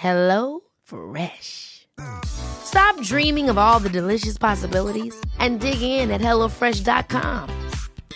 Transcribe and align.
Hello 0.00 0.60
Fresh. 0.82 1.86
Stop 2.24 2.98
dreaming 3.02 3.50
of 3.50 3.58
all 3.58 3.78
the 3.80 3.90
delicious 3.90 4.38
possibilities 4.38 5.14
and 5.38 5.60
dig 5.60 5.82
in 5.82 6.10
at 6.10 6.22
HelloFresh.com. 6.22 7.46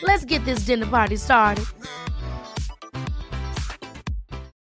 Let's 0.02 0.24
get 0.24 0.42
this 0.46 0.60
dinner 0.60 0.86
party 0.86 1.16
started. 1.16 1.66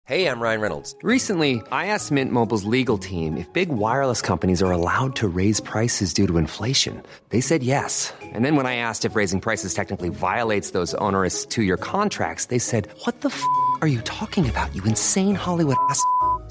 Hey, 0.03 0.27
I'm 0.27 0.41
Ryan 0.41 0.59
Reynolds. 0.59 0.97
Recently, 1.01 1.61
I 1.71 1.85
asked 1.85 2.11
Mint 2.11 2.33
Mobile's 2.33 2.65
legal 2.65 2.97
team 2.97 3.37
if 3.37 3.47
big 3.53 3.69
wireless 3.69 4.21
companies 4.21 4.61
are 4.61 4.71
allowed 4.71 5.15
to 5.15 5.29
raise 5.29 5.61
prices 5.61 6.13
due 6.13 6.27
to 6.27 6.37
inflation. 6.37 7.01
They 7.29 7.39
said 7.39 7.63
yes. 7.63 8.13
And 8.21 8.43
then 8.43 8.57
when 8.57 8.65
I 8.65 8.75
asked 8.75 9.05
if 9.05 9.15
raising 9.15 9.39
prices 9.39 9.73
technically 9.73 10.09
violates 10.09 10.71
those 10.71 10.93
onerous 10.95 11.45
two 11.45 11.63
year 11.63 11.77
contracts, 11.77 12.47
they 12.47 12.59
said, 12.59 12.89
What 13.05 13.21
the 13.21 13.29
f 13.29 13.41
are 13.79 13.87
you 13.87 14.01
talking 14.01 14.49
about, 14.49 14.75
you 14.75 14.83
insane 14.83 15.35
Hollywood 15.35 15.77
ass? 15.89 16.03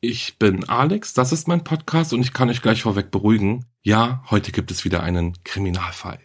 Ich 0.00 0.38
bin 0.38 0.68
Alex, 0.68 1.12
das 1.12 1.32
ist 1.32 1.48
mein 1.48 1.64
Podcast 1.64 2.12
und 2.12 2.20
ich 2.20 2.32
kann 2.32 2.48
euch 2.50 2.62
gleich 2.62 2.82
vorweg 2.82 3.10
beruhigen. 3.10 3.64
Ja, 3.82 4.22
heute 4.30 4.52
gibt 4.52 4.70
es 4.70 4.84
wieder 4.84 5.02
einen 5.02 5.42
Kriminalfall. 5.42 6.20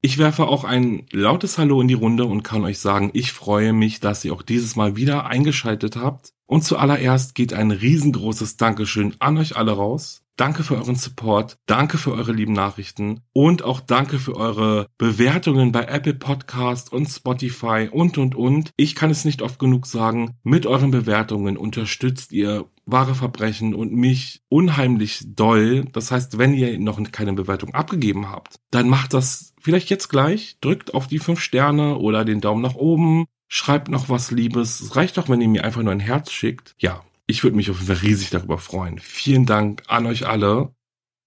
Ich 0.00 0.18
werfe 0.18 0.48
auch 0.48 0.64
ein 0.64 1.06
lautes 1.12 1.58
Hallo 1.58 1.80
in 1.80 1.86
die 1.86 1.94
Runde 1.94 2.24
und 2.24 2.42
kann 2.42 2.64
euch 2.64 2.80
sagen, 2.80 3.10
ich 3.14 3.30
freue 3.30 3.72
mich, 3.72 4.00
dass 4.00 4.24
ihr 4.24 4.32
auch 4.32 4.42
dieses 4.42 4.74
Mal 4.74 4.96
wieder 4.96 5.26
eingeschaltet 5.26 5.96
habt. 5.96 6.32
Und 6.46 6.64
zuallererst 6.64 7.36
geht 7.36 7.52
ein 7.52 7.70
riesengroßes 7.70 8.56
Dankeschön 8.56 9.14
an 9.20 9.38
euch 9.38 9.56
alle 9.56 9.72
raus. 9.72 10.24
Danke 10.34 10.64
für 10.64 10.76
euren 10.76 10.94
Support, 10.94 11.58
danke 11.66 11.98
für 11.98 12.12
eure 12.12 12.32
lieben 12.32 12.52
Nachrichten 12.52 13.22
und 13.32 13.64
auch 13.64 13.80
danke 13.80 14.20
für 14.20 14.36
eure 14.36 14.86
Bewertungen 14.96 15.72
bei 15.72 15.84
Apple 15.84 16.14
Podcast 16.14 16.92
und 16.92 17.06
Spotify 17.06 17.88
und 17.90 18.18
und 18.18 18.36
und. 18.36 18.70
Ich 18.76 18.94
kann 18.94 19.10
es 19.10 19.24
nicht 19.24 19.42
oft 19.42 19.58
genug 19.58 19.86
sagen, 19.86 20.36
mit 20.44 20.64
euren 20.64 20.92
Bewertungen 20.92 21.56
unterstützt 21.56 22.32
ihr 22.32 22.66
wahre 22.90 23.14
Verbrechen 23.14 23.74
und 23.74 23.92
mich 23.92 24.42
unheimlich 24.48 25.22
doll. 25.26 25.84
Das 25.92 26.10
heißt, 26.10 26.38
wenn 26.38 26.54
ihr 26.54 26.78
noch 26.78 27.00
keine 27.12 27.34
Bewertung 27.34 27.74
abgegeben 27.74 28.30
habt, 28.30 28.56
dann 28.70 28.88
macht 28.88 29.12
das 29.12 29.54
vielleicht 29.60 29.90
jetzt 29.90 30.08
gleich, 30.08 30.58
drückt 30.60 30.94
auf 30.94 31.06
die 31.06 31.18
fünf 31.18 31.40
Sterne 31.40 31.98
oder 31.98 32.24
den 32.24 32.40
Daumen 32.40 32.62
nach 32.62 32.74
oben, 32.74 33.26
schreibt 33.46 33.88
noch 33.88 34.08
was 34.08 34.30
Liebes. 34.30 34.80
Es 34.80 34.96
reicht 34.96 35.18
doch, 35.18 35.28
wenn 35.28 35.42
ihr 35.42 35.48
mir 35.48 35.64
einfach 35.64 35.82
nur 35.82 35.92
ein 35.92 36.00
Herz 36.00 36.32
schickt. 36.32 36.74
Ja, 36.78 37.04
ich 37.26 37.44
würde 37.44 37.56
mich 37.56 37.70
auf 37.70 37.76
jeden 37.76 37.94
Fall 37.94 38.08
riesig 38.08 38.30
darüber 38.30 38.58
freuen. 38.58 38.98
Vielen 38.98 39.44
Dank 39.44 39.82
an 39.88 40.06
euch 40.06 40.26
alle. 40.26 40.74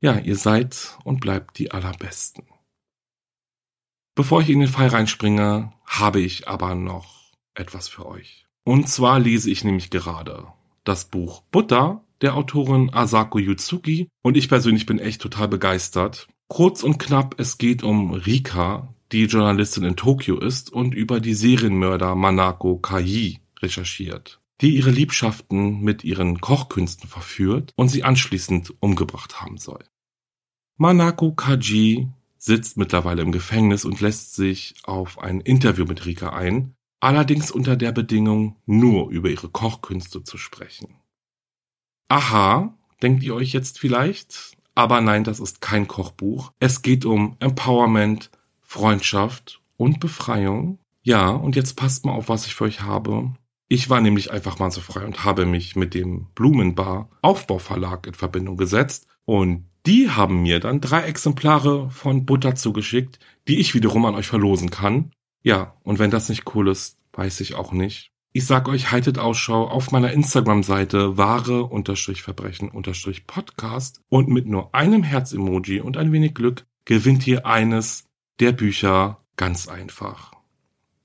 Ja, 0.01 0.17
ihr 0.17 0.35
seid 0.35 0.97
und 1.03 1.19
bleibt 1.21 1.59
die 1.59 1.71
allerbesten. 1.71 2.45
Bevor 4.15 4.41
ich 4.41 4.49
in 4.49 4.59
den 4.59 4.67
Fall 4.67 4.87
reinspringe, 4.87 5.73
habe 5.85 6.19
ich 6.19 6.47
aber 6.47 6.73
noch 6.73 7.31
etwas 7.53 7.87
für 7.87 8.07
euch. 8.07 8.47
Und 8.63 8.89
zwar 8.89 9.19
lese 9.19 9.51
ich 9.51 9.63
nämlich 9.63 9.91
gerade 9.91 10.47
das 10.83 11.05
Buch 11.05 11.41
Butter 11.51 12.03
der 12.21 12.35
Autorin 12.35 12.93
Asako 12.93 13.39
Yutsuki 13.39 14.09
und 14.21 14.37
ich 14.37 14.49
persönlich 14.49 14.85
bin 14.85 14.99
echt 14.99 15.21
total 15.21 15.47
begeistert. 15.47 16.27
Kurz 16.47 16.83
und 16.83 16.99
knapp, 16.99 17.35
es 17.39 17.57
geht 17.57 17.83
um 17.83 18.13
Rika, 18.13 18.93
die 19.11 19.25
Journalistin 19.25 19.83
in 19.83 19.95
Tokio 19.95 20.39
ist 20.39 20.71
und 20.71 20.93
über 20.93 21.19
die 21.19 21.33
Serienmörder 21.33 22.15
Manako 22.15 22.77
Kai 22.77 23.39
recherchiert 23.61 24.41
die 24.61 24.75
ihre 24.75 24.91
Liebschaften 24.91 25.81
mit 25.81 26.03
ihren 26.03 26.39
Kochkünsten 26.39 27.09
verführt 27.09 27.73
und 27.75 27.89
sie 27.89 28.03
anschließend 28.03 28.75
umgebracht 28.79 29.41
haben 29.41 29.57
soll. 29.57 29.83
Manako 30.77 31.33
Kaji 31.33 32.07
sitzt 32.37 32.77
mittlerweile 32.77 33.23
im 33.23 33.31
Gefängnis 33.31 33.85
und 33.85 34.01
lässt 34.01 34.35
sich 34.35 34.75
auf 34.83 35.19
ein 35.19 35.41
Interview 35.41 35.85
mit 35.85 36.05
Rika 36.05 36.29
ein, 36.29 36.75
allerdings 37.01 37.51
unter 37.51 37.75
der 37.75 37.91
Bedingung, 37.91 38.55
nur 38.65 39.09
über 39.09 39.29
ihre 39.29 39.49
Kochkünste 39.49 40.23
zu 40.23 40.37
sprechen. 40.37 40.95
Aha, 42.07 42.73
denkt 43.01 43.23
ihr 43.23 43.35
euch 43.35 43.51
jetzt 43.51 43.79
vielleicht? 43.79 44.55
Aber 44.75 45.01
nein, 45.01 45.25
das 45.25 45.39
ist 45.39 45.59
kein 45.59 45.87
Kochbuch. 45.87 46.53
Es 46.59 46.81
geht 46.81 47.03
um 47.03 47.35
Empowerment, 47.39 48.31
Freundschaft 48.61 49.61
und 49.75 49.99
Befreiung. 49.99 50.79
Ja, 51.03 51.29
und 51.29 51.55
jetzt 51.55 51.75
passt 51.75 52.05
mal 52.05 52.13
auf, 52.13 52.29
was 52.29 52.45
ich 52.45 52.55
für 52.55 52.65
euch 52.65 52.81
habe. 52.81 53.33
Ich 53.67 53.89
war 53.89 54.01
nämlich 54.01 54.31
einfach 54.31 54.59
mal 54.59 54.71
so 54.71 54.81
frei 54.81 55.05
und 55.05 55.23
habe 55.23 55.45
mich 55.45 55.75
mit 55.75 55.93
dem 55.93 56.27
Blumenbar 56.35 57.09
Aufbauverlag 57.21 58.05
in 58.05 58.13
Verbindung 58.13 58.57
gesetzt 58.57 59.07
und 59.25 59.65
die 59.85 60.09
haben 60.09 60.43
mir 60.43 60.59
dann 60.59 60.81
drei 60.81 61.03
Exemplare 61.03 61.89
von 61.89 62.25
Butter 62.25 62.55
zugeschickt, 62.55 63.19
die 63.47 63.59
ich 63.59 63.73
wiederum 63.73 64.05
an 64.05 64.15
euch 64.15 64.27
verlosen 64.27 64.69
kann. 64.69 65.11
Ja, 65.41 65.75
und 65.83 65.99
wenn 65.99 66.11
das 66.11 66.29
nicht 66.29 66.55
cool 66.55 66.69
ist, 66.69 66.97
weiß 67.13 67.41
ich 67.41 67.55
auch 67.55 67.71
nicht. 67.71 68.11
Ich 68.33 68.45
sag 68.45 68.69
euch, 68.69 68.91
haltet 68.91 69.19
Ausschau 69.19 69.67
auf 69.67 69.91
meiner 69.91 70.11
Instagram-Seite 70.11 71.17
wahre-verbrechen-podcast 71.17 74.01
und 74.07 74.29
mit 74.29 74.47
nur 74.47 74.73
einem 74.73 75.03
Herz-Emoji 75.03 75.81
und 75.81 75.97
ein 75.97 76.13
wenig 76.13 76.33
Glück 76.33 76.65
gewinnt 76.85 77.27
ihr 77.27 77.45
eines 77.45 78.05
der 78.39 78.53
Bücher 78.53 79.17
ganz 79.35 79.67
einfach 79.67 80.31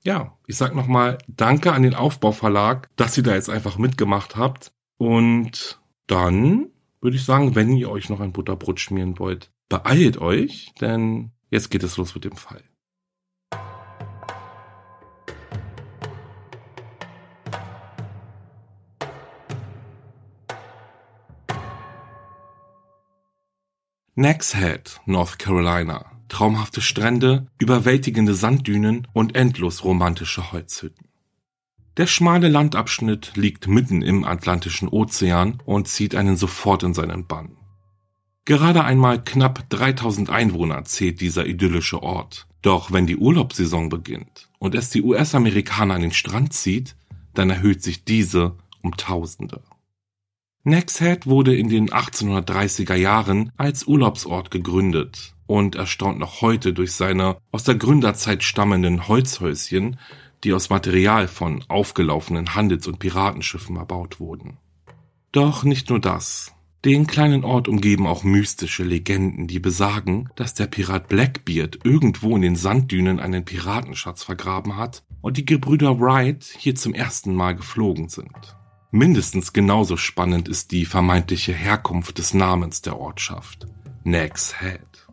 ja, 0.07 0.37
ich 0.47 0.55
sag 0.55 0.73
nochmal 0.73 1.17
Danke 1.27 1.73
an 1.73 1.83
den 1.83 1.93
Aufbauverlag, 1.93 2.89
dass 2.95 3.17
ihr 3.17 3.23
da 3.23 3.35
jetzt 3.35 3.49
einfach 3.49 3.77
mitgemacht 3.77 4.37
habt. 4.37 4.71
Und 4.97 5.81
dann 6.07 6.69
würde 7.01 7.17
ich 7.17 7.25
sagen, 7.25 7.55
wenn 7.55 7.75
ihr 7.75 7.91
euch 7.91 8.09
noch 8.09 8.21
ein 8.21 8.31
Butterbrot 8.31 8.79
schmieren 8.79 9.19
wollt, 9.19 9.51
beeilt 9.67 10.17
euch, 10.17 10.71
denn 10.79 11.31
jetzt 11.49 11.69
geht 11.69 11.83
es 11.83 11.97
los 11.97 12.15
mit 12.15 12.23
dem 12.23 12.37
Fall. 12.37 12.63
Nags 24.19 24.57
North 25.05 25.37
Carolina 25.37 26.03
traumhafte 26.27 26.81
Strände, 26.81 27.45
überwältigende 27.59 28.33
Sanddünen 28.33 29.07
und 29.13 29.35
endlos 29.35 29.83
romantische 29.83 30.51
Holzhütten. 30.51 31.05
Der 31.97 32.07
schmale 32.07 32.47
Landabschnitt 32.47 33.33
liegt 33.35 33.67
mitten 33.67 34.01
im 34.01 34.25
Atlantischen 34.25 34.87
Ozean 34.87 35.59
und 35.65 35.87
zieht 35.87 36.15
einen 36.15 36.35
sofort 36.35 36.81
in 36.81 36.95
seinen 36.95 37.27
Bann. 37.27 37.57
Gerade 38.45 38.83
einmal 38.83 39.23
knapp 39.23 39.69
3000 39.69 40.31
Einwohner 40.31 40.83
zählt 40.83 41.21
dieser 41.21 41.45
idyllische 41.45 42.01
Ort. 42.01 42.47
Doch 42.63 42.91
wenn 42.91 43.05
die 43.05 43.17
Urlaubssaison 43.17 43.89
beginnt 43.89 44.49
und 44.57 44.73
es 44.73 44.89
die 44.89 45.03
US-Amerikaner 45.03 45.93
an 45.93 46.01
den 46.01 46.11
Strand 46.11 46.53
zieht, 46.53 46.95
dann 47.35 47.51
erhöht 47.51 47.83
sich 47.83 48.03
diese 48.03 48.55
um 48.81 48.97
Tausende. 48.97 49.61
Nags 50.67 50.99
Head 50.99 51.27
wurde 51.27 51.55
in 51.55 51.69
den 51.69 51.91
1830er 51.91 52.95
Jahren 52.95 53.53
als 53.55 53.87
Urlaubsort 53.87 54.51
gegründet 54.51 55.33
und 55.45 55.75
erstaunt 55.75 56.19
noch 56.19 56.41
heute 56.41 56.73
durch 56.73 56.91
seine 56.91 57.37
aus 57.53 57.63
der 57.63 57.75
Gründerzeit 57.75 58.43
stammenden 58.43 59.07
Holzhäuschen, 59.07 59.97
die 60.43 60.51
aus 60.51 60.69
Material 60.69 61.29
von 61.29 61.63
aufgelaufenen 61.69 62.53
Handels- 62.53 62.85
und 62.85 62.99
Piratenschiffen 62.99 63.77
erbaut 63.77 64.19
wurden. 64.19 64.57
Doch 65.31 65.63
nicht 65.63 65.89
nur 65.89 66.01
das. 66.01 66.51
Den 66.83 67.07
kleinen 67.07 67.45
Ort 67.45 67.69
umgeben 67.69 68.05
auch 68.05 68.25
mystische 68.25 68.83
Legenden, 68.83 69.47
die 69.47 69.59
besagen, 69.59 70.27
dass 70.35 70.53
der 70.53 70.67
Pirat 70.67 71.07
Blackbeard 71.07 71.79
irgendwo 71.85 72.35
in 72.35 72.41
den 72.41 72.57
Sanddünen 72.57 73.21
einen 73.21 73.45
Piratenschatz 73.45 74.23
vergraben 74.23 74.75
hat 74.75 75.05
und 75.21 75.37
die 75.37 75.45
Gebrüder 75.45 75.97
Wright 75.97 76.43
hier 76.43 76.75
zum 76.75 76.93
ersten 76.93 77.33
Mal 77.33 77.55
geflogen 77.55 78.09
sind. 78.09 78.57
Mindestens 78.91 79.51
genauso 79.51 79.97
spannend 79.97 80.47
ist 80.47 80.71
die 80.71 80.85
vermeintliche 80.85 81.51
Herkunft 81.51 82.19
des 82.19 82.33
Namens 82.33 82.81
der 82.81 82.97
Ortschaft, 82.97 83.67
Nags 84.05 84.61
Head. 84.61 85.07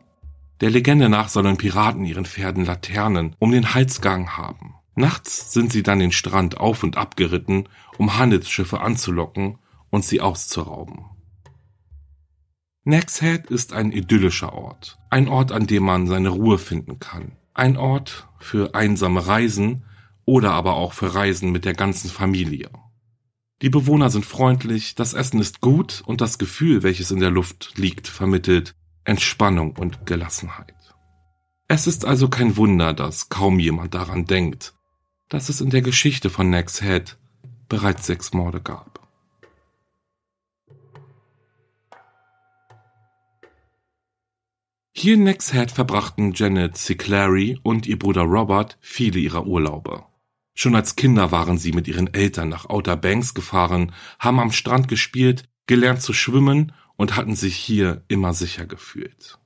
Der 0.60 0.70
Legende 0.70 1.08
nach 1.08 1.28
sollen 1.28 1.56
Piraten 1.56 2.04
ihren 2.04 2.24
Pferden 2.24 2.64
Laternen 2.64 3.34
um 3.40 3.50
den 3.50 3.74
Hals 3.74 4.00
gehangen 4.00 4.36
haben. 4.36 4.74
Nachts 4.94 5.52
sind 5.52 5.72
sie 5.72 5.82
dann 5.82 5.98
den 5.98 6.12
Strand 6.12 6.56
auf 6.56 6.84
und 6.84 6.96
ab 6.96 7.16
geritten, 7.16 7.68
um 7.98 8.16
Handelsschiffe 8.16 8.80
anzulocken 8.80 9.58
und 9.90 10.04
sie 10.04 10.20
auszurauben. 10.20 11.06
Nags 12.84 13.20
Head 13.20 13.46
ist 13.46 13.72
ein 13.72 13.90
idyllischer 13.90 14.52
Ort, 14.52 14.98
ein 15.10 15.26
Ort, 15.26 15.50
an 15.50 15.66
dem 15.66 15.82
man 15.82 16.06
seine 16.06 16.28
Ruhe 16.28 16.58
finden 16.58 17.00
kann, 17.00 17.32
ein 17.54 17.76
Ort 17.76 18.28
für 18.38 18.76
einsame 18.76 19.26
Reisen 19.26 19.84
oder 20.26 20.52
aber 20.52 20.74
auch 20.74 20.92
für 20.92 21.12
Reisen 21.12 21.50
mit 21.50 21.64
der 21.64 21.74
ganzen 21.74 22.08
Familie. 22.08 22.70
Die 23.62 23.70
Bewohner 23.70 24.10
sind 24.10 24.26
freundlich, 24.26 24.94
das 24.94 25.14
Essen 25.14 25.40
ist 25.40 25.60
gut 25.60 26.02
und 26.06 26.20
das 26.20 26.38
Gefühl, 26.38 26.82
welches 26.82 27.10
in 27.10 27.20
der 27.20 27.30
Luft 27.30 27.72
liegt, 27.76 28.08
vermittelt 28.08 28.74
Entspannung 29.04 29.76
und 29.76 30.06
Gelassenheit. 30.06 30.74
Es 31.68 31.86
ist 31.86 32.04
also 32.04 32.28
kein 32.28 32.56
Wunder, 32.56 32.92
dass 32.92 33.28
kaum 33.28 33.58
jemand 33.58 33.94
daran 33.94 34.26
denkt, 34.26 34.74
dass 35.28 35.48
es 35.48 35.60
in 35.60 35.70
der 35.70 35.82
Geschichte 35.82 36.30
von 36.30 36.50
Nags 36.50 36.82
Head 36.82 37.16
bereits 37.68 38.06
sechs 38.06 38.32
Morde 38.32 38.60
gab. 38.60 39.00
Hier 44.92 45.14
in 45.14 45.24
Nags 45.24 45.52
Head 45.52 45.70
verbrachten 45.70 46.32
Janet 46.34 46.76
Siclary 46.76 47.58
und 47.62 47.86
ihr 47.86 47.98
Bruder 47.98 48.22
Robert 48.22 48.78
viele 48.80 49.18
ihrer 49.18 49.46
Urlaube. 49.46 50.04
Schon 50.54 50.76
als 50.76 50.96
Kinder 50.96 51.32
waren 51.32 51.58
sie 51.58 51.72
mit 51.72 51.88
ihren 51.88 52.14
Eltern 52.14 52.48
nach 52.48 52.66
Outer 52.66 52.96
Banks 52.96 53.34
gefahren, 53.34 53.92
haben 54.18 54.38
am 54.38 54.52
Strand 54.52 54.88
gespielt, 54.88 55.48
gelernt 55.66 56.00
zu 56.00 56.12
schwimmen 56.12 56.72
und 56.96 57.16
hatten 57.16 57.34
sich 57.34 57.56
hier 57.56 58.04
immer 58.08 58.34
sicher 58.34 58.66
gefühlt. 58.66 59.38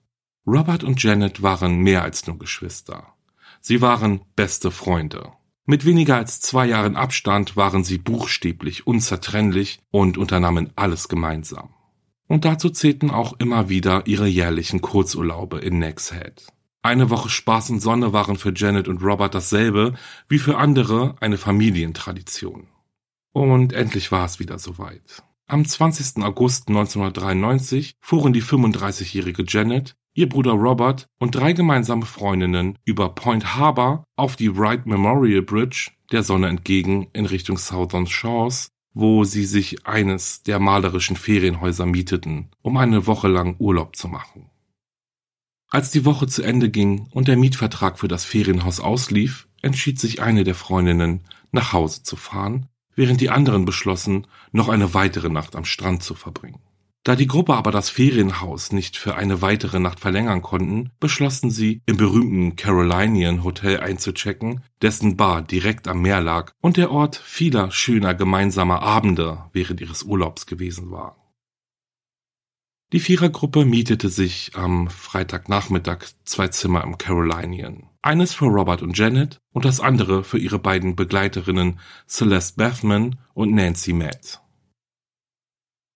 Robert 0.46 0.84
und 0.84 1.02
Janet 1.02 1.42
waren 1.42 1.78
mehr 1.78 2.02
als 2.02 2.26
nur 2.26 2.38
Geschwister. 2.38 3.14
Sie 3.60 3.80
waren 3.80 4.20
beste 4.36 4.70
Freunde. 4.70 5.32
Mit 5.64 5.84
weniger 5.84 6.16
als 6.16 6.40
zwei 6.40 6.66
Jahren 6.66 6.96
Abstand 6.96 7.56
waren 7.56 7.84
sie 7.84 7.98
buchstäblich 7.98 8.86
unzertrennlich 8.86 9.80
und 9.90 10.16
unternahmen 10.16 10.70
alles 10.76 11.08
gemeinsam. 11.08 11.74
Und 12.26 12.44
dazu 12.44 12.70
zählten 12.70 13.10
auch 13.10 13.34
immer 13.38 13.68
wieder 13.68 14.06
ihre 14.06 14.26
jährlichen 14.26 14.80
Kurzurlaube 14.80 15.58
in 15.58 15.78
Nags 15.78 16.12
Head. 16.12 16.46
Eine 16.82 17.10
Woche 17.10 17.28
Spaß 17.28 17.70
und 17.70 17.80
Sonne 17.80 18.12
waren 18.12 18.36
für 18.36 18.52
Janet 18.54 18.88
und 18.88 19.02
Robert 19.02 19.34
dasselbe 19.34 19.94
wie 20.28 20.38
für 20.38 20.58
andere 20.58 21.16
eine 21.20 21.36
Familientradition. 21.36 22.68
Und 23.32 23.72
endlich 23.72 24.12
war 24.12 24.24
es 24.24 24.38
wieder 24.38 24.58
soweit. 24.58 25.22
Am 25.46 25.64
20. 25.64 26.22
August 26.22 26.68
1993 26.68 27.94
fuhren 28.00 28.32
die 28.32 28.42
35-jährige 28.42 29.44
Janet, 29.46 29.96
ihr 30.14 30.28
Bruder 30.28 30.52
Robert 30.52 31.06
und 31.18 31.34
drei 31.34 31.52
gemeinsame 31.52 32.06
Freundinnen 32.06 32.78
über 32.84 33.14
Point 33.14 33.56
Harbor 33.56 34.04
auf 34.16 34.36
die 34.36 34.56
Wright 34.56 34.86
Memorial 34.86 35.42
Bridge 35.42 35.90
der 36.12 36.22
Sonne 36.22 36.48
entgegen 36.48 37.08
in 37.12 37.26
Richtung 37.26 37.58
Southern 37.58 38.06
Shores, 38.06 38.68
wo 38.94 39.24
sie 39.24 39.44
sich 39.44 39.86
eines 39.86 40.42
der 40.42 40.58
malerischen 40.58 41.16
Ferienhäuser 41.16 41.86
mieteten, 41.86 42.50
um 42.62 42.76
eine 42.76 43.06
Woche 43.06 43.28
lang 43.28 43.56
Urlaub 43.58 43.96
zu 43.96 44.08
machen. 44.08 44.50
Als 45.68 45.90
die 45.90 46.04
Woche 46.04 46.26
zu 46.26 46.42
Ende 46.42 46.70
ging 46.70 47.08
und 47.10 47.28
der 47.28 47.36
Mietvertrag 47.36 47.98
für 47.98 48.08
das 48.08 48.24
Ferienhaus 48.24 48.80
auslief, 48.80 49.48
entschied 49.62 50.00
sich 50.00 50.22
eine 50.22 50.44
der 50.44 50.54
Freundinnen, 50.54 51.24
nach 51.52 51.72
Hause 51.72 52.02
zu 52.02 52.16
fahren 52.16 52.68
während 52.98 53.20
die 53.20 53.30
anderen 53.30 53.64
beschlossen, 53.64 54.26
noch 54.50 54.68
eine 54.68 54.92
weitere 54.92 55.30
Nacht 55.30 55.54
am 55.54 55.64
Strand 55.64 56.02
zu 56.02 56.14
verbringen. 56.14 56.58
Da 57.04 57.14
die 57.14 57.28
Gruppe 57.28 57.54
aber 57.54 57.70
das 57.70 57.88
Ferienhaus 57.88 58.72
nicht 58.72 58.96
für 58.96 59.14
eine 59.14 59.40
weitere 59.40 59.78
Nacht 59.78 60.00
verlängern 60.00 60.42
konnten, 60.42 60.90
beschlossen 60.98 61.50
sie, 61.50 61.80
im 61.86 61.96
berühmten 61.96 62.56
Carolinian 62.56 63.44
Hotel 63.44 63.78
einzuchecken, 63.78 64.62
dessen 64.82 65.16
Bar 65.16 65.42
direkt 65.42 65.86
am 65.86 66.02
Meer 66.02 66.20
lag 66.20 66.52
und 66.60 66.76
der 66.76 66.90
Ort 66.90 67.14
vieler 67.14 67.70
schöner 67.70 68.14
gemeinsamer 68.14 68.82
Abende 68.82 69.44
während 69.52 69.80
ihres 69.80 70.02
Urlaubs 70.02 70.46
gewesen 70.46 70.90
war. 70.90 71.27
Die 72.92 73.00
Vierergruppe 73.00 73.66
mietete 73.66 74.08
sich 74.08 74.52
am 74.54 74.88
Freitagnachmittag 74.88 76.06
zwei 76.24 76.48
Zimmer 76.48 76.82
im 76.84 76.96
Carolinian. 76.96 77.90
Eines 78.00 78.32
für 78.32 78.46
Robert 78.46 78.80
und 78.80 78.96
Janet 78.96 79.38
und 79.52 79.66
das 79.66 79.80
andere 79.80 80.24
für 80.24 80.38
ihre 80.38 80.58
beiden 80.58 80.96
Begleiterinnen 80.96 81.80
Celeste 82.08 82.56
Bethman 82.56 83.18
und 83.34 83.52
Nancy 83.52 83.92
Matt. 83.92 84.40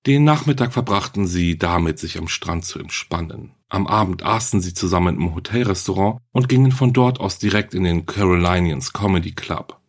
Den 0.07 0.25
Nachmittag 0.25 0.75
verbrachten 0.75 1.27
sie 1.27 1.57
damit, 1.57 1.99
sich 1.99 2.19
am 2.19 2.29
Strand 2.29 2.67
zu 2.67 2.79
entspannen. 2.79 3.55
Am 3.71 3.87
Abend 3.87 4.23
aßen 4.23 4.61
sie 4.61 4.75
zusammen 4.75 5.17
im 5.17 5.35
Hotelrestaurant 5.35 6.21
und 6.33 6.49
gingen 6.49 6.73
von 6.73 6.93
dort 6.93 7.21
aus 7.21 7.39
direkt 7.39 7.73
in 7.73 7.85
den 7.85 8.05
Carolinians 8.05 8.93
Comedy 8.93 9.33
Club. 9.33 9.81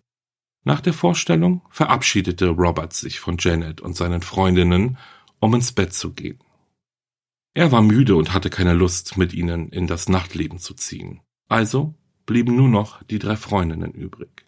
Nach 0.63 0.79
der 0.79 0.93
Vorstellung 0.93 1.63
verabschiedete 1.69 2.47
Robert 2.47 2.93
sich 2.93 3.19
von 3.19 3.35
Janet 3.37 3.81
und 3.81 3.97
seinen 3.97 4.21
Freundinnen, 4.21 4.97
um 5.39 5.53
ins 5.55 5.73
Bett 5.73 5.93
zu 5.93 6.13
gehen. 6.13 6.39
Er 7.55 7.71
war 7.71 7.81
müde 7.81 8.15
und 8.15 8.33
hatte 8.33 8.49
keine 8.49 8.73
Lust, 8.73 9.17
mit 9.17 9.33
ihnen 9.33 9.69
in 9.69 9.85
das 9.85 10.09
Nachtleben 10.09 10.59
zu 10.59 10.73
ziehen. 10.73 11.21
Also 11.49 11.93
blieben 12.25 12.55
nur 12.55 12.69
noch 12.69 13.03
die 13.03 13.19
drei 13.19 13.35
Freundinnen 13.35 13.91
übrig. 13.91 14.45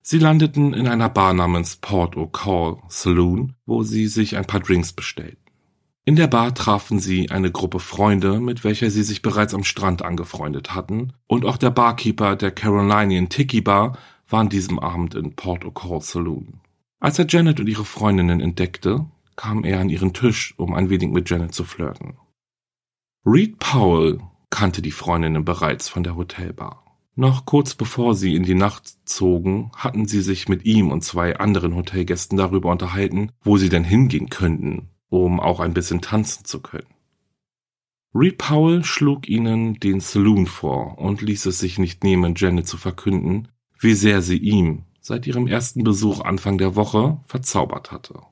Sie 0.00 0.18
landeten 0.18 0.74
in 0.74 0.86
einer 0.86 1.08
Bar 1.08 1.34
namens 1.34 1.76
Port 1.76 2.16
O'Call 2.16 2.78
Saloon, 2.88 3.54
wo 3.66 3.82
sie 3.82 4.06
sich 4.06 4.36
ein 4.36 4.46
paar 4.46 4.60
Drinks 4.60 4.92
bestellten. 4.92 5.38
In 6.06 6.16
der 6.16 6.26
Bar 6.26 6.54
trafen 6.54 6.98
sie 6.98 7.30
eine 7.30 7.50
Gruppe 7.50 7.80
Freunde, 7.80 8.38
mit 8.38 8.64
welcher 8.64 8.90
sie 8.90 9.02
sich 9.02 9.22
bereits 9.22 9.54
am 9.54 9.64
Strand 9.64 10.02
angefreundet 10.02 10.74
hatten, 10.74 11.14
und 11.26 11.46
auch 11.46 11.56
der 11.56 11.70
Barkeeper 11.70 12.36
der 12.36 12.50
Carolinian 12.50 13.30
Tiki 13.30 13.62
Bar 13.62 13.96
war 14.28 14.40
an 14.40 14.50
diesem 14.50 14.78
Abend 14.78 15.14
in 15.14 15.34
Port 15.34 15.64
O'Call 15.64 16.02
Saloon. 16.02 16.60
Als 17.00 17.18
er 17.18 17.26
Janet 17.26 17.60
und 17.60 17.68
ihre 17.68 17.86
Freundinnen 17.86 18.40
entdeckte, 18.40 19.06
kam 19.36 19.64
er 19.64 19.80
an 19.80 19.88
ihren 19.88 20.12
Tisch, 20.12 20.54
um 20.56 20.74
ein 20.74 20.90
wenig 20.90 21.10
mit 21.10 21.28
Janet 21.28 21.54
zu 21.54 21.64
flirten. 21.64 22.16
Reed 23.26 23.58
Powell 23.58 24.20
kannte 24.50 24.82
die 24.82 24.90
Freundinnen 24.90 25.44
bereits 25.44 25.88
von 25.88 26.02
der 26.02 26.16
Hotelbar. 26.16 26.84
Noch 27.16 27.44
kurz 27.44 27.74
bevor 27.74 28.14
sie 28.14 28.34
in 28.34 28.42
die 28.42 28.54
Nacht 28.54 28.94
zogen, 29.04 29.70
hatten 29.76 30.06
sie 30.06 30.20
sich 30.20 30.48
mit 30.48 30.64
ihm 30.64 30.90
und 30.90 31.04
zwei 31.04 31.36
anderen 31.36 31.74
Hotelgästen 31.74 32.36
darüber 32.36 32.70
unterhalten, 32.70 33.30
wo 33.42 33.56
sie 33.56 33.68
denn 33.68 33.84
hingehen 33.84 34.30
könnten, 34.30 34.90
um 35.08 35.38
auch 35.38 35.60
ein 35.60 35.74
bisschen 35.74 36.00
tanzen 36.00 36.44
zu 36.44 36.60
können. 36.60 36.88
Reed 38.14 38.38
Powell 38.38 38.84
schlug 38.84 39.28
ihnen 39.28 39.74
den 39.74 40.00
Saloon 40.00 40.46
vor 40.46 40.98
und 40.98 41.22
ließ 41.22 41.46
es 41.46 41.58
sich 41.58 41.78
nicht 41.78 42.04
nehmen, 42.04 42.34
Janet 42.36 42.66
zu 42.66 42.76
verkünden, 42.76 43.48
wie 43.78 43.94
sehr 43.94 44.22
sie 44.22 44.38
ihm 44.38 44.84
seit 45.00 45.26
ihrem 45.26 45.46
ersten 45.46 45.84
Besuch 45.84 46.20
Anfang 46.20 46.58
der 46.58 46.76
Woche 46.76 47.20
verzaubert 47.26 47.92
hatte. 47.92 48.22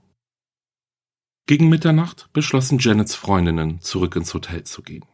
Gegen 1.46 1.68
Mitternacht 1.68 2.28
beschlossen 2.32 2.78
Janets 2.78 3.14
Freundinnen, 3.14 3.80
zurück 3.80 4.14
ins 4.14 4.32
Hotel 4.32 4.64
zu 4.64 4.82
gehen. 4.82 5.04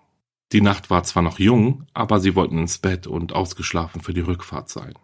Die 0.52 0.60
Nacht 0.60 0.90
war 0.90 1.04
zwar 1.04 1.22
noch 1.22 1.38
jung, 1.38 1.86
aber 1.94 2.20
sie 2.20 2.34
wollten 2.34 2.58
ins 2.58 2.78
Bett 2.78 3.06
und 3.06 3.32
ausgeschlafen 3.32 4.02
für 4.02 4.14
die 4.14 4.20
Rückfahrt 4.20 4.68
sein. 4.68 4.94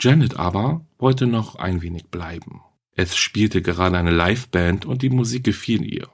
Janet 0.00 0.36
aber 0.36 0.86
wollte 0.98 1.26
noch 1.26 1.56
ein 1.56 1.82
wenig 1.82 2.06
bleiben. 2.06 2.62
Es 2.94 3.16
spielte 3.16 3.62
gerade 3.62 3.98
eine 3.98 4.10
Liveband 4.10 4.86
und 4.86 5.02
die 5.02 5.10
Musik 5.10 5.44
gefiel 5.44 5.84
ihr. 5.84 6.08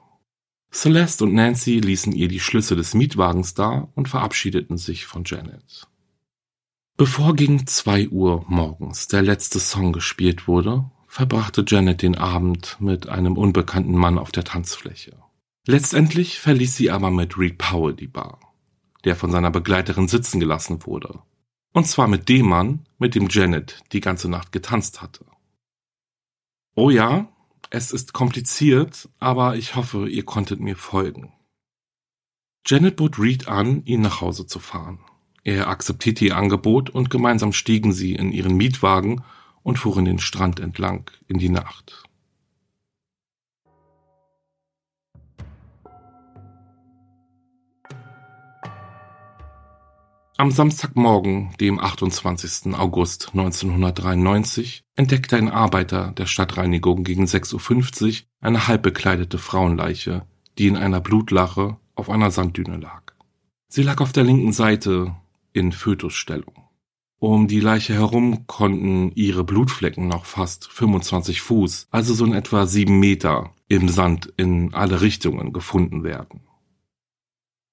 Celeste 0.71 1.23
und 1.23 1.33
Nancy 1.33 1.79
ließen 1.79 2.13
ihr 2.13 2.27
die 2.27 2.39
Schlüssel 2.39 2.77
des 2.77 2.93
Mietwagens 2.93 3.53
da 3.53 3.89
und 3.95 4.09
verabschiedeten 4.09 4.77
sich 4.77 5.05
von 5.05 5.23
Janet. 5.25 5.87
Bevor 6.97 7.35
gegen 7.35 7.67
zwei 7.67 8.09
Uhr 8.09 8.43
morgens 8.47 9.07
der 9.07 9.21
letzte 9.21 9.59
Song 9.59 9.93
gespielt 9.93 10.47
wurde, 10.47 10.89
verbrachte 11.07 11.63
Janet 11.65 12.01
den 12.01 12.15
Abend 12.15 12.77
mit 12.79 13.09
einem 13.09 13.37
unbekannten 13.37 13.95
Mann 13.95 14.19
auf 14.19 14.31
der 14.31 14.43
Tanzfläche. 14.43 15.17
Letztendlich 15.65 16.39
verließ 16.39 16.75
sie 16.75 16.91
aber 16.91 17.09
mit 17.09 17.37
Reed 17.37 17.57
Powell 17.57 17.95
die 17.95 18.07
Bar, 18.07 18.39
der 19.03 19.15
von 19.15 19.31
seiner 19.31 19.51
Begleiterin 19.51 20.07
sitzen 20.07 20.39
gelassen 20.39 20.85
wurde. 20.85 21.19
Und 21.73 21.87
zwar 21.87 22.07
mit 22.07 22.29
dem 22.29 22.47
Mann, 22.47 22.85
mit 22.97 23.15
dem 23.15 23.27
Janet 23.29 23.83
die 23.91 23.99
ganze 23.99 24.29
Nacht 24.29 24.51
getanzt 24.51 25.01
hatte. 25.01 25.25
Oh 26.75 26.89
ja, 26.89 27.27
es 27.69 27.91
ist 27.91 28.13
kompliziert, 28.13 29.09
aber 29.19 29.55
ich 29.55 29.75
hoffe, 29.75 30.07
ihr 30.07 30.23
konntet 30.23 30.59
mir 30.59 30.75
folgen. 30.75 31.33
Janet 32.65 32.95
bot 32.97 33.17
Reed 33.19 33.47
an, 33.47 33.83
ihn 33.85 34.01
nach 34.01 34.21
Hause 34.21 34.45
zu 34.45 34.59
fahren. 34.59 34.99
Er 35.43 35.67
akzeptierte 35.67 36.25
ihr 36.25 36.37
Angebot 36.37 36.89
und 36.89 37.09
gemeinsam 37.09 37.53
stiegen 37.53 37.93
sie 37.93 38.13
in 38.13 38.31
ihren 38.31 38.57
Mietwagen 38.57 39.23
und 39.67 39.77
fuhren 39.77 40.05
den 40.05 40.17
Strand 40.17 40.61
entlang 40.61 41.11
in 41.27 41.39
die 41.39 41.49
Nacht. 41.49 42.03
Am 50.37 50.51
Samstagmorgen, 50.51 51.53
dem 51.59 51.81
28. 51.81 52.75
August 52.75 53.31
1993, 53.33 54.85
entdeckte 54.95 55.35
ein 55.35 55.49
Arbeiter 55.49 56.13
der 56.13 56.27
Stadtreinigung 56.27 57.03
gegen 57.03 57.25
6.50 57.25 58.05
Uhr 58.05 58.27
eine 58.39 58.69
halbbekleidete 58.69 59.37
Frauenleiche, 59.37 60.25
die 60.57 60.67
in 60.67 60.77
einer 60.77 61.01
Blutlache 61.01 61.75
auf 61.93 62.09
einer 62.09 62.31
Sanddüne 62.31 62.77
lag. 62.77 63.01
Sie 63.67 63.83
lag 63.83 63.99
auf 63.99 64.13
der 64.13 64.23
linken 64.23 64.53
Seite 64.53 65.13
in 65.51 65.73
Fötusstellung. 65.73 66.66
Um 67.19 67.47
die 67.47 67.59
Leiche 67.59 67.95
herum 67.95 68.45
konnten 68.45 69.11
ihre 69.15 69.43
Blutflecken 69.43 70.07
noch 70.07 70.25
fast 70.25 70.71
25 70.71 71.41
Fuß, 71.41 71.87
also 71.89 72.13
so 72.13 72.25
in 72.25 72.33
etwa 72.33 72.67
sieben 72.67 72.99
Meter, 72.99 73.55
im 73.67 73.89
Sand 73.89 74.31
in 74.37 74.73
alle 74.75 75.01
Richtungen 75.01 75.51
gefunden 75.51 76.03
werden. 76.03 76.41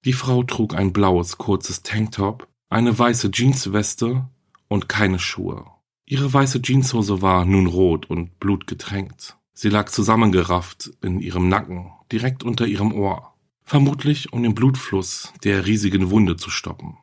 Die 0.06 0.14
Frau 0.14 0.42
trug 0.44 0.74
ein 0.74 0.94
blaues 0.94 1.36
kurzes 1.36 1.82
Tanktop, 1.82 2.48
eine 2.70 2.98
weiße 2.98 3.30
Jeansweste 3.34 4.26
und 4.68 4.88
keine 4.88 5.18
Schuhe. 5.18 5.66
Ihre 6.06 6.32
weiße 6.32 6.62
Jeanshose 6.62 7.20
war 7.20 7.44
nun 7.44 7.66
rot 7.66 8.08
und 8.10 8.38
blutgetränkt. 8.38 9.36
Sie 9.52 9.68
lag 9.68 9.88
zusammengerafft 9.90 10.90
in 11.02 11.20
ihrem 11.20 11.48
Nacken, 11.48 11.92
direkt 12.10 12.42
unter 12.42 12.66
ihrem 12.66 12.92
Ohr, 12.92 13.34
vermutlich 13.62 14.32
um 14.32 14.42
den 14.42 14.54
Blutfluss 14.54 15.32
der 15.44 15.66
riesigen 15.66 16.10
Wunde 16.10 16.36
zu 16.36 16.50
stoppen. 16.50 16.98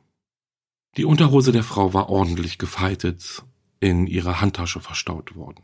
Die 0.98 1.06
Unterhose 1.06 1.52
der 1.52 1.64
Frau 1.64 1.94
war 1.94 2.10
ordentlich 2.10 2.58
gefaltet 2.58 3.44
in 3.80 4.08
ihrer 4.08 4.42
Handtasche 4.42 4.82
verstaut 4.82 5.36
worden. 5.36 5.64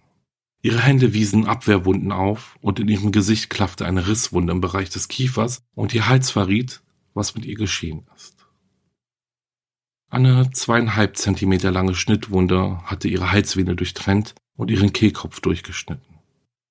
Ihre 0.61 0.81
Hände 0.81 1.13
wiesen 1.13 1.45
Abwehrwunden 1.45 2.11
auf 2.11 2.57
und 2.61 2.79
in 2.79 2.87
ihrem 2.87 3.11
Gesicht 3.11 3.49
klaffte 3.49 3.85
eine 3.85 4.07
Risswunde 4.07 4.53
im 4.53 4.61
Bereich 4.61 4.89
des 4.89 5.07
Kiefers 5.07 5.61
und 5.75 5.93
ihr 5.93 6.07
Hals 6.07 6.31
verriet, 6.31 6.81
was 7.13 7.35
mit 7.35 7.45
ihr 7.45 7.55
geschehen 7.55 8.07
ist. 8.15 8.37
Eine 10.09 10.49
zweieinhalb 10.51 11.17
Zentimeter 11.17 11.71
lange 11.71 11.93
Schnittwunde 11.93 12.81
hatte 12.85 13.09
ihre 13.09 13.31
Halsvene 13.31 13.75
durchtrennt 13.75 14.35
und 14.55 14.71
ihren 14.71 14.93
Kehlkopf 14.93 15.41
durchgeschnitten. 15.41 16.19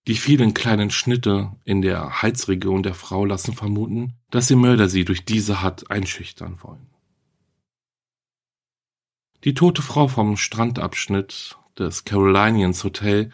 Die 0.06 0.14
vielen 0.14 0.54
kleinen 0.54 0.90
Schnitte 0.90 1.52
in 1.64 1.82
der 1.82 2.22
Halsregion 2.22 2.82
der 2.82 2.94
Frau 2.94 3.24
lassen 3.24 3.54
vermuten, 3.54 4.14
dass 4.30 4.50
ihr 4.50 4.56
Mörder 4.56 4.88
sie 4.88 5.04
durch 5.04 5.24
diese 5.24 5.62
hat 5.62 5.90
einschüchtern 5.90 6.58
wollen. 6.62 6.95
Die 9.46 9.54
tote 9.54 9.80
Frau 9.80 10.08
vom 10.08 10.36
Strandabschnitt 10.36 11.56
des 11.78 12.04
Carolinians 12.04 12.82
Hotel 12.82 13.30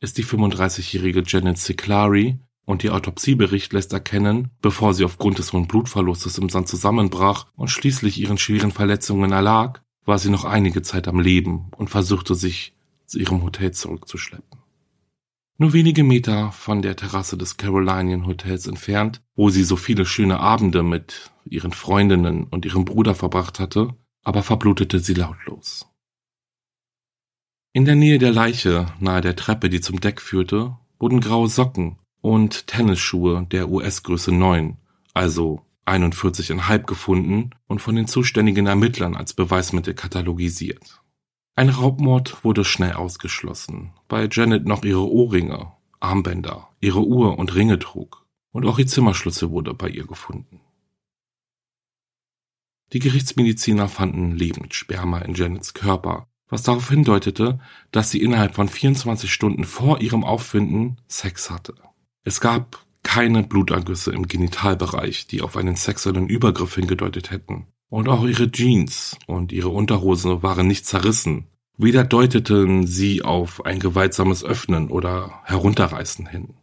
ist 0.00 0.16
die 0.16 0.24
35-jährige 0.24 1.22
Janet 1.26 1.58
Ciclari 1.58 2.38
und 2.64 2.82
ihr 2.82 2.94
Autopsiebericht 2.94 3.74
lässt 3.74 3.92
erkennen, 3.92 4.52
bevor 4.62 4.94
sie 4.94 5.04
aufgrund 5.04 5.36
des 5.36 5.52
hohen 5.52 5.68
Blutverlustes 5.68 6.38
im 6.38 6.48
Sand 6.48 6.68
zusammenbrach 6.68 7.48
und 7.56 7.68
schließlich 7.68 8.18
ihren 8.18 8.38
schweren 8.38 8.70
Verletzungen 8.70 9.32
erlag, 9.32 9.82
war 10.06 10.18
sie 10.18 10.30
noch 10.30 10.46
einige 10.46 10.80
Zeit 10.80 11.08
am 11.08 11.20
Leben 11.20 11.66
und 11.76 11.90
versuchte 11.90 12.34
sich 12.34 12.72
zu 13.04 13.18
ihrem 13.18 13.42
Hotel 13.42 13.72
zurückzuschleppen. 13.72 14.60
Nur 15.58 15.74
wenige 15.74 16.04
Meter 16.04 16.52
von 16.52 16.80
der 16.80 16.96
Terrasse 16.96 17.36
des 17.36 17.58
Carolinian 17.58 18.24
Hotels 18.24 18.66
entfernt, 18.66 19.20
wo 19.36 19.50
sie 19.50 19.64
so 19.64 19.76
viele 19.76 20.06
schöne 20.06 20.40
Abende 20.40 20.82
mit 20.82 21.32
ihren 21.44 21.72
Freundinnen 21.72 22.44
und 22.44 22.64
ihrem 22.64 22.86
Bruder 22.86 23.14
verbracht 23.14 23.60
hatte, 23.60 23.94
aber 24.24 24.42
verblutete 24.42 25.00
sie 25.00 25.14
lautlos. 25.14 25.86
In 27.72 27.84
der 27.84 27.96
Nähe 27.96 28.18
der 28.18 28.32
Leiche, 28.32 28.86
nahe 29.00 29.20
der 29.20 29.36
Treppe, 29.36 29.68
die 29.68 29.80
zum 29.80 30.00
Deck 30.00 30.20
führte, 30.20 30.76
wurden 30.98 31.20
graue 31.20 31.48
Socken 31.48 31.98
und 32.20 32.66
Tennisschuhe 32.66 33.46
der 33.50 33.68
US-Größe 33.68 34.32
9, 34.32 34.78
also 35.12 35.62
41,5 35.86 36.84
gefunden 36.84 37.50
und 37.66 37.80
von 37.82 37.94
den 37.94 38.06
zuständigen 38.06 38.66
Ermittlern 38.66 39.16
als 39.16 39.34
Beweismittel 39.34 39.94
katalogisiert. 39.94 41.02
Ein 41.56 41.68
Raubmord 41.68 42.42
wurde 42.44 42.64
schnell 42.64 42.94
ausgeschlossen, 42.94 43.92
weil 44.08 44.28
Janet 44.32 44.66
noch 44.66 44.84
ihre 44.84 45.08
Ohrringe, 45.08 45.72
Armbänder, 46.00 46.68
ihre 46.80 47.04
Uhr 47.04 47.38
und 47.38 47.54
Ringe 47.54 47.78
trug, 47.78 48.24
und 48.52 48.66
auch 48.66 48.78
ihr 48.78 48.86
Zimmerschlüssel 48.86 49.50
wurde 49.50 49.74
bei 49.74 49.88
ihr 49.88 50.06
gefunden. 50.06 50.60
Die 52.94 53.00
Gerichtsmediziner 53.00 53.88
fanden 53.88 54.30
lebend 54.30 54.72
Sperma 54.72 55.18
in 55.18 55.34
Janets 55.34 55.74
Körper, 55.74 56.28
was 56.48 56.62
darauf 56.62 56.88
hindeutete, 56.88 57.58
dass 57.90 58.12
sie 58.12 58.22
innerhalb 58.22 58.54
von 58.54 58.68
24 58.68 59.32
Stunden 59.32 59.64
vor 59.64 60.00
ihrem 60.00 60.22
Auffinden 60.22 60.98
Sex 61.08 61.50
hatte. 61.50 61.74
Es 62.22 62.40
gab 62.40 62.86
keine 63.02 63.42
Blutergüsse 63.42 64.12
im 64.12 64.28
Genitalbereich, 64.28 65.26
die 65.26 65.42
auf 65.42 65.56
einen 65.56 65.74
sexuellen 65.74 66.28
Übergriff 66.28 66.76
hingedeutet 66.76 67.32
hätten. 67.32 67.66
Und 67.90 68.08
auch 68.08 68.24
ihre 68.24 68.50
Jeans 68.52 69.18
und 69.26 69.50
ihre 69.50 69.70
Unterhose 69.70 70.44
waren 70.44 70.68
nicht 70.68 70.86
zerrissen. 70.86 71.48
Weder 71.76 72.04
deuteten 72.04 72.86
sie 72.86 73.22
auf 73.22 73.66
ein 73.66 73.80
gewaltsames 73.80 74.44
Öffnen 74.44 74.88
oder 74.88 75.40
Herunterreißen 75.42 76.26
hin. 76.28 76.54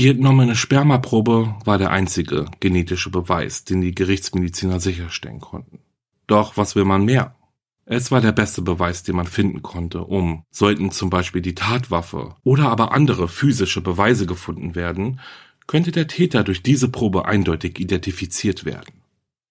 Die 0.00 0.08
entnommene 0.08 0.56
Spermaprobe 0.56 1.56
war 1.66 1.76
der 1.76 1.90
einzige 1.90 2.46
genetische 2.58 3.10
Beweis, 3.10 3.64
den 3.64 3.82
die 3.82 3.94
Gerichtsmediziner 3.94 4.80
sicherstellen 4.80 5.40
konnten. 5.40 5.80
Doch 6.26 6.56
was 6.56 6.74
will 6.74 6.86
man 6.86 7.04
mehr? 7.04 7.36
Es 7.84 8.10
war 8.10 8.22
der 8.22 8.32
beste 8.32 8.62
Beweis, 8.62 9.02
den 9.02 9.14
man 9.16 9.26
finden 9.26 9.60
konnte, 9.60 10.04
um, 10.04 10.44
sollten 10.50 10.90
zum 10.90 11.10
Beispiel 11.10 11.42
die 11.42 11.54
Tatwaffe 11.54 12.34
oder 12.44 12.70
aber 12.70 12.92
andere 12.92 13.28
physische 13.28 13.82
Beweise 13.82 14.24
gefunden 14.24 14.74
werden, 14.74 15.20
könnte 15.66 15.92
der 15.92 16.06
Täter 16.06 16.44
durch 16.44 16.62
diese 16.62 16.88
Probe 16.88 17.26
eindeutig 17.26 17.78
identifiziert 17.78 18.64
werden. 18.64 19.02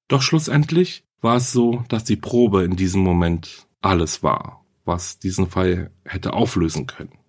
Doch 0.07 0.23
schlussendlich 0.23 1.03
war 1.21 1.35
es 1.35 1.51
so, 1.51 1.83
dass 1.89 2.05
die 2.05 2.15
Probe 2.15 2.63
in 2.63 2.75
diesem 2.75 3.03
Moment 3.03 3.67
alles 3.81 4.23
war, 4.23 4.65
was 4.83 5.19
diesen 5.19 5.47
Fall 5.47 5.91
hätte 6.05 6.33
auflösen 6.33 6.87
können. 6.87 7.19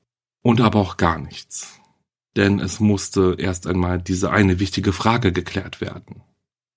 Und 0.40 0.62
aber 0.62 0.78
auch 0.78 0.96
gar 0.96 1.18
nichts 1.18 1.79
denn 2.36 2.60
es 2.60 2.80
musste 2.80 3.36
erst 3.38 3.66
einmal 3.66 4.00
diese 4.00 4.30
eine 4.30 4.60
wichtige 4.60 4.92
Frage 4.92 5.32
geklärt 5.32 5.80
werden. 5.80 6.22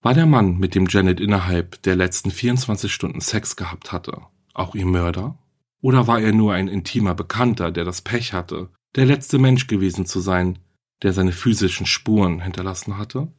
War 0.01 0.13
der 0.13 0.25
Mann, 0.25 0.57
mit 0.57 0.75
dem 0.75 0.87
Janet 0.87 1.19
innerhalb 1.19 1.81
der 1.83 1.95
letzten 1.95 2.31
24 2.31 2.93
Stunden 2.93 3.21
Sex 3.21 3.55
gehabt 3.55 3.91
hatte, 3.91 4.21
auch 4.53 4.75
ihr 4.75 4.85
Mörder? 4.85 5.37
Oder 5.81 6.07
war 6.07 6.19
er 6.19 6.33
nur 6.33 6.53
ein 6.53 6.67
intimer 6.67 7.15
Bekannter, 7.15 7.71
der 7.71 7.85
das 7.85 8.01
Pech 8.01 8.33
hatte, 8.33 8.69
der 8.95 9.05
letzte 9.05 9.37
Mensch 9.37 9.67
gewesen 9.67 10.05
zu 10.05 10.19
sein, 10.19 10.59
der 11.03 11.13
seine 11.13 11.31
physischen 11.31 11.85
Spuren 11.85 12.41
hinterlassen 12.41 12.97
hatte? 12.97 13.31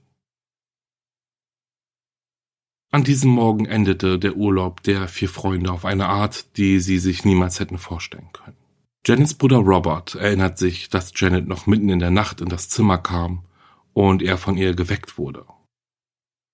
An 2.91 3.03
diesem 3.03 3.33
Morgen 3.33 3.67
endete 3.67 4.19
der 4.19 4.37
Urlaub 4.37 4.83
der 4.85 5.09
vier 5.09 5.29
Freunde 5.29 5.73
auf 5.73 5.85
eine 5.85 6.07
Art, 6.07 6.57
die 6.57 6.79
sie 6.79 6.99
sich 6.99 7.25
niemals 7.25 7.59
hätten 7.59 7.77
vorstellen 7.77 8.29
können. 8.33 8.64
Janets 9.07 9.35
Bruder 9.35 9.59
Robert 9.59 10.15
erinnert 10.15 10.57
sich, 10.57 10.89
dass 10.89 11.13
Janet 11.15 11.47
noch 11.47 11.67
mitten 11.67 11.91
in 11.91 11.99
der 11.99 12.11
Nacht 12.11 12.41
in 12.41 12.49
das 12.49 12.71
Zimmer 12.71 12.97
kam 12.97 13.45
und 13.93 14.23
er 14.23 14.39
von 14.39 14.57
ihr 14.57 14.75
geweckt 14.75 15.19
wurde. 15.19 15.45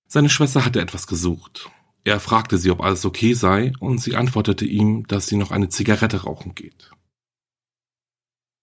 Seine 0.09 0.29
Schwester 0.29 0.65
hatte 0.65 0.81
etwas 0.81 1.07
gesucht. 1.07 1.71
Er 2.03 2.19
fragte 2.19 2.59
sie, 2.59 2.73
ob 2.73 2.83
alles 2.83 3.05
okay 3.05 3.35
sei, 3.35 3.73
und 3.79 4.01
sie 4.01 4.17
antwortete 4.17 4.65
ihm, 4.65 5.07
dass 5.07 5.29
sie 5.29 5.37
noch 5.37 5.53
eine 5.53 5.69
Zigarette 5.69 6.25
rauchen 6.25 6.57
geht. 6.57 6.91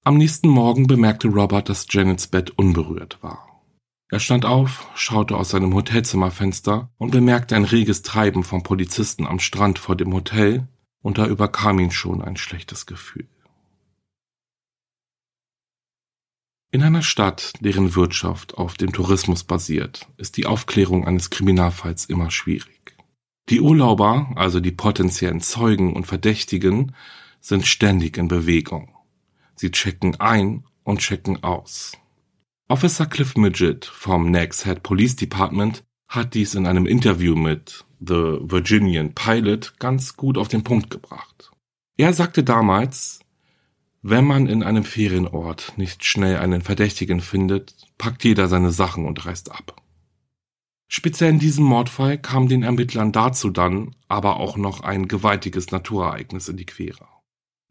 Am 0.04 0.18
nächsten 0.18 0.50
Morgen 0.50 0.88
bemerkte 0.88 1.30
Robert, 1.30 1.70
dass 1.70 1.88
Janets 1.90 2.28
Bett 2.28 2.52
unberührt 2.52 3.24
war. 3.24 3.64
Er 4.10 4.20
stand 4.20 4.46
auf, 4.46 4.88
schaute 4.96 5.38
aus 5.38 5.50
seinem 5.50 5.74
Hotelzimmerfenster 5.74 6.92
und 6.98 7.12
bemerkte 7.12 7.56
ein 7.56 7.64
reges 7.64 8.02
Treiben 8.02 8.44
von 8.44 8.64
Polizisten 8.64 9.26
am 9.26 9.40
Strand 9.40 9.80
vor 9.80 9.96
dem 9.96 10.14
Hotel, 10.14 10.68
und 11.02 11.18
da 11.20 11.26
überkam 11.26 11.80
ihn 11.80 11.92
schon 11.92 12.22
ein 12.22 12.36
schlechtes 12.36 12.86
Gefühl. 12.86 13.30
In 16.70 16.84
einer 16.84 17.02
Stadt, 17.02 17.54
deren 17.62 17.96
Wirtschaft 17.96 18.58
auf 18.58 18.76
dem 18.76 18.92
Tourismus 18.92 19.46
basiert, 19.46 20.08
ist 20.18 20.36
die 20.36 20.46
Aufklärung 20.46 21.08
eines 21.08 21.30
Kriminalfalls 21.30 22.06
immer 22.06 22.30
schwierig. 22.30 22.98
Die 23.48 23.62
Urlauber, 23.62 24.34
also 24.36 24.60
die 24.60 24.74
potenziellen 24.74 25.40
Zeugen 25.40 25.94
und 25.96 26.06
Verdächtigen, 26.06 26.94
sind 27.40 27.66
ständig 27.66 28.18
in 28.18 28.28
Bewegung. 28.28 28.94
Sie 29.56 29.72
checken 29.72 30.20
ein 30.20 30.66
und 30.84 31.00
checken 31.00 31.42
aus. 31.42 31.94
Officer 32.68 33.06
Cliff 33.06 33.38
Midget 33.38 33.86
vom 33.86 34.30
Nags 34.30 34.66
Head 34.66 34.84
Police 34.84 35.16
Department 35.16 35.86
hat 36.10 36.34
dies 36.34 36.54
in 36.54 36.68
einem 36.68 36.86
Interview 36.86 37.38
mit 37.38 37.86
The 38.02 38.40
Virginian 38.42 39.16
Pilot 39.16 39.80
ganz 39.80 40.18
gut 40.18 40.38
auf 40.38 40.50
den 40.50 40.66
Punkt 40.66 40.90
gebracht. 40.90 41.50
Er 41.96 42.12
sagte 42.12 42.44
damals, 42.44 43.20
wenn 44.02 44.26
man 44.26 44.48
in 44.48 44.64
einem 44.64 44.84
Ferienort 44.84 45.74
nicht 45.78 46.06
schnell 46.06 46.38
einen 46.38 46.62
Verdächtigen 46.62 47.20
findet, 47.20 47.76
packt 47.98 48.24
jeder 48.24 48.48
seine 48.48 48.72
Sachen 48.72 49.06
und 49.06 49.26
reist 49.26 49.52
ab. 49.52 49.82
Speziell 50.88 51.32
in 51.32 51.40
diesem 51.40 51.66
Mordfall 51.66 52.18
kam 52.18 52.48
den 52.48 52.64
Ermittlern 52.64 53.12
dazu 53.12 53.50
dann 53.50 53.96
aber 54.08 54.38
auch 54.38 54.56
noch 54.56 54.82
ein 54.82 55.08
gewaltiges 55.08 55.72
Naturereignis 55.72 56.48
in 56.48 56.58
die 56.58 56.66
Quere. 56.66 57.08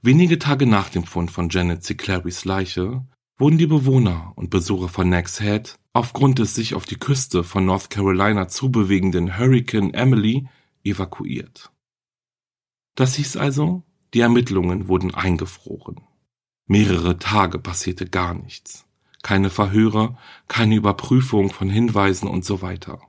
Wenige 0.02 0.38
Tage 0.38 0.66
nach 0.66 0.90
dem 0.90 1.04
Fund 1.04 1.30
von 1.30 1.48
Janet 1.48 1.82
C. 1.82 1.94
Clarys 1.94 2.44
Leiche 2.44 3.06
wurden 3.38 3.58
die 3.58 3.66
Bewohner 3.66 4.32
und 4.36 4.50
Besucher 4.50 4.88
von 4.88 5.08
Nags 5.08 5.40
Head 5.40 5.78
aufgrund 5.94 6.38
des 6.38 6.54
sich 6.54 6.74
auf 6.74 6.84
die 6.84 6.98
Küste 6.98 7.42
von 7.42 7.64
North 7.64 7.88
Carolina 7.88 8.48
zubewegenden 8.48 9.38
Hurricane 9.38 9.94
Emily 9.94 10.46
evakuiert. 10.84 11.72
Das 12.94 13.14
hieß 13.14 13.38
also, 13.38 13.82
die 14.12 14.20
Ermittlungen 14.20 14.88
wurden 14.88 15.14
eingefroren. 15.14 16.02
Mehrere 16.66 17.18
Tage 17.18 17.58
passierte 17.58 18.06
gar 18.06 18.34
nichts. 18.34 18.86
Keine 19.22 19.50
Verhöre, 19.50 20.16
keine 20.48 20.74
Überprüfung 20.74 21.50
von 21.50 21.70
Hinweisen 21.70 22.28
und 22.28 22.44
so 22.44 22.62
weiter. 22.62 23.00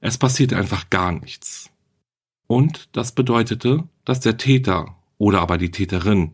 Es 0.00 0.18
passierte 0.18 0.56
einfach 0.56 0.90
gar 0.90 1.12
nichts. 1.12 1.70
Und 2.46 2.88
das 2.92 3.12
bedeutete, 3.12 3.88
dass 4.04 4.20
der 4.20 4.36
Täter 4.36 4.96
oder 5.16 5.40
aber 5.40 5.58
die 5.58 5.70
Täterin 5.70 6.32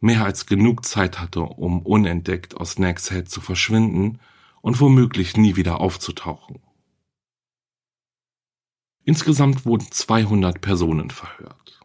mehr 0.00 0.24
als 0.24 0.46
genug 0.46 0.84
Zeit 0.86 1.20
hatte, 1.20 1.40
um 1.40 1.82
unentdeckt 1.82 2.56
aus 2.56 2.78
Nags 2.78 3.10
Head 3.10 3.28
zu 3.28 3.40
verschwinden 3.40 4.20
und 4.62 4.80
womöglich 4.80 5.36
nie 5.36 5.56
wieder 5.56 5.80
aufzutauchen. 5.80 6.60
Insgesamt 9.04 9.66
wurden 9.66 9.90
200 9.90 10.60
Personen 10.60 11.10
verhört. 11.10 11.80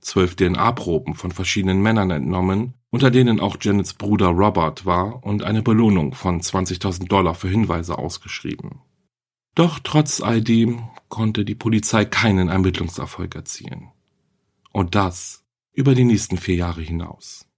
Zwölf 0.00 0.34
DNA-Proben 0.36 1.14
von 1.14 1.30
verschiedenen 1.30 1.82
Männern 1.82 2.10
entnommen, 2.10 2.74
unter 2.94 3.10
denen 3.10 3.40
auch 3.40 3.56
Janets 3.60 3.92
Bruder 3.92 4.28
Robert 4.28 4.86
war 4.86 5.24
und 5.24 5.42
eine 5.42 5.62
Belohnung 5.62 6.14
von 6.14 6.40
20.000 6.40 7.08
Dollar 7.08 7.34
für 7.34 7.48
Hinweise 7.48 7.98
ausgeschrieben. 7.98 8.82
Doch 9.56 9.80
trotz 9.82 10.20
all 10.20 10.40
dem 10.40 10.84
konnte 11.08 11.44
die 11.44 11.56
Polizei 11.56 12.04
keinen 12.04 12.48
Ermittlungserfolg 12.48 13.34
erzielen. 13.34 13.88
Und 14.70 14.94
das 14.94 15.44
über 15.72 15.96
die 15.96 16.04
nächsten 16.04 16.36
vier 16.36 16.54
Jahre 16.54 16.82
hinaus. 16.82 17.48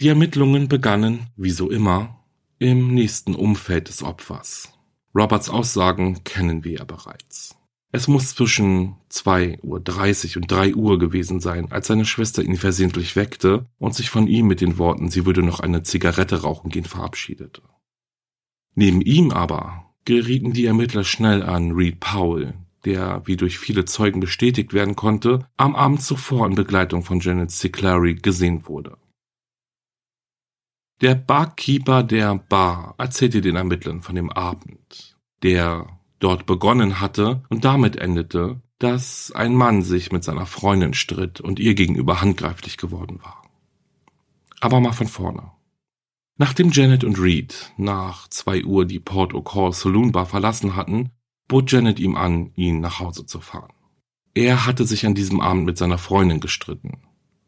Die 0.00 0.08
Ermittlungen 0.08 0.66
begannen, 0.66 1.28
wie 1.36 1.50
so 1.50 1.70
immer, 1.70 2.18
im 2.58 2.92
nächsten 2.92 3.36
Umfeld 3.36 3.86
des 3.86 4.02
Opfers. 4.02 4.72
Roberts 5.14 5.50
Aussagen 5.50 6.24
kennen 6.24 6.64
wir 6.64 6.78
ja 6.78 6.84
bereits. 6.84 7.56
Es 7.92 8.08
muss 8.08 8.34
zwischen 8.34 8.96
2.30 9.10 10.36
Uhr 10.36 10.42
und 10.42 10.50
3 10.50 10.74
Uhr 10.74 10.98
gewesen 10.98 11.40
sein, 11.40 11.70
als 11.70 11.86
seine 11.86 12.04
Schwester 12.04 12.42
ihn 12.42 12.56
versehentlich 12.56 13.16
weckte 13.16 13.66
und 13.78 13.94
sich 13.94 14.10
von 14.10 14.26
ihm 14.26 14.46
mit 14.46 14.60
den 14.60 14.78
Worten, 14.78 15.08
sie 15.08 15.24
würde 15.24 15.42
noch 15.42 15.60
eine 15.60 15.82
Zigarette 15.82 16.42
rauchen 16.42 16.70
gehen, 16.70 16.84
verabschiedete. 16.84 17.62
Neben 18.74 19.00
ihm 19.00 19.30
aber 19.30 19.94
gerieten 20.04 20.52
die 20.52 20.66
Ermittler 20.66 21.04
schnell 21.04 21.42
an 21.42 21.72
Reed 21.72 22.00
Powell, 22.00 22.54
der, 22.84 23.22
wie 23.24 23.36
durch 23.36 23.58
viele 23.58 23.84
Zeugen 23.84 24.20
bestätigt 24.20 24.72
werden 24.72 24.96
konnte, 24.96 25.48
am 25.56 25.74
Abend 25.74 26.02
zuvor 26.02 26.46
in 26.46 26.54
Begleitung 26.54 27.02
von 27.02 27.20
Janet 27.20 27.50
Ciclari 27.50 28.14
gesehen 28.14 28.66
wurde. 28.66 28.98
Der 31.00 31.14
Barkeeper 31.14 32.02
der 32.02 32.36
Bar 32.36 32.94
erzählte 32.98 33.40
den 33.40 33.56
Ermittlern 33.56 34.02
von 34.02 34.14
dem 34.14 34.30
Abend, 34.30 35.18
der 35.42 35.86
dort 36.18 36.46
begonnen 36.46 37.00
hatte 37.00 37.42
und 37.48 37.64
damit 37.64 37.96
endete, 37.96 38.60
dass 38.78 39.32
ein 39.32 39.54
Mann 39.54 39.82
sich 39.82 40.12
mit 40.12 40.24
seiner 40.24 40.46
Freundin 40.46 40.94
stritt 40.94 41.40
und 41.40 41.58
ihr 41.58 41.74
gegenüber 41.74 42.20
handgreiflich 42.20 42.76
geworden 42.76 43.20
war. 43.22 43.42
Aber 44.60 44.80
mal 44.80 44.92
von 44.92 45.08
vorne. 45.08 45.52
Nachdem 46.38 46.70
Janet 46.70 47.02
und 47.04 47.18
Reed 47.18 47.72
nach 47.78 48.28
zwei 48.28 48.64
Uhr 48.64 48.84
die 48.84 49.00
Port 49.00 49.32
O'Call 49.32 49.72
Saloon 49.72 50.12
Bar 50.12 50.26
verlassen 50.26 50.76
hatten, 50.76 51.10
bot 51.48 51.72
Janet 51.72 51.98
ihm 51.98 52.16
an, 52.16 52.52
ihn 52.56 52.80
nach 52.80 53.00
Hause 53.00 53.24
zu 53.24 53.40
fahren. 53.40 53.72
Er 54.34 54.66
hatte 54.66 54.84
sich 54.84 55.06
an 55.06 55.14
diesem 55.14 55.40
Abend 55.40 55.64
mit 55.64 55.78
seiner 55.78 55.96
Freundin 55.96 56.40
gestritten. 56.40 56.98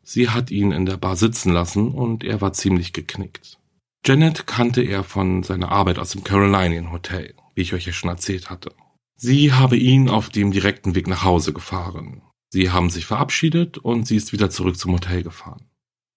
Sie 0.02 0.30
hat 0.30 0.50
ihn 0.50 0.72
in 0.72 0.86
der 0.86 0.96
Bar 0.96 1.16
sitzen 1.16 1.52
lassen 1.52 1.90
und 1.90 2.24
er 2.24 2.40
war 2.40 2.54
ziemlich 2.54 2.94
geknickt. 2.94 3.58
Janet 4.06 4.46
kannte 4.46 4.80
er 4.80 5.04
von 5.04 5.42
seiner 5.42 5.70
Arbeit 5.70 5.98
aus 5.98 6.12
dem 6.12 6.24
Carolinian 6.24 6.90
Hotel 6.90 7.34
wie 7.58 7.62
ich 7.62 7.74
euch 7.74 7.86
ja 7.86 7.92
schon 7.92 8.08
erzählt 8.08 8.50
hatte. 8.50 8.72
Sie 9.16 9.52
habe 9.52 9.76
ihn 9.76 10.08
auf 10.08 10.28
dem 10.28 10.52
direkten 10.52 10.94
Weg 10.94 11.08
nach 11.08 11.24
Hause 11.24 11.52
gefahren. 11.52 12.22
Sie 12.50 12.70
haben 12.70 12.88
sich 12.88 13.04
verabschiedet 13.04 13.78
und 13.78 14.06
sie 14.06 14.14
ist 14.14 14.32
wieder 14.32 14.48
zurück 14.48 14.78
zum 14.78 14.92
Hotel 14.92 15.24
gefahren. 15.24 15.68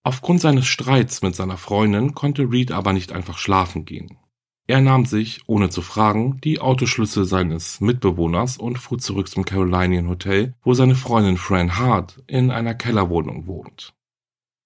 Aufgrund 0.04 0.40
seines 0.40 0.68
Streits 0.68 1.24
mit 1.24 1.36
seiner 1.36 1.58
Freundin 1.58 2.14
konnte 2.14 2.52
Reed 2.52 2.72
aber 2.72 2.94
nicht 2.94 3.12
einfach 3.12 3.40
schlafen 3.40 3.86
gehen. 3.86 4.20
Er 4.68 4.82
nahm 4.82 5.06
sich, 5.06 5.42
ohne 5.48 5.72
zu 5.72 5.82
fragen, 5.82 6.40
die 6.44 6.62
Autoschlüssel 6.62 7.26
seines 7.26 7.82
Mitbewohners 7.82 8.58
und 8.58 8.78
fuhr 8.78 9.00
zurück 9.00 9.28
zum 9.28 9.44
Carolinian 9.44 10.10
Hotel, 10.10 10.54
wo 10.62 10.76
seine 10.76 10.96
Freundin 10.96 11.38
Fran 11.38 11.80
Hart 11.80 12.22
in 12.28 12.52
einer 12.52 12.76
Kellerwohnung 12.76 13.48
wohnt. 13.48 13.96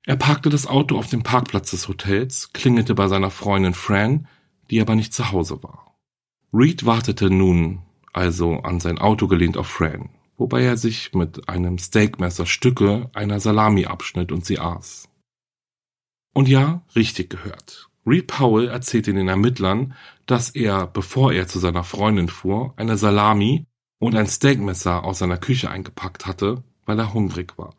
Er 0.05 0.17
parkte 0.17 0.49
das 0.49 0.67
Auto 0.67 0.97
auf 0.97 1.07
dem 1.07 1.23
Parkplatz 1.23 1.71
des 1.71 1.87
Hotels, 1.87 2.51
klingelte 2.51 2.95
bei 2.95 3.07
seiner 3.07 3.31
Freundin 3.31 3.73
Fran, 3.73 4.27
die 4.69 4.81
aber 4.81 4.95
nicht 4.95 5.13
zu 5.13 5.31
Hause 5.31 5.63
war. 5.63 5.94
Reed 6.53 6.85
wartete 6.85 7.29
nun 7.29 7.81
also 8.13 8.59
an 8.61 8.79
sein 8.79 8.97
Auto 8.97 9.27
gelehnt 9.27 9.57
auf 9.57 9.67
Fran, 9.67 10.09
wobei 10.37 10.63
er 10.63 10.77
sich 10.77 11.13
mit 11.13 11.49
einem 11.49 11.77
Steakmesser 11.77 12.45
Stücke 12.45 13.09
einer 13.13 13.39
Salami 13.39 13.85
abschnitt 13.85 14.31
und 14.31 14.45
sie 14.45 14.59
aß. 14.59 15.09
Und 16.33 16.47
ja, 16.47 16.81
richtig 16.95 17.29
gehört. 17.29 17.89
Reed 18.05 18.27
Powell 18.27 18.67
erzählte 18.67 19.13
den 19.13 19.27
Ermittlern, 19.27 19.95
dass 20.25 20.49
er, 20.49 20.87
bevor 20.87 21.33
er 21.33 21.47
zu 21.47 21.59
seiner 21.59 21.83
Freundin 21.83 22.29
fuhr, 22.29 22.73
eine 22.77 22.97
Salami 22.97 23.65
und 23.99 24.15
ein 24.15 24.27
Steakmesser 24.27 25.03
aus 25.03 25.19
seiner 25.19 25.37
Küche 25.37 25.69
eingepackt 25.71 26.25
hatte, 26.25 26.63
weil 26.85 26.99
er 26.99 27.13
hungrig 27.13 27.57
war. 27.57 27.75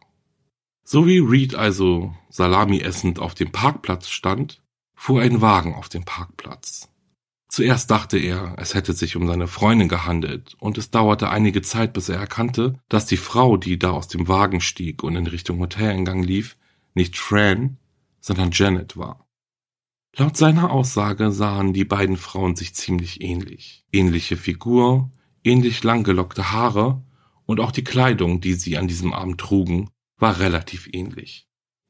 So 0.84 1.06
wie 1.06 1.18
Reed 1.18 1.54
also 1.54 2.14
Salami 2.28 2.80
essend 2.80 3.18
auf 3.18 3.34
dem 3.34 3.52
Parkplatz 3.52 4.08
stand, 4.08 4.62
fuhr 4.94 5.20
ein 5.20 5.40
Wagen 5.40 5.74
auf 5.74 5.88
den 5.88 6.04
Parkplatz. 6.04 6.88
Zuerst 7.48 7.90
dachte 7.90 8.18
er, 8.18 8.54
es 8.58 8.74
hätte 8.74 8.92
sich 8.92 9.16
um 9.16 9.26
seine 9.26 9.46
Freundin 9.46 9.88
gehandelt, 9.88 10.56
und 10.58 10.78
es 10.78 10.90
dauerte 10.90 11.30
einige 11.30 11.62
Zeit, 11.62 11.92
bis 11.92 12.08
er 12.08 12.18
erkannte, 12.18 12.80
dass 12.88 13.06
die 13.06 13.16
Frau, 13.16 13.56
die 13.56 13.78
da 13.78 13.92
aus 13.92 14.08
dem 14.08 14.28
Wagen 14.28 14.60
stieg 14.60 15.02
und 15.02 15.16
in 15.16 15.26
Richtung 15.26 15.60
Hoteleingang 15.60 16.22
lief, 16.22 16.56
nicht 16.94 17.16
Fran, 17.16 17.78
sondern 18.20 18.50
Janet 18.52 18.96
war. 18.96 19.28
Laut 20.16 20.36
seiner 20.36 20.70
Aussage 20.70 21.30
sahen 21.30 21.72
die 21.72 21.84
beiden 21.84 22.16
Frauen 22.16 22.56
sich 22.56 22.74
ziemlich 22.74 23.20
ähnlich. 23.20 23.84
Ähnliche 23.92 24.36
Figur, 24.36 25.12
ähnlich 25.44 25.84
langgelockte 25.84 26.52
Haare 26.52 27.04
und 27.44 27.60
auch 27.60 27.70
die 27.70 27.84
Kleidung, 27.84 28.40
die 28.40 28.54
sie 28.54 28.78
an 28.78 28.88
diesem 28.88 29.12
Abend 29.12 29.38
trugen, 29.38 29.90
war 30.18 30.40
relativ 30.40 30.88
ähnlich. 30.90 31.46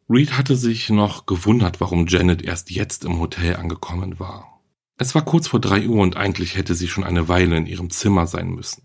Reed 0.08 0.36
hatte 0.36 0.56
sich 0.56 0.90
noch 0.90 1.26
gewundert, 1.26 1.80
warum 1.80 2.06
Janet 2.06 2.42
erst 2.42 2.70
jetzt 2.70 3.04
im 3.04 3.18
Hotel 3.18 3.56
angekommen 3.56 4.18
war. 4.18 4.55
Es 4.98 5.14
war 5.14 5.24
kurz 5.24 5.48
vor 5.48 5.60
drei 5.60 5.86
Uhr 5.86 6.02
und 6.02 6.16
eigentlich 6.16 6.56
hätte 6.56 6.74
sie 6.74 6.88
schon 6.88 7.04
eine 7.04 7.28
Weile 7.28 7.56
in 7.56 7.66
ihrem 7.66 7.90
Zimmer 7.90 8.26
sein 8.26 8.48
müssen. 8.50 8.82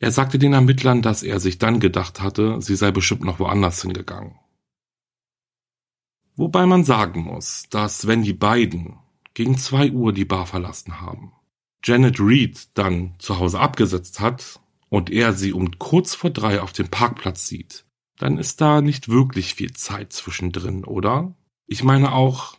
Er 0.00 0.12
sagte 0.12 0.38
den 0.38 0.52
Ermittlern, 0.52 1.02
dass 1.02 1.22
er 1.22 1.40
sich 1.40 1.58
dann 1.58 1.80
gedacht 1.80 2.20
hatte, 2.20 2.60
sie 2.60 2.76
sei 2.76 2.90
bestimmt 2.90 3.24
noch 3.24 3.38
woanders 3.38 3.82
hingegangen. 3.82 4.38
Wobei 6.36 6.66
man 6.66 6.84
sagen 6.84 7.22
muss, 7.22 7.64
dass 7.70 8.06
wenn 8.06 8.22
die 8.22 8.32
beiden 8.32 8.98
gegen 9.34 9.56
zwei 9.56 9.90
Uhr 9.90 10.12
die 10.12 10.24
Bar 10.24 10.46
verlassen 10.46 11.00
haben, 11.00 11.32
Janet 11.84 12.18
Reed 12.20 12.68
dann 12.74 13.14
zu 13.18 13.38
Hause 13.38 13.60
abgesetzt 13.60 14.20
hat 14.20 14.60
und 14.88 15.10
er 15.10 15.32
sie 15.32 15.52
um 15.52 15.78
kurz 15.78 16.14
vor 16.14 16.30
drei 16.30 16.60
auf 16.60 16.72
dem 16.72 16.88
Parkplatz 16.88 17.46
sieht, 17.46 17.84
dann 18.18 18.38
ist 18.38 18.60
da 18.60 18.80
nicht 18.80 19.08
wirklich 19.08 19.54
viel 19.54 19.72
Zeit 19.72 20.12
zwischendrin, 20.12 20.84
oder? 20.84 21.34
Ich 21.66 21.84
meine 21.84 22.12
auch, 22.12 22.58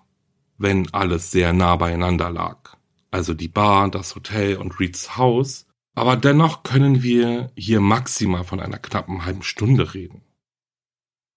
wenn 0.58 0.94
alles 0.94 1.32
sehr 1.32 1.54
nah 1.54 1.76
beieinander 1.76 2.30
lag. 2.30 2.78
Also 3.12 3.34
die 3.34 3.48
Bar, 3.48 3.89
das 3.89 4.15
Hotel 4.15 4.58
und 4.58 4.80
Reeds 4.80 5.18
Haus. 5.18 5.68
Aber 5.96 6.18
dennoch 6.18 6.63
können 6.63 7.04
wir 7.04 7.52
hier 7.56 7.80
maximal 7.80 8.44
von 8.44 8.60
einer 8.60 8.78
knappen 8.78 9.26
halben 9.26 9.44
Stunde 9.44 9.94
reden. 9.94 10.22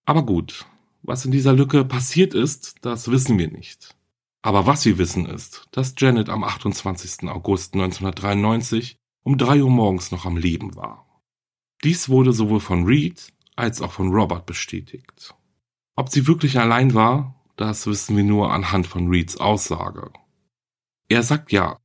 Aber 0.05 0.25
gut, 0.25 0.67
was 1.03 1.25
in 1.25 1.31
dieser 1.31 1.53
Lücke 1.53 1.85
passiert 1.85 2.35
ist, 2.35 2.77
das 2.83 3.11
wissen 3.11 3.39
wir 3.39 3.49
nicht. 3.49 3.95
Aber 4.43 4.67
was 4.67 4.85
wir 4.85 4.99
wissen 4.99 5.27
ist, 5.27 5.69
dass 5.71 5.95
Janet 5.97 6.29
am 6.29 6.43
28. 6.43 7.29
August 7.29 7.75
1993 7.75 8.97
um 9.23 9.37
drei 9.37 9.63
Uhr 9.63 9.71
morgens 9.71 10.11
noch 10.11 10.25
am 10.25 10.37
Leben 10.37 10.75
war. 10.77 11.07
Dies 11.85 12.09
wurde 12.09 12.33
sowohl 12.33 12.61
von 12.61 12.85
Reed 12.85 13.33
als 13.57 13.83
auch 13.83 13.93
von 13.93 14.11
Robert 14.13 14.47
bestätigt. 14.47 15.35
Ob 15.97 16.09
sie 16.09 16.27
wirklich 16.27 16.59
allein 16.59 16.95
war, 16.95 17.38
das 17.59 17.88
wissen 17.88 18.16
wir 18.16 18.23
nur 18.25 18.53
anhand 18.53 18.87
von 18.87 19.09
Reeds 19.09 19.37
Aussage. 19.37 20.12
Er 21.09 21.23
sagt 21.23 21.53
ja. 21.53 21.79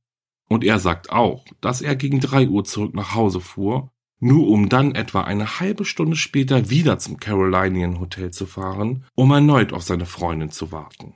Und 0.48 0.62
er 0.62 0.78
sagt 0.78 1.10
auch, 1.10 1.44
dass 1.60 1.82
er 1.82 1.96
gegen 1.96 2.20
drei 2.20 2.46
Uhr 2.46 2.64
zurück 2.64 2.94
nach 2.94 3.14
Hause 3.14 3.40
fuhr, 3.40 3.90
nur 4.20 4.46
um 4.48 4.68
dann 4.68 4.94
etwa 4.94 5.22
eine 5.22 5.58
halbe 5.58 5.84
Stunde 5.84 6.16
später 6.16 6.70
wieder 6.70 6.98
zum 6.98 7.18
Carolinian 7.18 7.98
Hotel 7.98 8.30
zu 8.30 8.46
fahren, 8.46 9.04
um 9.14 9.32
erneut 9.32 9.72
auf 9.72 9.82
seine 9.82 10.06
Freundin 10.06 10.50
zu 10.50 10.70
warten. 10.70 11.14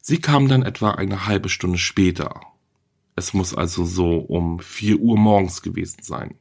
Sie 0.00 0.20
kam 0.20 0.48
dann 0.48 0.62
etwa 0.62 0.92
eine 0.92 1.26
halbe 1.26 1.50
Stunde 1.50 1.78
später. 1.78 2.40
Es 3.16 3.34
muss 3.34 3.54
also 3.54 3.84
so 3.84 4.16
um 4.16 4.60
vier 4.60 4.98
Uhr 4.98 5.18
morgens 5.18 5.60
gewesen 5.60 6.02
sein. 6.02 6.38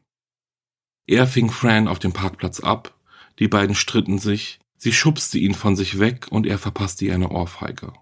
Er 1.07 1.27
fing 1.27 1.49
Fran 1.49 1.89
auf 1.89 1.99
dem 1.99 2.13
Parkplatz 2.13 2.61
ab, 2.61 2.97
die 3.37 3.49
beiden 3.49 3.75
stritten 3.75 4.17
sich, 4.17 4.60
Sie 4.83 4.93
schubste 4.93 5.37
ihn 5.37 5.53
von 5.53 5.75
sich 5.75 5.99
weg 5.99 6.25
und 6.31 6.47
er 6.47 6.57
verpasste 6.57 7.05
ihr 7.05 7.13
eine 7.13 7.29
Ohrfeige. 7.29 7.93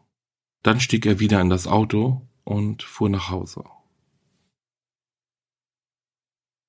Dann 0.63 0.79
stieg 0.79 1.05
er 1.05 1.19
wieder 1.19 1.41
in 1.41 1.49
das 1.49 1.67
Auto 1.67 2.21
und 2.45 2.83
fuhr 2.83 3.09
nach 3.09 3.29
Hause. 3.29 3.65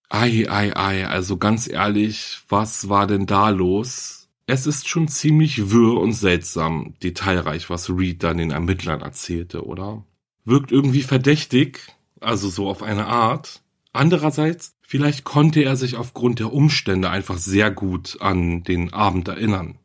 Ei, 0.09 0.51
ei, 0.51 0.77
ei, 0.77 1.07
also 1.07 1.37
ganz 1.37 1.69
ehrlich, 1.69 2.41
was 2.49 2.89
war 2.89 3.07
denn 3.07 3.27
da 3.27 3.51
los? 3.51 4.29
Es 4.47 4.67
ist 4.67 4.89
schon 4.89 5.07
ziemlich 5.07 5.71
wirr 5.71 6.01
und 6.01 6.15
seltsam, 6.15 6.95
detailreich, 7.05 7.71
was 7.71 7.89
Reed 7.89 8.25
dann 8.25 8.39
den 8.39 8.51
Ermittlern 8.51 9.03
erzählte, 9.03 9.65
oder? 9.65 10.05
Wirkt 10.45 10.73
irgendwie 10.73 11.03
verdächtig, 11.03 11.95
also 12.19 12.49
so 12.49 12.69
auf 12.69 12.83
eine 12.83 13.07
Art. 13.07 13.63
Andererseits, 13.93 14.75
vielleicht 14.83 15.23
konnte 15.23 15.63
er 15.63 15.77
sich 15.77 15.95
aufgrund 15.95 16.41
der 16.41 16.53
Umstände 16.53 17.11
einfach 17.11 17.39
sehr 17.39 17.71
gut 17.71 18.21
an 18.21 18.65
den 18.65 18.93
Abend 18.93 19.29
erinnern. 19.29 19.79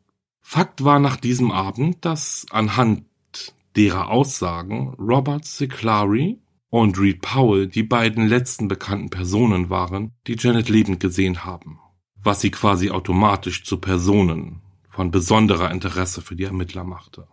Fakt 0.48 0.84
war 0.84 1.00
nach 1.00 1.16
diesem 1.16 1.50
Abend, 1.50 2.04
dass 2.04 2.46
anhand 2.50 3.04
derer 3.74 4.12
Aussagen 4.12 4.94
Robert 4.96 5.44
Ciclari 5.44 6.38
und 6.70 6.96
Reed 7.00 7.20
Powell 7.20 7.66
die 7.66 7.82
beiden 7.82 8.28
letzten 8.28 8.68
bekannten 8.68 9.10
Personen 9.10 9.70
waren, 9.70 10.12
die 10.28 10.36
Janet 10.38 10.68
lebend 10.68 11.00
gesehen 11.00 11.44
haben, 11.44 11.80
was 12.14 12.42
sie 12.42 12.52
quasi 12.52 12.92
automatisch 12.92 13.64
zu 13.64 13.78
Personen 13.78 14.62
von 14.88 15.10
besonderer 15.10 15.72
Interesse 15.72 16.22
für 16.22 16.36
die 16.36 16.44
Ermittler 16.44 16.84
machte. 16.84 17.26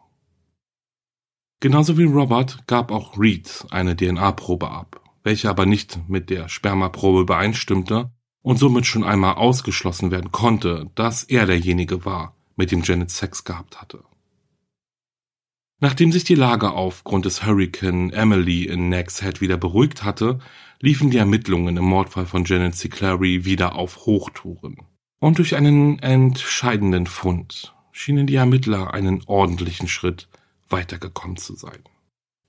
Genauso 1.60 2.00
wie 2.00 2.06
Robert 2.06 2.66
gab 2.66 2.92
auch 2.92 3.20
Reed 3.20 3.64
eine 3.70 3.96
DNA-Probe 3.96 4.72
ab, 4.72 5.02
welche 5.22 5.52
aber 5.52 5.68
nicht 5.68 6.00
mit 6.10 6.32
der 6.32 6.50
Spermaprobe 6.50 7.22
übereinstimmte 7.22 8.12
und 8.42 8.58
somit 8.58 8.88
schon 8.88 9.04
einmal 9.04 9.36
ausgeschlossen 9.36 10.10
werden 10.10 10.32
konnte, 10.32 10.90
dass 10.96 11.24
er 11.24 11.46
derjenige 11.46 12.06
war, 12.06 12.36
mit 12.56 12.72
dem 12.72 12.82
Janet 12.84 13.12
Sex 13.12 13.44
gehabt 13.44 13.82
hatte. 13.82 14.04
Nachdem 15.80 16.12
sich 16.12 16.24
die 16.24 16.36
Lage 16.36 16.72
aufgrund 16.72 17.26
des 17.26 17.46
Hurricane 17.46 18.12
Emily 18.12 18.64
in 18.64 18.88
Nags 18.90 19.22
Head 19.22 19.42
wieder 19.42 19.58
beruhigt 19.58 20.04
hatte, 20.04 20.40
liefen 20.80 21.10
die 21.10 21.18
Ermittlungen 21.18 21.76
im 21.76 21.84
Mordfall 21.84 22.26
von 22.26 22.46
Janet 22.46 22.76
C. 22.76 22.88
Clary 22.88 23.44
wieder 23.44 23.76
auf 23.76 24.06
Hochtouren. 24.06 24.78
Und 25.20 25.40
durch 25.40 25.56
einen 25.56 26.00
entscheidenden 26.00 27.06
Fund 27.06 27.76
schienen 27.92 28.28
die 28.28 28.36
Ermittler 28.36 28.94
einen 28.94 29.24
ordentlichen 29.26 29.88
Schritt 29.88 30.30
weitergekommen 30.70 31.38
zu 31.38 31.56
sein. 31.56 31.80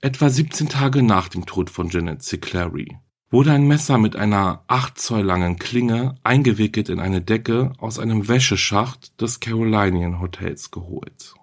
Etwa 0.01 0.29
17 0.29 0.69
Tage 0.69 1.03
nach 1.03 1.27
dem 1.27 1.45
Tod 1.45 1.69
von 1.69 1.89
Janet 1.89 2.23
C. 2.23 2.37
Clary 2.37 2.97
wurde 3.35 3.51
ein 3.51 3.67
Messer 3.67 3.97
mit 3.97 4.15
einer 4.15 4.63
8 4.67 4.97
Zoll 4.97 5.23
langen 5.23 5.59
Klinge 5.59 6.15
eingewickelt 6.23 6.87
in 6.87 7.01
eine 7.01 7.19
Decke 7.19 7.73
aus 7.79 7.99
einem 7.99 8.29
Wäscheschacht 8.29 9.19
des 9.19 9.41
Carolinian 9.41 10.21
Hotels 10.21 10.71
geholt. 10.71 11.35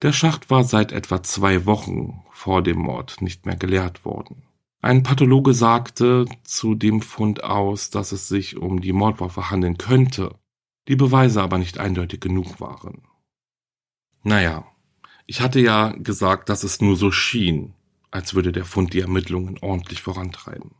Der 0.00 0.14
Schacht 0.14 0.48
war 0.48 0.64
seit 0.64 0.92
etwa 0.92 1.22
zwei 1.22 1.66
Wochen 1.66 2.22
vor 2.30 2.62
dem 2.62 2.78
Mord 2.78 3.20
nicht 3.20 3.44
mehr 3.44 3.56
geleert 3.56 4.06
worden. 4.06 4.44
Ein 4.80 5.02
Pathologe 5.02 5.52
sagte 5.52 6.24
zu 6.44 6.74
dem 6.74 7.02
Fund 7.02 7.44
aus, 7.44 7.90
dass 7.90 8.12
es 8.12 8.28
sich 8.28 8.56
um 8.56 8.80
die 8.80 8.94
Mordwaffe 8.94 9.50
handeln 9.50 9.76
könnte, 9.76 10.34
die 10.88 10.96
Beweise 10.96 11.42
aber 11.42 11.58
nicht 11.58 11.76
eindeutig 11.76 12.20
genug 12.20 12.58
waren. 12.58 13.02
Naja, 14.22 14.64
ich 15.26 15.42
hatte 15.42 15.60
ja 15.60 15.90
gesagt, 15.90 16.48
dass 16.48 16.64
es 16.64 16.80
nur 16.80 16.96
so 16.96 17.10
schien, 17.10 17.74
als 18.10 18.34
würde 18.34 18.52
der 18.52 18.64
Fund 18.64 18.92
die 18.92 19.00
Ermittlungen 19.00 19.58
ordentlich 19.60 20.02
vorantreiben. 20.02 20.72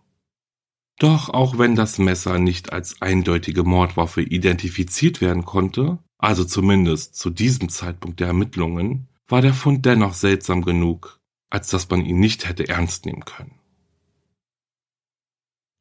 Doch 0.98 1.30
auch 1.30 1.58
wenn 1.58 1.76
das 1.76 1.98
Messer 1.98 2.38
nicht 2.38 2.72
als 2.72 3.00
eindeutige 3.00 3.64
Mordwaffe 3.64 4.20
identifiziert 4.20 5.20
werden 5.20 5.44
konnte, 5.44 5.98
also 6.18 6.44
zumindest 6.44 7.16
zu 7.16 7.30
diesem 7.30 7.70
Zeitpunkt 7.70 8.20
der 8.20 8.28
Ermittlungen, 8.28 9.08
war 9.26 9.40
der 9.40 9.54
Fund 9.54 9.86
dennoch 9.86 10.12
seltsam 10.12 10.62
genug, 10.62 11.20
als 11.48 11.68
dass 11.68 11.88
man 11.88 12.04
ihn 12.04 12.20
nicht 12.20 12.46
hätte 12.46 12.68
ernst 12.68 13.06
nehmen 13.06 13.24
können. 13.24 13.60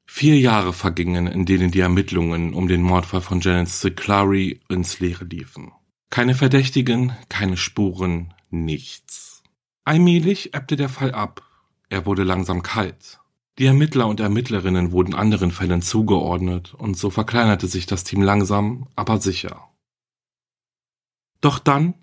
Vier 0.08 0.40
Jahre 0.40 0.74
vergingen, 0.74 1.28
in 1.28 1.46
denen 1.46 1.70
die 1.70 1.82
Ermittlungen 1.82 2.54
um 2.54 2.68
den 2.68 2.82
Mordfall 2.82 3.22
von 3.22 3.42
Janet 3.42 3.70
Ciclari 3.70 4.60
ins 4.70 5.00
Leere 5.00 5.26
liefen. 5.26 5.72
Keine 6.10 6.34
Verdächtigen, 6.34 7.14
keine 7.30 7.58
Spuren, 7.58 8.34
nichts. 8.50 9.39
Allmählich 9.90 10.54
ebbte 10.54 10.76
der 10.76 10.88
Fall 10.88 11.14
ab. 11.14 11.42
Er 11.90 12.06
wurde 12.06 12.22
langsam 12.22 12.62
kalt. 12.62 13.20
Die 13.58 13.66
Ermittler 13.66 14.06
und 14.06 14.20
Ermittlerinnen 14.20 14.92
wurden 14.92 15.16
anderen 15.16 15.50
Fällen 15.50 15.82
zugeordnet 15.82 16.76
und 16.76 16.96
so 16.96 17.10
verkleinerte 17.10 17.66
sich 17.66 17.88
das 17.88 18.04
Team 18.04 18.22
langsam, 18.22 18.88
aber 18.96 19.20
sicher. 19.20 19.68
Doch 21.42 21.58
dann 21.58 21.96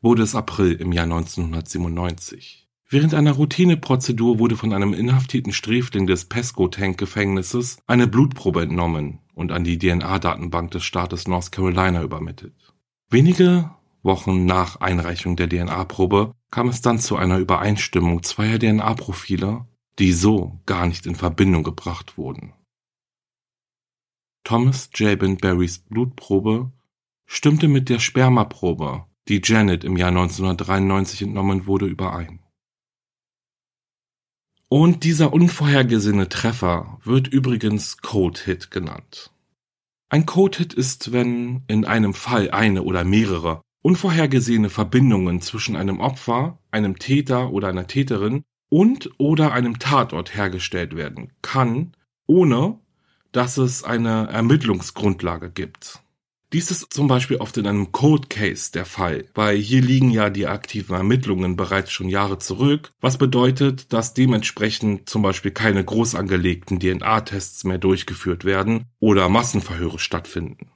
wurde 0.00 0.22
es 0.22 0.36
April 0.36 0.74
im 0.74 0.92
Jahr 0.92 1.02
1997. 1.02 2.68
Während 2.88 3.12
einer 3.12 3.32
Routineprozedur 3.32 4.38
wurde 4.38 4.56
von 4.56 4.72
einem 4.72 4.94
inhaftierten 4.94 5.52
Sträfling 5.52 6.06
des 6.06 6.26
Pesco-Tank-Gefängnisses 6.26 7.78
eine 7.88 8.06
Blutprobe 8.06 8.62
entnommen 8.62 9.18
und 9.34 9.50
an 9.50 9.64
die 9.64 9.78
DNA-Datenbank 9.78 10.70
des 10.70 10.84
Staates 10.84 11.26
North 11.26 11.50
Carolina 11.50 12.04
übermittelt. 12.04 12.72
Wenige 13.10 13.72
Wochen 14.04 14.46
nach 14.46 14.76
Einreichung 14.76 15.34
der 15.34 15.48
DNA-Probe 15.48 16.36
kam 16.52 16.68
es 16.68 16.82
dann 16.82 17.00
zu 17.00 17.16
einer 17.16 17.38
Übereinstimmung 17.38 18.22
zweier 18.22 18.58
DNA-Profile, 18.60 19.66
die 19.98 20.12
so 20.12 20.60
gar 20.66 20.86
nicht 20.86 21.06
in 21.06 21.16
Verbindung 21.16 21.64
gebracht 21.64 22.16
wurden. 22.16 22.52
Thomas 24.44 24.90
Jabin 24.94 25.38
Barrys 25.38 25.78
Blutprobe 25.78 26.70
stimmte 27.26 27.68
mit 27.68 27.88
der 27.88 27.98
Spermaprobe 27.98 29.06
die 29.28 29.40
Janet 29.42 29.84
im 29.84 29.96
Jahr 29.96 30.08
1993 30.08 31.22
entnommen 31.22 31.66
wurde, 31.66 31.86
überein. 31.86 32.40
Und 34.68 35.04
dieser 35.04 35.32
unvorhergesehene 35.32 36.28
Treffer 36.28 36.98
wird 37.04 37.28
übrigens 37.28 37.98
Code-Hit 37.98 38.70
genannt. 38.70 39.32
Ein 40.08 40.26
Code-Hit 40.26 40.74
ist, 40.74 41.12
wenn 41.12 41.62
in 41.68 41.84
einem 41.84 42.14
Fall 42.14 42.50
eine 42.50 42.82
oder 42.82 43.04
mehrere 43.04 43.62
unvorhergesehene 43.82 44.70
Verbindungen 44.70 45.40
zwischen 45.40 45.76
einem 45.76 46.00
Opfer, 46.00 46.58
einem 46.70 46.98
Täter 46.98 47.50
oder 47.50 47.68
einer 47.68 47.86
Täterin 47.86 48.44
und 48.68 49.10
oder 49.18 49.52
einem 49.52 49.78
Tatort 49.78 50.34
hergestellt 50.34 50.96
werden 50.96 51.32
kann, 51.42 51.92
ohne 52.26 52.78
dass 53.32 53.58
es 53.58 53.84
eine 53.84 54.28
Ermittlungsgrundlage 54.28 55.50
gibt. 55.50 56.00
Dies 56.52 56.70
ist 56.70 56.92
zum 56.92 57.08
Beispiel 57.08 57.38
oft 57.38 57.56
in 57.56 57.66
einem 57.66 57.92
Cold 57.92 58.28
Case 58.28 58.72
der 58.72 58.84
Fall, 58.84 59.24
weil 59.34 59.56
hier 59.56 59.80
liegen 59.80 60.10
ja 60.10 60.28
die 60.28 60.46
aktiven 60.46 60.94
Ermittlungen 60.94 61.56
bereits 61.56 61.90
schon 61.90 62.10
Jahre 62.10 62.38
zurück, 62.38 62.92
was 63.00 63.16
bedeutet, 63.16 63.90
dass 63.94 64.12
dementsprechend 64.12 65.08
zum 65.08 65.22
Beispiel 65.22 65.50
keine 65.50 65.82
groß 65.82 66.14
angelegten 66.14 66.78
DNA-Tests 66.78 67.64
mehr 67.64 67.78
durchgeführt 67.78 68.44
werden 68.44 68.84
oder 69.00 69.30
Massenverhöre 69.30 69.98
stattfinden. 69.98 70.70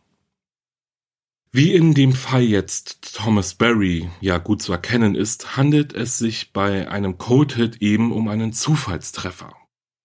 Wie 1.56 1.72
in 1.72 1.94
dem 1.94 2.12
Fall 2.12 2.42
jetzt 2.42 3.14
Thomas 3.16 3.54
Berry 3.54 4.10
ja 4.20 4.36
gut 4.36 4.60
zu 4.60 4.72
erkennen 4.72 5.14
ist, 5.14 5.56
handelt 5.56 5.94
es 5.94 6.18
sich 6.18 6.52
bei 6.52 6.90
einem 6.90 7.16
Cold 7.16 7.54
Hit 7.54 7.80
eben 7.80 8.12
um 8.12 8.28
einen 8.28 8.52
Zufallstreffer. 8.52 9.54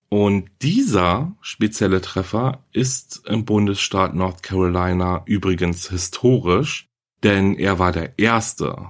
Und 0.07 0.49
dieser 0.61 1.35
spezielle 1.41 1.99
Treffer 1.99 2.63
ist 2.71 3.23
im 3.27 3.43
Bundesstaat 3.43 4.15
North 4.15 4.43
Carolina 4.43 5.23
übrigens 5.25 5.89
historisch, 5.89 6.87
denn 7.21 7.55
er 7.55 7.79
war 7.79 7.91
der 7.91 8.17
erste 8.17 8.87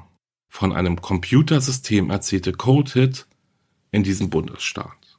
von 0.48 0.72
einem 0.72 1.02
Computersystem 1.02 2.12
erzielte 2.12 2.52
Code-Hit 2.52 3.26
in 3.90 4.04
diesem 4.04 4.30
Bundesstaat. 4.30 5.18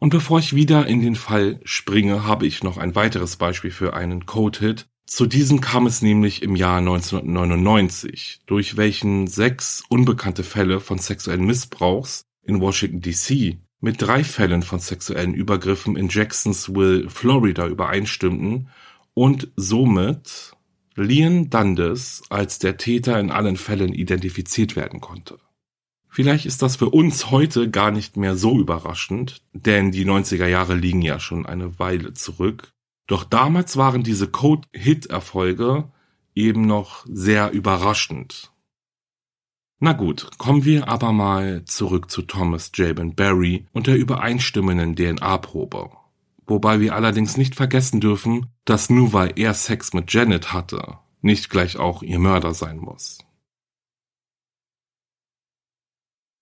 Und 0.00 0.10
bevor 0.10 0.40
ich 0.40 0.52
wieder 0.52 0.88
in 0.88 1.00
den 1.00 1.14
Fall 1.14 1.60
springe, 1.62 2.24
habe 2.26 2.44
ich 2.44 2.64
noch 2.64 2.76
ein 2.76 2.96
weiteres 2.96 3.36
Beispiel 3.36 3.70
für 3.70 3.94
einen 3.94 4.26
Code-Hit. 4.26 4.88
Zu 5.08 5.24
diesem 5.24 5.62
kam 5.62 5.86
es 5.86 6.02
nämlich 6.02 6.42
im 6.42 6.54
Jahr 6.54 6.78
1999, 6.78 8.40
durch 8.44 8.76
welchen 8.76 9.26
sechs 9.26 9.82
unbekannte 9.88 10.44
Fälle 10.44 10.80
von 10.80 10.98
sexuellen 10.98 11.46
Missbrauchs 11.46 12.26
in 12.42 12.60
Washington 12.60 13.00
DC 13.00 13.56
mit 13.80 14.02
drei 14.02 14.22
Fällen 14.22 14.62
von 14.62 14.80
sexuellen 14.80 15.32
Übergriffen 15.32 15.96
in 15.96 16.10
Jacksonville, 16.10 17.08
Florida 17.08 17.66
übereinstimmten 17.66 18.68
und 19.14 19.48
somit 19.56 20.52
Leon 20.94 21.48
Dundas 21.48 22.22
als 22.28 22.58
der 22.58 22.76
Täter 22.76 23.18
in 23.18 23.30
allen 23.30 23.56
Fällen 23.56 23.94
identifiziert 23.94 24.76
werden 24.76 25.00
konnte. 25.00 25.38
Vielleicht 26.10 26.44
ist 26.44 26.60
das 26.60 26.76
für 26.76 26.90
uns 26.90 27.30
heute 27.30 27.70
gar 27.70 27.92
nicht 27.92 28.18
mehr 28.18 28.36
so 28.36 28.60
überraschend, 28.60 29.40
denn 29.54 29.90
die 29.90 30.04
90er 30.04 30.46
Jahre 30.46 30.74
liegen 30.74 31.00
ja 31.00 31.18
schon 31.18 31.46
eine 31.46 31.78
Weile 31.78 32.12
zurück. 32.12 32.74
Doch 33.08 33.24
damals 33.24 33.76
waren 33.76 34.04
diese 34.04 34.28
Code-Hit-Erfolge 34.28 35.90
eben 36.34 36.66
noch 36.66 37.04
sehr 37.08 37.50
überraschend. 37.50 38.52
Na 39.80 39.94
gut, 39.94 40.38
kommen 40.38 40.64
wir 40.64 40.88
aber 40.88 41.12
mal 41.12 41.64
zurück 41.64 42.10
zu 42.10 42.22
Thomas 42.22 42.70
Jabin 42.74 43.14
Barry 43.14 43.66
und 43.72 43.86
der 43.86 43.96
übereinstimmenden 43.96 44.94
DNA-Probe. 44.94 45.90
Wobei 46.46 46.80
wir 46.80 46.94
allerdings 46.94 47.36
nicht 47.36 47.54
vergessen 47.54 48.00
dürfen, 48.00 48.46
dass 48.64 48.90
nur 48.90 49.12
weil 49.12 49.32
er 49.36 49.54
Sex 49.54 49.94
mit 49.94 50.12
Janet 50.12 50.52
hatte, 50.52 50.98
nicht 51.22 51.48
gleich 51.48 51.78
auch 51.78 52.02
ihr 52.02 52.18
Mörder 52.18 52.52
sein 52.54 52.78
muss. 52.78 53.18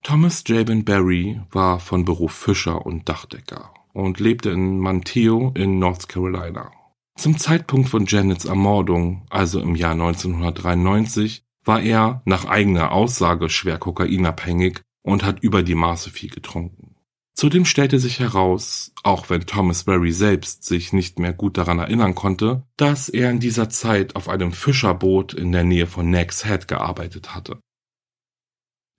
Thomas 0.03 0.43
Jabin 0.45 0.83
Barry 0.83 1.41
war 1.51 1.79
von 1.79 2.03
Beruf 2.05 2.33
Fischer 2.33 2.85
und 2.85 3.07
Dachdecker 3.07 3.73
und 3.97 4.19
lebte 4.19 4.51
in 4.51 4.77
Manteo 4.77 5.51
in 5.55 5.79
North 5.79 6.07
Carolina. 6.07 6.71
Zum 7.17 7.39
Zeitpunkt 7.39 7.89
von 7.89 8.05
Janets 8.05 8.45
Ermordung, 8.45 9.25
also 9.31 9.59
im 9.59 9.75
Jahr 9.75 9.93
1993, 9.93 11.43
war 11.65 11.81
er 11.81 12.21
nach 12.25 12.45
eigener 12.45 12.91
Aussage 12.91 13.49
schwer 13.49 13.79
kokainabhängig 13.79 14.81
und 15.01 15.25
hat 15.25 15.39
über 15.41 15.63
die 15.63 15.73
Maße 15.73 16.11
viel 16.11 16.29
getrunken. 16.29 16.95
Zudem 17.33 17.65
stellte 17.65 17.97
sich 17.97 18.19
heraus, 18.19 18.93
auch 19.01 19.31
wenn 19.31 19.47
Thomas 19.47 19.85
Berry 19.85 20.11
selbst 20.11 20.63
sich 20.63 20.93
nicht 20.93 21.17
mehr 21.17 21.33
gut 21.33 21.57
daran 21.57 21.79
erinnern 21.79 22.13
konnte, 22.13 22.63
dass 22.77 23.09
er 23.09 23.31
in 23.31 23.39
dieser 23.39 23.69
Zeit 23.69 24.15
auf 24.15 24.29
einem 24.29 24.51
Fischerboot 24.51 25.33
in 25.33 25.51
der 25.51 25.63
Nähe 25.63 25.87
von 25.87 26.11
Nags 26.11 26.45
Head 26.45 26.67
gearbeitet 26.67 27.33
hatte. 27.33 27.59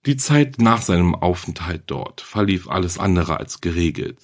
Die 0.05 0.17
Zeit 0.17 0.59
nach 0.59 0.81
seinem 0.81 1.15
Aufenthalt 1.15 1.83
dort 1.87 2.19
verlief 2.21 2.69
alles 2.69 2.97
andere 2.97 3.37
als 3.37 3.61
geregelt. 3.61 4.19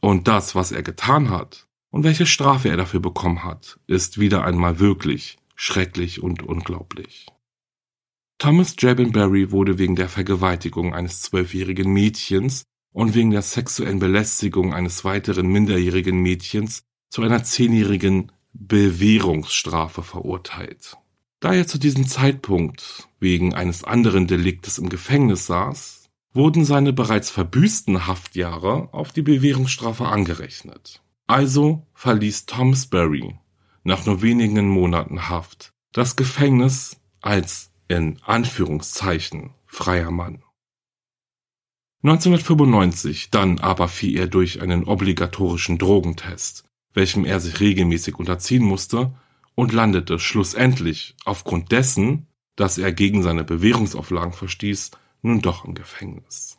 Und 0.00 0.28
das, 0.28 0.54
was 0.54 0.72
er 0.72 0.82
getan 0.82 1.30
hat 1.30 1.66
und 1.90 2.04
welche 2.04 2.26
Strafe 2.26 2.68
er 2.68 2.76
dafür 2.76 3.00
bekommen 3.00 3.44
hat, 3.44 3.78
ist 3.86 4.18
wieder 4.18 4.44
einmal 4.44 4.78
wirklich 4.78 5.38
schrecklich 5.56 6.22
und 6.22 6.42
unglaublich. 6.42 7.26
Thomas 8.38 8.76
Jabin 8.78 9.10
Berry 9.10 9.50
wurde 9.50 9.78
wegen 9.78 9.96
der 9.96 10.08
Vergewaltigung 10.08 10.94
eines 10.94 11.22
zwölfjährigen 11.22 11.92
Mädchens 11.92 12.62
und 12.92 13.14
wegen 13.14 13.32
der 13.32 13.42
sexuellen 13.42 13.98
Belästigung 13.98 14.72
eines 14.72 15.04
weiteren 15.04 15.48
minderjährigen 15.48 16.20
Mädchens 16.20 16.82
zu 17.10 17.22
einer 17.22 17.42
zehnjährigen 17.42 18.30
Bewährungsstrafe 18.52 20.04
verurteilt. 20.04 20.96
Da 21.40 21.52
er 21.52 21.66
zu 21.66 21.78
diesem 21.78 22.06
Zeitpunkt 22.06 23.08
wegen 23.18 23.54
eines 23.54 23.84
anderen 23.84 24.26
Deliktes 24.26 24.78
im 24.78 24.88
Gefängnis 24.88 25.46
saß, 25.46 25.97
wurden 26.38 26.64
seine 26.64 26.92
bereits 26.92 27.30
verbüßten 27.30 28.06
Haftjahre 28.06 28.88
auf 28.92 29.10
die 29.12 29.22
Bewährungsstrafe 29.22 30.06
angerechnet. 30.06 31.02
Also 31.26 31.84
verließ 31.94 32.46
Tom 32.46 32.76
Sperry 32.76 33.34
nach 33.82 34.06
nur 34.06 34.22
wenigen 34.22 34.68
Monaten 34.68 35.28
Haft 35.28 35.72
das 35.92 36.14
Gefängnis 36.14 37.00
als 37.20 37.72
in 37.88 38.20
Anführungszeichen 38.24 39.50
freier 39.66 40.12
Mann. 40.12 40.44
1995 42.04 43.30
dann 43.30 43.58
aber 43.58 43.88
fiel 43.88 44.16
er 44.16 44.28
durch 44.28 44.62
einen 44.62 44.84
obligatorischen 44.84 45.76
Drogentest, 45.76 46.64
welchem 46.92 47.24
er 47.24 47.40
sich 47.40 47.58
regelmäßig 47.58 48.16
unterziehen 48.16 48.62
musste, 48.62 49.12
und 49.56 49.72
landete 49.72 50.20
schlussendlich 50.20 51.16
aufgrund 51.24 51.72
dessen, 51.72 52.28
dass 52.54 52.78
er 52.78 52.92
gegen 52.92 53.24
seine 53.24 53.42
Bewährungsauflagen 53.42 54.32
verstieß, 54.32 54.92
nun 55.28 55.40
doch 55.40 55.64
im 55.64 55.74
Gefängnis. 55.74 56.58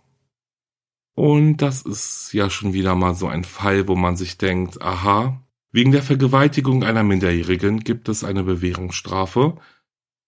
Und 1.15 1.58
das 1.58 1.82
ist 1.82 2.32
ja 2.32 2.49
schon 2.49 2.71
wieder 2.71 2.95
mal 2.95 3.13
so 3.13 3.27
ein 3.27 3.43
Fall, 3.43 3.88
wo 3.89 3.95
man 3.95 4.15
sich 4.15 4.38
denkt, 4.38 4.82
aha, 4.82 5.43
wegen 5.71 5.91
der 5.91 6.01
Vergewaltigung 6.01 6.84
einer 6.84 7.03
Minderjährigen 7.03 7.82
gibt 7.82 8.08
es 8.08 8.23
eine 8.23 8.43
Bewährungsstrafe, 8.43 9.58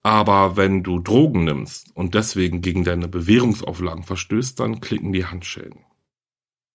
aber 0.04 0.58
wenn 0.58 0.84
du 0.84 1.00
Drogen 1.00 1.46
nimmst 1.46 1.96
und 1.96 2.14
deswegen 2.14 2.62
gegen 2.62 2.84
deine 2.84 3.08
Bewährungsauflagen 3.08 4.04
verstößt, 4.04 4.60
dann 4.60 4.82
klicken 4.82 5.14
die 5.14 5.26
Handschellen. 5.26 5.86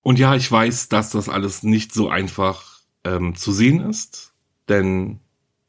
Und 0.02 0.18
ja, 0.18 0.34
ich 0.34 0.50
weiß, 0.50 0.88
dass 0.88 1.10
das 1.10 1.28
alles 1.28 1.62
nicht 1.62 1.92
so 1.92 2.08
einfach 2.08 2.80
ähm, 3.04 3.34
zu 3.34 3.52
sehen 3.52 3.80
ist, 3.80 4.34
denn 4.68 5.20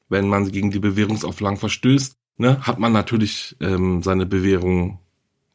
wenn 0.10 0.30
man 0.30 0.50
gegen 0.52 0.72
die 0.72 0.80
Bewährungsauflagen 0.80 1.58
verstößt, 1.58 2.16
ne, 2.38 2.62
hat 2.62 2.80
man 2.80 2.94
natürlich 2.94 3.58
ähm, 3.60 4.02
seine 4.04 4.26
Bewährung 4.26 5.00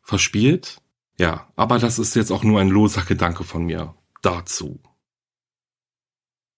verspielt. 0.02 0.78
Ja, 1.18 1.48
aber 1.56 1.78
das 1.78 1.98
ist 1.98 2.16
jetzt 2.16 2.30
auch 2.30 2.44
nur 2.44 2.60
ein 2.60 2.68
loser 2.68 3.02
Gedanke 3.02 3.44
von 3.44 3.64
mir 3.64 3.94
dazu. 4.22 4.80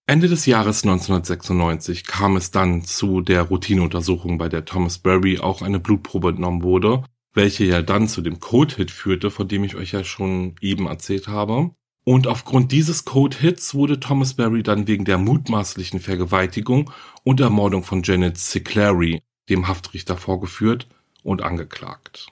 Ende 0.07 0.27
des 0.27 0.45
Jahres 0.45 0.83
1996 0.83 2.05
kam 2.05 2.37
es 2.37 2.51
dann 2.51 2.83
zu 2.83 3.21
der 3.21 3.41
Routineuntersuchung, 3.43 4.37
bei 4.37 4.49
der 4.49 4.65
Thomas 4.65 4.99
Berry 4.99 5.39
auch 5.39 5.63
eine 5.63 5.79
Blutprobe 5.79 6.29
entnommen 6.29 6.61
wurde, 6.61 7.03
welche 7.33 7.65
ja 7.65 7.81
dann 7.81 8.07
zu 8.07 8.21
dem 8.21 8.39
Code-Hit 8.39 8.91
führte, 8.91 9.31
von 9.31 9.47
dem 9.47 9.63
ich 9.63 9.75
euch 9.75 9.93
ja 9.93 10.03
schon 10.03 10.55
eben 10.61 10.85
erzählt 10.85 11.27
habe. 11.27 11.71
Und 12.03 12.27
aufgrund 12.27 12.71
dieses 12.71 13.03
Code-Hits 13.05 13.73
wurde 13.73 13.99
Thomas 13.99 14.35
Berry 14.35 14.61
dann 14.61 14.85
wegen 14.85 15.05
der 15.05 15.17
mutmaßlichen 15.17 15.99
Vergewaltigung 15.99 16.91
und 17.23 17.39
Ermordung 17.39 17.83
von 17.83 18.03
Janet 18.03 18.37
Siclary 18.37 19.23
dem 19.49 19.67
Haftrichter 19.67 20.17
vorgeführt 20.17 20.87
und 21.23 21.41
angeklagt. 21.41 22.27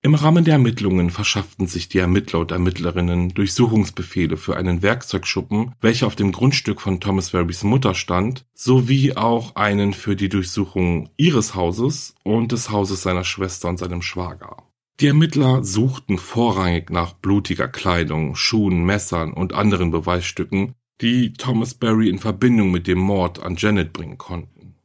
Im 0.00 0.14
Rahmen 0.14 0.44
der 0.44 0.54
Ermittlungen 0.54 1.10
verschafften 1.10 1.66
sich 1.66 1.88
die 1.88 1.98
Ermittler 1.98 2.38
und 2.38 2.52
Ermittlerinnen 2.52 3.30
Durchsuchungsbefehle 3.30 4.36
für 4.36 4.56
einen 4.56 4.80
Werkzeugschuppen, 4.80 5.74
welcher 5.80 6.06
auf 6.06 6.14
dem 6.14 6.30
Grundstück 6.30 6.80
von 6.80 7.00
Thomas 7.00 7.30
Verrys 7.30 7.64
Mutter 7.64 7.94
stand, 7.94 8.46
sowie 8.54 9.16
auch 9.16 9.56
einen 9.56 9.92
für 9.94 10.14
die 10.14 10.28
Durchsuchung 10.28 11.10
ihres 11.16 11.56
Hauses 11.56 12.14
und 12.22 12.52
des 12.52 12.70
Hauses 12.70 13.02
seiner 13.02 13.24
Schwester 13.24 13.68
und 13.68 13.78
seinem 13.78 14.00
Schwager. 14.00 14.68
Die 15.00 15.08
Ermittler 15.08 15.64
suchten 15.64 16.16
vorrangig 16.16 16.90
nach 16.90 17.14
blutiger 17.14 17.66
Kleidung, 17.66 18.36
Schuhen, 18.36 18.84
Messern 18.84 19.32
und 19.32 19.52
anderen 19.52 19.90
Beweisstücken, 19.90 20.74
die 21.00 21.32
Thomas 21.32 21.74
Berry 21.74 22.08
in 22.08 22.20
Verbindung 22.20 22.70
mit 22.70 22.86
dem 22.86 22.98
Mord 22.98 23.42
an 23.42 23.56
Janet 23.56 23.92
bringen 23.92 24.18
konnten. 24.18 24.76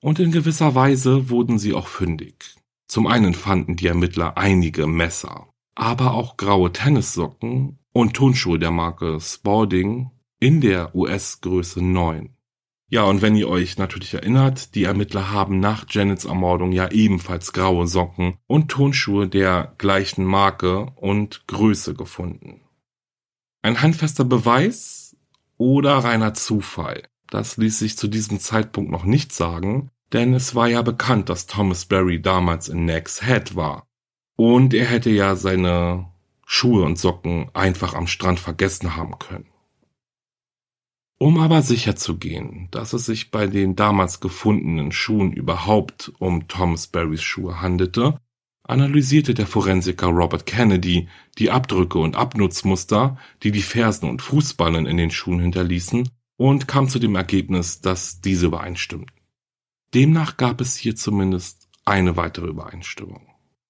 Und 0.00 0.20
in 0.20 0.30
gewisser 0.30 0.76
Weise 0.76 1.30
wurden 1.30 1.58
sie 1.58 1.74
auch 1.74 1.88
fündig. 1.88 2.61
Zum 2.92 3.06
einen 3.06 3.32
fanden 3.32 3.74
die 3.74 3.86
Ermittler 3.86 4.36
einige 4.36 4.86
Messer, 4.86 5.48
aber 5.74 6.12
auch 6.12 6.36
graue 6.36 6.72
Tennissocken 6.72 7.78
und 7.94 8.12
Turnschuhe 8.12 8.58
der 8.58 8.70
Marke 8.70 9.18
Spalding 9.18 10.10
in 10.40 10.60
der 10.60 10.94
US-Größe 10.94 11.82
9. 11.82 12.36
Ja, 12.90 13.04
und 13.04 13.22
wenn 13.22 13.34
ihr 13.34 13.48
euch 13.48 13.78
natürlich 13.78 14.12
erinnert, 14.12 14.74
die 14.74 14.84
Ermittler 14.84 15.30
haben 15.30 15.58
nach 15.58 15.86
Janets 15.88 16.26
Ermordung 16.26 16.70
ja 16.72 16.90
ebenfalls 16.90 17.54
graue 17.54 17.86
Socken 17.86 18.36
und 18.46 18.70
Turnschuhe 18.70 19.26
der 19.26 19.74
gleichen 19.78 20.26
Marke 20.26 20.92
und 20.96 21.46
Größe 21.46 21.94
gefunden. 21.94 22.60
Ein 23.62 23.80
handfester 23.80 24.26
Beweis 24.26 25.16
oder 25.56 25.96
reiner 25.96 26.34
Zufall? 26.34 27.04
Das 27.30 27.56
ließ 27.56 27.78
sich 27.78 27.96
zu 27.96 28.06
diesem 28.06 28.38
Zeitpunkt 28.38 28.90
noch 28.90 29.04
nicht 29.04 29.32
sagen, 29.32 29.88
denn 30.12 30.34
es 30.34 30.54
war 30.54 30.68
ja 30.68 30.82
bekannt, 30.82 31.28
dass 31.28 31.46
Thomas 31.46 31.86
Berry 31.86 32.20
damals 32.20 32.68
in 32.68 32.84
Nags 32.84 33.24
Head 33.24 33.56
war. 33.56 33.86
Und 34.36 34.74
er 34.74 34.86
hätte 34.86 35.10
ja 35.10 35.36
seine 35.36 36.06
Schuhe 36.46 36.84
und 36.84 36.98
Socken 36.98 37.50
einfach 37.54 37.94
am 37.94 38.06
Strand 38.06 38.40
vergessen 38.40 38.96
haben 38.96 39.18
können. 39.18 39.48
Um 41.18 41.38
aber 41.38 41.62
sicher 41.62 41.94
zu 41.94 42.18
gehen, 42.18 42.66
dass 42.72 42.92
es 42.92 43.06
sich 43.06 43.30
bei 43.30 43.46
den 43.46 43.76
damals 43.76 44.18
gefundenen 44.18 44.90
Schuhen 44.90 45.32
überhaupt 45.32 46.12
um 46.18 46.48
Thomas 46.48 46.88
Berrys 46.88 47.22
Schuhe 47.22 47.60
handelte, 47.60 48.18
analysierte 48.64 49.32
der 49.32 49.46
Forensiker 49.46 50.08
Robert 50.08 50.46
Kennedy 50.46 51.08
die 51.38 51.50
Abdrücke 51.50 51.98
und 51.98 52.16
Abnutzmuster, 52.16 53.16
die 53.42 53.52
die 53.52 53.62
Fersen 53.62 54.08
und 54.08 54.20
Fußballen 54.20 54.86
in 54.86 54.96
den 54.96 55.10
Schuhen 55.10 55.40
hinterließen, 55.40 56.08
und 56.38 56.66
kam 56.66 56.88
zu 56.88 56.98
dem 56.98 57.14
Ergebnis, 57.14 57.80
dass 57.80 58.20
diese 58.20 58.46
übereinstimmten. 58.46 59.21
Demnach 59.94 60.36
gab 60.38 60.60
es 60.60 60.76
hier 60.76 60.96
zumindest 60.96 61.68
eine 61.84 62.16
weitere 62.16 62.46
Übereinstimmung. 62.46 63.26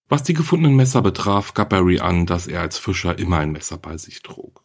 Was 0.09 0.23
die 0.23 0.35
gefundenen 0.35 0.77
Messer 0.77 1.03
betraf, 1.03 1.55
gab 1.55 1.71
Barry 1.71 1.99
an, 1.99 2.27
dass 2.27 2.47
er 2.47 2.61
als 2.61 2.79
Fischer 2.79 3.19
immer 3.19 3.39
ein 3.39 3.53
Messer 3.53 3.79
bei 3.79 3.97
sich 3.97 4.23
trug. 4.23 4.63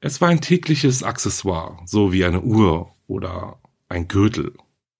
Es 0.00 0.20
war 0.20 0.28
ein 0.28 0.40
tägliches 0.40 1.02
Accessoire, 1.02 1.78
so 1.86 2.12
wie 2.12 2.24
eine 2.24 2.42
Uhr 2.42 2.92
oder 3.06 3.60
ein 3.88 4.08
Gürtel, 4.08 4.52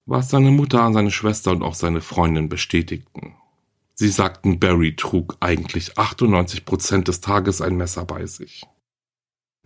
was 0.07 0.31
seine 0.31 0.51
Mutter, 0.51 0.91
seine 0.93 1.11
Schwester 1.11 1.51
und 1.51 1.63
auch 1.63 1.75
seine 1.75 2.01
Freundin 2.01 2.49
bestätigten. 2.49 3.35
Sie 3.95 4.09
sagten, 4.09 4.59
Barry 4.59 4.97
trug 4.97 5.37
eigentlich 5.41 5.99
98 5.99 6.65
Prozent 6.65 7.09
des 7.09 7.21
Tages 7.21 7.61
ein 7.61 7.77
Messer 7.77 8.05
bei 8.05 8.27
sich. 8.27 8.65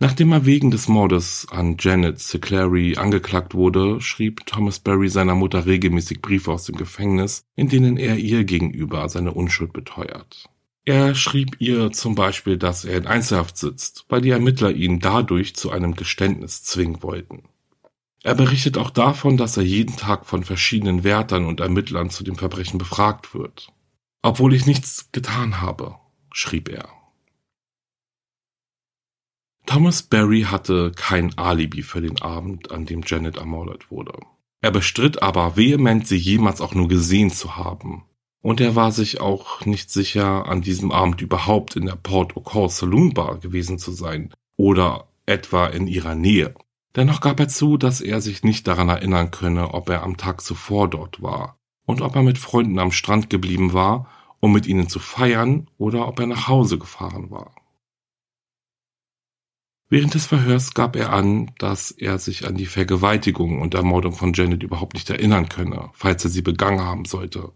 Nachdem 0.01 0.31
er 0.31 0.45
wegen 0.45 0.71
des 0.71 0.87
Mordes 0.87 1.45
an 1.51 1.75
Janet 1.77 2.19
Siclary 2.19 2.95
angeklagt 2.95 3.53
wurde, 3.53 3.99
schrieb 3.99 4.45
Thomas 4.45 4.79
Berry 4.79 5.09
seiner 5.09 5.35
Mutter 5.35 5.65
regelmäßig 5.65 6.21
Briefe 6.21 6.53
aus 6.53 6.63
dem 6.63 6.77
Gefängnis, 6.77 7.43
in 7.57 7.67
denen 7.67 7.97
er 7.97 8.15
ihr 8.15 8.45
gegenüber 8.45 9.09
seine 9.09 9.33
Unschuld 9.33 9.73
beteuert. 9.73 10.49
Er 10.85 11.15
schrieb 11.15 11.57
ihr 11.59 11.91
zum 11.91 12.15
Beispiel, 12.15 12.57
dass 12.57 12.85
er 12.85 12.97
in 12.97 13.07
Einzelhaft 13.07 13.57
sitzt, 13.57 14.05
weil 14.07 14.21
die 14.21 14.29
Ermittler 14.29 14.71
ihn 14.71 15.01
dadurch 15.01 15.53
zu 15.55 15.69
einem 15.69 15.95
Geständnis 15.95 16.63
zwingen 16.63 17.03
wollten. 17.03 17.43
Er 18.23 18.35
berichtet 18.35 18.77
auch 18.77 18.91
davon, 18.91 19.35
dass 19.35 19.57
er 19.57 19.63
jeden 19.63 19.97
Tag 19.97 20.25
von 20.25 20.45
verschiedenen 20.45 21.03
Wärtern 21.03 21.45
und 21.45 21.59
Ermittlern 21.59 22.09
zu 22.09 22.23
dem 22.23 22.35
Verbrechen 22.35 22.77
befragt 22.77 23.33
wird. 23.33 23.67
Obwohl 24.21 24.53
ich 24.53 24.65
nichts 24.65 25.09
getan 25.11 25.59
habe, 25.59 25.95
schrieb 26.31 26.69
er. 26.69 26.87
Thomas 29.69 30.01
Berry 30.01 30.47
hatte 30.49 30.91
kein 30.95 31.37
Alibi 31.37 31.83
für 31.83 32.01
den 32.01 32.19
Abend, 32.23 32.71
an 32.71 32.87
dem 32.87 33.03
Janet 33.05 33.37
ermordet 33.37 33.91
wurde. 33.91 34.13
Er 34.61 34.71
bestritt 34.71 35.21
aber 35.21 35.57
vehement, 35.57 36.07
sie 36.07 36.17
jemals 36.17 36.59
auch 36.59 36.73
nur 36.73 36.87
gesehen 36.87 37.29
zu 37.29 37.55
haben. 37.55 38.03
Und 38.41 38.61
er 38.61 38.75
war 38.75 38.91
sich 38.91 39.21
auch 39.21 39.63
nicht 39.67 39.91
sicher, 39.91 40.47
an 40.47 40.63
diesem 40.63 40.91
Abend 40.91 41.21
überhaupt 41.21 41.75
in 41.75 41.85
der 41.85 41.97
Port 41.97 42.33
O'Call 42.33 42.69
Saloon 42.69 43.13
Bar 43.13 43.37
gewesen 43.37 43.77
zu 43.77 43.91
sein 43.91 44.33
oder 44.57 45.07
etwa 45.27 45.67
in 45.67 45.85
ihrer 45.85 46.15
Nähe. 46.15 46.55
Dennoch 46.95 47.21
gab 47.21 47.39
er 47.39 47.47
zu, 47.47 47.77
dass 47.77 48.01
er 48.01 48.21
sich 48.21 48.41
nicht 48.43 48.67
daran 48.67 48.89
erinnern 48.89 49.29
könne, 49.29 49.75
ob 49.75 49.89
er 49.89 50.01
am 50.01 50.17
Tag 50.17 50.41
zuvor 50.41 50.89
dort 50.89 51.21
war 51.21 51.59
und 51.85 52.01
ob 52.01 52.15
er 52.15 52.23
mit 52.23 52.39
Freunden 52.39 52.79
am 52.79 52.91
Strand 52.91 53.29
geblieben 53.29 53.73
war, 53.73 54.09
um 54.39 54.51
mit 54.51 54.65
ihnen 54.65 54.89
zu 54.89 54.97
feiern, 54.97 55.67
oder 55.77 56.07
ob 56.07 56.19
er 56.19 56.25
nach 56.25 56.47
Hause 56.47 56.79
gefahren 56.79 57.29
war. 57.29 57.53
Während 59.91 60.13
des 60.13 60.27
Verhörs 60.27 60.75
gab 60.75 60.95
er 60.95 61.11
an, 61.11 61.51
dass 61.57 61.89
er 61.89 62.19
sich 62.19 62.45
an 62.45 62.55
die 62.55 62.67
Vergewaltigung 62.67 63.59
und 63.59 63.73
Ermordung 63.73 64.13
von 64.13 64.33
Janet 64.33 64.61
überhaupt 64.61 64.93
nicht 64.93 65.09
erinnern 65.09 65.49
könne, 65.49 65.89
falls 65.93 66.23
er 66.23 66.29
sie 66.29 66.43
begangen 66.43 66.81
haben 66.81 67.05
sollte. 67.05 67.53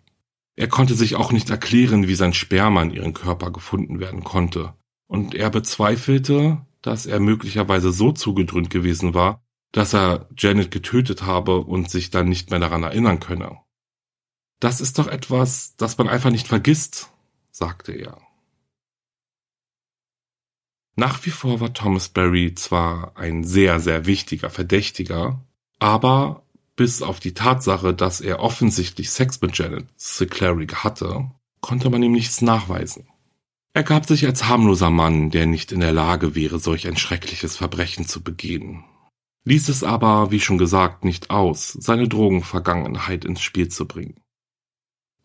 Er 0.55 0.67
konnte 0.67 0.95
sich 0.95 1.15
auch 1.15 1.31
nicht 1.31 1.51
erklären, 1.51 2.07
wie 2.07 2.15
sein 2.15 2.33
Sperma 2.33 2.81
in 2.81 2.91
ihren 2.91 3.13
Körper 3.13 3.51
gefunden 3.51 3.99
werden 3.99 4.23
konnte, 4.23 4.73
und 5.07 5.35
er 5.35 5.51
bezweifelte, 5.51 6.65
dass 6.81 7.05
er 7.05 7.19
möglicherweise 7.19 7.91
so 7.91 8.11
zugedröhnt 8.11 8.71
gewesen 8.71 9.13
war, 9.13 9.43
dass 9.71 9.93
er 9.93 10.27
Janet 10.35 10.71
getötet 10.71 11.23
habe 11.23 11.59
und 11.59 11.91
sich 11.91 12.09
dann 12.09 12.29
nicht 12.29 12.49
mehr 12.49 12.59
daran 12.59 12.83
erinnern 12.83 13.19
könne. 13.19 13.59
Das 14.59 14.81
ist 14.81 14.97
doch 14.97 15.07
etwas, 15.07 15.75
das 15.75 15.97
man 15.99 16.07
einfach 16.07 16.31
nicht 16.31 16.47
vergisst, 16.47 17.11
sagte 17.51 17.91
er. 17.91 18.17
Nach 20.95 21.25
wie 21.25 21.31
vor 21.31 21.59
war 21.59 21.73
Thomas 21.73 22.09
Barry 22.09 22.53
zwar 22.53 23.17
ein 23.17 23.43
sehr, 23.43 23.79
sehr 23.79 24.05
wichtiger 24.05 24.49
Verdächtiger, 24.49 25.43
aber 25.79 26.43
bis 26.75 27.01
auf 27.01 27.19
die 27.19 27.33
Tatsache, 27.33 27.93
dass 27.93 28.21
er 28.21 28.39
offensichtlich 28.39 29.11
Sex 29.11 29.41
mit 29.41 29.57
Janet 29.57 29.87
Siclary 29.95 30.67
hatte, 30.67 31.31
konnte 31.61 31.89
man 31.89 32.03
ihm 32.03 32.11
nichts 32.11 32.41
nachweisen. 32.41 33.07
Er 33.73 33.83
gab 33.83 34.05
sich 34.05 34.25
als 34.27 34.47
harmloser 34.47 34.91
Mann, 34.91 35.31
der 35.31 35.47
nicht 35.47 35.71
in 35.71 35.79
der 35.79 35.93
Lage 35.93 36.35
wäre, 36.35 36.59
solch 36.59 36.87
ein 36.87 36.97
schreckliches 36.97 37.57
Verbrechen 37.57 38.07
zu 38.07 38.21
begehen, 38.21 38.83
ließ 39.45 39.69
es 39.69 39.83
aber, 39.83 40.29
wie 40.29 40.39
schon 40.39 40.59
gesagt, 40.59 41.05
nicht 41.05 41.31
aus, 41.31 41.73
seine 41.73 42.07
Drogenvergangenheit 42.07 43.25
ins 43.25 43.41
Spiel 43.41 43.69
zu 43.69 43.87
bringen. 43.87 44.19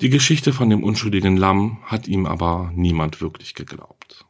Die 0.01 0.11
Geschichte 0.11 0.53
von 0.53 0.71
dem 0.71 0.83
unschuldigen 0.83 1.37
Lamm 1.37 1.83
hat 1.85 2.09
ihm 2.09 2.25
aber 2.25 2.73
niemand 2.75 3.21
wirklich 3.21 3.55
geglaubt. 3.55 4.28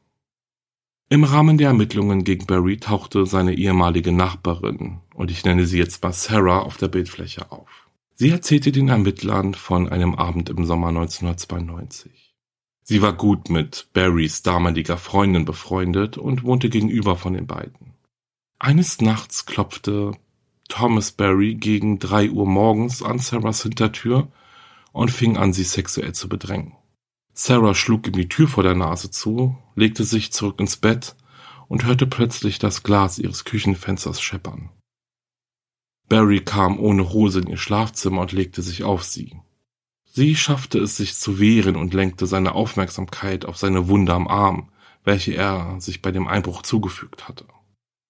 Im 1.11 1.25
Rahmen 1.25 1.57
der 1.57 1.69
Ermittlungen 1.69 2.23
gegen 2.23 2.45
Barry 2.45 2.77
tauchte 2.77 3.25
seine 3.25 3.55
ehemalige 3.55 4.13
Nachbarin, 4.13 4.99
und 5.15 5.31
ich 5.31 5.43
nenne 5.43 5.65
sie 5.65 5.79
jetzt 5.79 6.03
mal 6.03 6.13
Sarah, 6.13 6.61
auf 6.61 6.77
der 6.77 6.89
Bildfläche 6.89 7.51
auf. 7.51 7.89
Sie 8.15 8.29
erzählte 8.29 8.73
den 8.73 8.89
Ermittlern 8.89 9.55
von 9.55 9.89
einem 9.89 10.15
Abend 10.15 10.51
im 10.51 10.67
Sommer 10.67 10.89
1992. 10.89 12.35
Sie 12.83 13.01
war 13.01 13.15
gut 13.15 13.49
mit 13.49 13.89
Barrys 13.95 14.43
damaliger 14.43 14.99
Freundin 14.99 15.47
befreundet 15.47 16.19
und 16.19 16.45
wohnte 16.45 16.69
gegenüber 16.69 17.17
von 17.17 17.33
den 17.33 17.47
beiden. 17.47 17.95
Eines 18.59 19.01
Nachts 19.01 19.47
klopfte 19.47 20.13
Thomas 20.69 21.13
Barry 21.13 21.55
gegen 21.55 21.99
drei 21.99 22.29
Uhr 22.29 22.47
morgens 22.47 23.03
an 23.03 23.19
Sarahs 23.19 23.63
Hintertür 23.63 24.29
und 24.93 25.11
fing 25.11 25.39
an, 25.39 25.55
sie 25.55 25.65
sexuell 25.65 26.13
zu 26.13 26.29
bedrängen. 26.29 26.75
Sarah 27.33 27.75
schlug 27.75 28.07
ihm 28.09 28.15
die 28.15 28.29
Tür 28.29 28.49
vor 28.49 28.65
der 28.65 28.75
Nase 28.75 29.11
zu, 29.11 29.57
legte 29.79 30.05
sich 30.05 30.33
zurück 30.33 30.61
ins 30.61 30.77
Bett 30.77 31.17
und 31.69 31.85
hörte 31.85 32.07
plötzlich 32.07 32.59
das 32.59 32.83
Glas 32.83 33.19
ihres 33.19 33.45
Küchenfensters 33.45 34.21
scheppern. 34.21 34.71
Barry 36.09 36.41
kam 36.41 36.79
ohne 36.79 37.13
Hose 37.13 37.41
in 37.41 37.49
ihr 37.49 37.59
Schlafzimmer 37.59 38.23
und 38.23 38.33
legte 38.33 38.63
sich 38.63 38.83
auf 38.83 39.05
sie. 39.05 39.37
Sie 40.05 40.35
schaffte 40.35 40.79
es, 40.79 40.97
sich 40.97 41.15
zu 41.15 41.39
wehren 41.39 41.77
und 41.77 41.95
lenkte 41.95 42.27
seine 42.27 42.53
Aufmerksamkeit 42.53 43.45
auf 43.45 43.59
seine 43.59 43.89
Wunde 43.89 44.15
am 44.15 44.27
Arm, 44.27 44.71
welche 45.05 45.35
er 45.35 45.81
sich 45.81 46.03
bei 46.03 46.11
dem 46.11 46.27
Einbruch 46.27 46.63
zugefügt 46.63 47.29
hatte. 47.29 47.45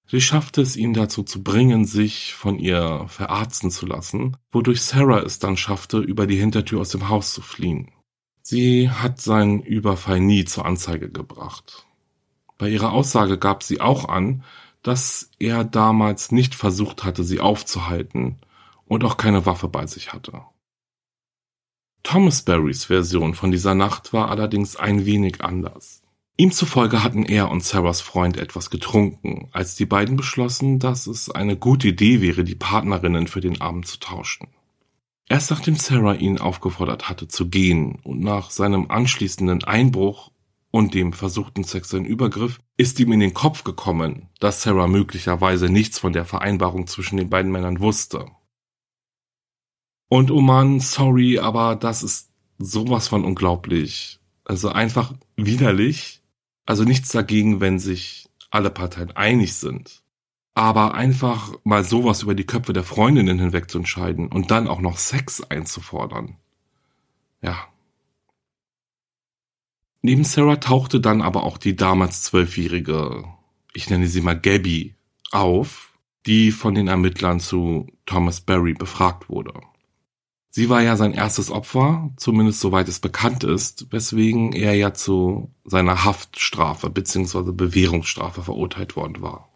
Sie 0.06 0.22
schaffte 0.22 0.62
es 0.62 0.76
ihn 0.76 0.94
dazu 0.94 1.22
zu 1.22 1.42
bringen, 1.42 1.84
sich 1.84 2.32
von 2.32 2.58
ihr 2.58 3.04
verarzten 3.08 3.70
zu 3.70 3.84
lassen, 3.84 4.36
wodurch 4.50 4.80
Sarah 4.80 5.20
es 5.20 5.38
dann 5.38 5.58
schaffte, 5.58 5.98
über 5.98 6.26
die 6.26 6.38
Hintertür 6.38 6.80
aus 6.80 6.88
dem 6.90 7.10
Haus 7.10 7.34
zu 7.34 7.42
fliehen. 7.42 7.90
Sie 8.50 8.88
hat 8.88 9.20
seinen 9.20 9.60
Überfall 9.60 10.20
nie 10.20 10.46
zur 10.46 10.64
Anzeige 10.64 11.10
gebracht. 11.10 11.84
Bei 12.56 12.70
ihrer 12.70 12.94
Aussage 12.94 13.36
gab 13.36 13.62
sie 13.62 13.78
auch 13.82 14.08
an, 14.08 14.42
dass 14.82 15.28
er 15.38 15.64
damals 15.64 16.32
nicht 16.32 16.54
versucht 16.54 17.04
hatte, 17.04 17.24
sie 17.24 17.40
aufzuhalten 17.40 18.38
und 18.86 19.04
auch 19.04 19.18
keine 19.18 19.44
Waffe 19.44 19.68
bei 19.68 19.86
sich 19.86 20.14
hatte. 20.14 20.40
Thomas 22.02 22.40
Barrys 22.40 22.86
Version 22.86 23.34
von 23.34 23.50
dieser 23.50 23.74
Nacht 23.74 24.14
war 24.14 24.30
allerdings 24.30 24.76
ein 24.76 25.04
wenig 25.04 25.42
anders. 25.44 26.00
Ihm 26.38 26.50
zufolge 26.50 27.04
hatten 27.04 27.26
er 27.26 27.50
und 27.50 27.64
Sarahs 27.64 28.00
Freund 28.00 28.38
etwas 28.38 28.70
getrunken, 28.70 29.50
als 29.52 29.74
die 29.74 29.84
beiden 29.84 30.16
beschlossen, 30.16 30.78
dass 30.78 31.06
es 31.06 31.28
eine 31.28 31.58
gute 31.58 31.88
Idee 31.88 32.22
wäre, 32.22 32.44
die 32.44 32.54
Partnerinnen 32.54 33.26
für 33.26 33.42
den 33.42 33.60
Abend 33.60 33.86
zu 33.86 33.98
tauschen. 33.98 34.48
Erst 35.28 35.50
nachdem 35.50 35.76
Sarah 35.76 36.14
ihn 36.14 36.38
aufgefordert 36.38 37.08
hatte 37.08 37.28
zu 37.28 37.48
gehen 37.48 37.96
und 38.02 38.20
nach 38.20 38.50
seinem 38.50 38.90
anschließenden 38.90 39.64
Einbruch 39.64 40.32
und 40.70 40.94
dem 40.94 41.12
versuchten 41.12 41.64
sexuellen 41.64 42.06
Übergriff 42.06 42.60
ist 42.76 42.98
ihm 43.00 43.12
in 43.12 43.20
den 43.20 43.34
Kopf 43.34 43.64
gekommen, 43.64 44.28
dass 44.40 44.62
Sarah 44.62 44.86
möglicherweise 44.86 45.68
nichts 45.68 45.98
von 45.98 46.12
der 46.12 46.24
Vereinbarung 46.24 46.86
zwischen 46.86 47.18
den 47.18 47.28
beiden 47.28 47.52
Männern 47.52 47.80
wusste. 47.80 48.26
Und 50.08 50.30
oh 50.30 50.40
man, 50.40 50.80
sorry, 50.80 51.38
aber 51.38 51.76
das 51.76 52.02
ist 52.02 52.30
sowas 52.58 53.08
von 53.08 53.24
unglaublich. 53.24 54.20
Also 54.44 54.70
einfach 54.70 55.12
widerlich. 55.36 56.22
Also 56.64 56.84
nichts 56.84 57.10
dagegen, 57.10 57.60
wenn 57.60 57.78
sich 57.78 58.28
alle 58.50 58.70
Parteien 58.70 59.12
einig 59.12 59.54
sind. 59.54 60.02
Aber 60.58 60.94
einfach 60.94 61.52
mal 61.62 61.84
sowas 61.84 62.24
über 62.24 62.34
die 62.34 62.44
Köpfe 62.44 62.72
der 62.72 62.82
Freundinnen 62.82 63.38
hinweg 63.38 63.70
zu 63.70 63.78
entscheiden 63.78 64.26
und 64.26 64.50
dann 64.50 64.66
auch 64.66 64.80
noch 64.80 64.98
Sex 64.98 65.40
einzufordern. 65.40 66.36
Ja. 67.40 67.68
Neben 70.02 70.24
Sarah 70.24 70.56
tauchte 70.56 71.00
dann 71.00 71.22
aber 71.22 71.44
auch 71.44 71.58
die 71.58 71.76
damals 71.76 72.22
zwölfjährige, 72.24 73.22
ich 73.72 73.88
nenne 73.88 74.08
sie 74.08 74.20
mal 74.20 74.36
Gabby, 74.36 74.96
auf, 75.30 75.96
die 76.26 76.50
von 76.50 76.74
den 76.74 76.88
Ermittlern 76.88 77.38
zu 77.38 77.86
Thomas 78.04 78.40
Barry 78.40 78.74
befragt 78.74 79.28
wurde. 79.28 79.52
Sie 80.50 80.68
war 80.68 80.82
ja 80.82 80.96
sein 80.96 81.12
erstes 81.12 81.52
Opfer, 81.52 82.10
zumindest 82.16 82.58
soweit 82.58 82.88
es 82.88 82.98
bekannt 82.98 83.44
ist, 83.44 83.92
weswegen 83.92 84.52
er 84.52 84.74
ja 84.74 84.92
zu 84.92 85.52
seiner 85.64 86.04
Haftstrafe 86.04 86.90
bzw. 86.90 87.52
Bewährungsstrafe 87.52 88.42
verurteilt 88.42 88.96
worden 88.96 89.22
war. 89.22 89.47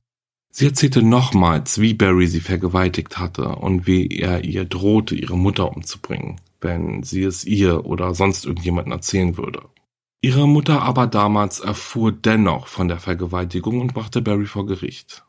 Sie 0.54 0.66
erzählte 0.66 1.02
nochmals, 1.02 1.80
wie 1.80 1.94
Barry 1.94 2.26
sie 2.26 2.40
vergewaltigt 2.40 3.18
hatte 3.18 3.56
und 3.56 3.86
wie 3.86 4.06
er 4.08 4.44
ihr 4.44 4.66
drohte, 4.66 5.14
ihre 5.14 5.36
Mutter 5.36 5.74
umzubringen, 5.74 6.42
wenn 6.60 7.02
sie 7.02 7.22
es 7.22 7.44
ihr 7.44 7.86
oder 7.86 8.14
sonst 8.14 8.44
irgendjemandem 8.44 8.92
erzählen 8.92 9.38
würde. 9.38 9.62
Ihre 10.20 10.46
Mutter 10.46 10.82
aber 10.82 11.06
damals 11.06 11.58
erfuhr 11.58 12.12
dennoch 12.12 12.66
von 12.66 12.86
der 12.86 12.98
Vergewaltigung 12.98 13.80
und 13.80 13.94
brachte 13.94 14.20
Barry 14.20 14.44
vor 14.44 14.66
Gericht. 14.66 15.24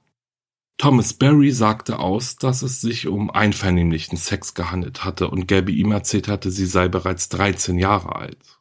Thomas 0.78 1.14
Barry 1.14 1.52
sagte 1.52 2.00
aus, 2.00 2.36
dass 2.36 2.62
es 2.62 2.82
sich 2.82 3.08
um 3.08 3.32
einvernehmlichen 3.32 4.18
Sex 4.18 4.54
gehandelt 4.56 5.06
hatte 5.06 5.30
und 5.30 5.48
Gabby 5.48 5.74
ihm 5.74 5.94
erzählt 5.94 6.28
hatte, 6.28 6.52
sie 6.52 6.66
sei 6.66 6.90
bereits 6.90 7.30
13 7.30 7.80
Jahre 7.80 8.18
alt. 8.18 8.60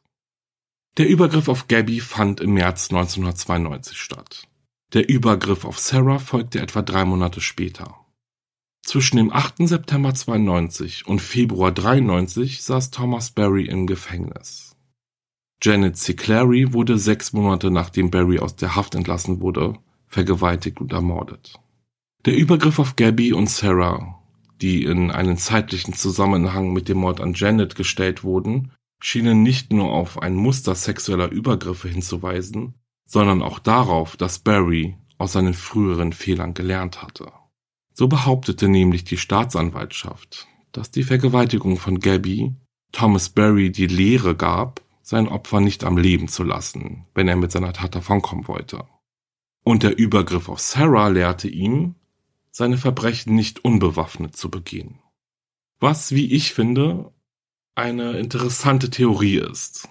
Der 0.97 1.09
Übergriff 1.09 1.49
auf 1.49 1.67
Gabby 1.67 1.99
fand 1.99 2.39
im 2.39 2.53
März 2.53 2.89
1992 2.89 3.97
statt. 3.97 4.47
Der 4.93 5.09
Übergriff 5.09 5.65
auf 5.65 5.79
Sarah 5.79 6.19
folgte 6.19 6.59
etwa 6.59 6.83
drei 6.83 7.03
Monate 7.03 7.41
später. 7.41 7.95
Zwischen 8.85 9.17
dem 9.17 9.33
8. 9.33 9.67
September 9.67 10.13
92 10.13 11.07
und 11.07 11.19
Februar 11.19 11.71
93 11.71 12.61
saß 12.61 12.91
Thomas 12.91 13.31
Barry 13.31 13.65
im 13.65 13.87
Gefängnis. 13.87 14.75
Janet 15.63 15.97
C. 15.97 16.13
Clary 16.13 16.73
wurde 16.73 16.99
sechs 16.99 17.33
Monate 17.33 17.71
nachdem 17.71 18.11
Barry 18.11 18.37
aus 18.37 18.55
der 18.55 18.75
Haft 18.75 18.93
entlassen 18.93 19.41
wurde, 19.41 19.79
vergewaltigt 20.05 20.79
und 20.79 20.93
ermordet. 20.93 21.59
Der 22.25 22.35
Übergriff 22.35 22.77
auf 22.77 22.95
Gabby 22.95 23.33
und 23.33 23.49
Sarah, 23.49 24.21
die 24.61 24.83
in 24.83 25.09
einen 25.09 25.37
zeitlichen 25.37 25.95
Zusammenhang 25.95 26.71
mit 26.71 26.87
dem 26.87 26.99
Mord 26.99 27.19
an 27.19 27.33
Janet 27.33 27.73
gestellt 27.73 28.23
wurden, 28.23 28.71
schienen 29.01 29.41
nicht 29.41 29.73
nur 29.73 29.91
auf 29.91 30.21
ein 30.21 30.35
Muster 30.35 30.75
sexueller 30.75 31.31
Übergriffe 31.31 31.87
hinzuweisen, 31.87 32.75
sondern 33.05 33.41
auch 33.41 33.59
darauf, 33.59 34.17
dass 34.17 34.39
Barry 34.39 34.97
aus 35.17 35.33
seinen 35.33 35.53
früheren 35.53 36.13
Fehlern 36.13 36.53
gelernt 36.53 37.01
hatte. 37.01 37.31
So 37.93 38.07
behauptete 38.07 38.67
nämlich 38.67 39.03
die 39.03 39.17
Staatsanwaltschaft, 39.17 40.47
dass 40.71 40.91
die 40.91 41.03
Vergewaltigung 41.03 41.77
von 41.77 41.99
Gabby 41.99 42.55
Thomas 42.91 43.29
Barry 43.29 43.71
die 43.71 43.87
Lehre 43.87 44.35
gab, 44.35 44.81
sein 45.01 45.27
Opfer 45.27 45.59
nicht 45.59 45.83
am 45.83 45.97
Leben 45.97 46.27
zu 46.27 46.43
lassen, 46.43 47.05
wenn 47.13 47.27
er 47.27 47.35
mit 47.35 47.51
seiner 47.51 47.73
Tat 47.73 47.95
davonkommen 47.95 48.47
wollte. 48.47 48.85
Und 49.63 49.83
der 49.83 49.97
Übergriff 49.97 50.49
auf 50.49 50.59
Sarah 50.59 51.07
lehrte 51.07 51.47
ihm, 51.47 51.95
seine 52.51 52.77
Verbrechen 52.77 53.35
nicht 53.35 53.65
unbewaffnet 53.65 54.35
zu 54.35 54.49
begehen. 54.49 54.99
Was, 55.79 56.13
wie 56.13 56.31
ich 56.33 56.53
finde, 56.53 57.11
eine 57.75 58.17
interessante 58.17 58.89
Theorie 58.89 59.37
ist. 59.37 59.89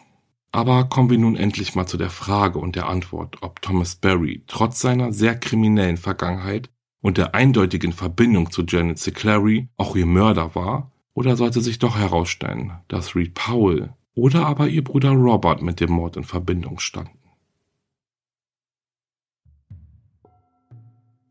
Aber 0.54 0.84
kommen 0.84 1.08
wir 1.08 1.16
nun 1.16 1.34
endlich 1.34 1.74
mal 1.74 1.86
zu 1.86 1.96
der 1.96 2.10
Frage 2.10 2.58
und 2.58 2.76
der 2.76 2.86
Antwort, 2.86 3.38
ob 3.40 3.62
Thomas 3.62 3.96
Barry 3.96 4.42
trotz 4.46 4.80
seiner 4.80 5.10
sehr 5.12 5.34
kriminellen 5.34 5.96
Vergangenheit 5.96 6.68
und 7.00 7.16
der 7.16 7.34
eindeutigen 7.34 7.94
Verbindung 7.94 8.50
zu 8.50 8.62
Janet 8.62 8.98
Siclary 8.98 9.68
auch 9.78 9.96
ihr 9.96 10.04
Mörder 10.06 10.54
war? 10.54 10.92
Oder 11.14 11.36
sollte 11.36 11.62
sich 11.62 11.78
doch 11.78 11.96
herausstellen, 11.96 12.72
dass 12.88 13.16
Reed 13.16 13.34
Powell 13.34 13.94
oder 14.14 14.46
aber 14.46 14.68
ihr 14.68 14.84
Bruder 14.84 15.12
Robert 15.12 15.62
mit 15.62 15.80
dem 15.80 15.90
Mord 15.90 16.16
in 16.16 16.24
Verbindung 16.24 16.78
standen? 16.78 17.18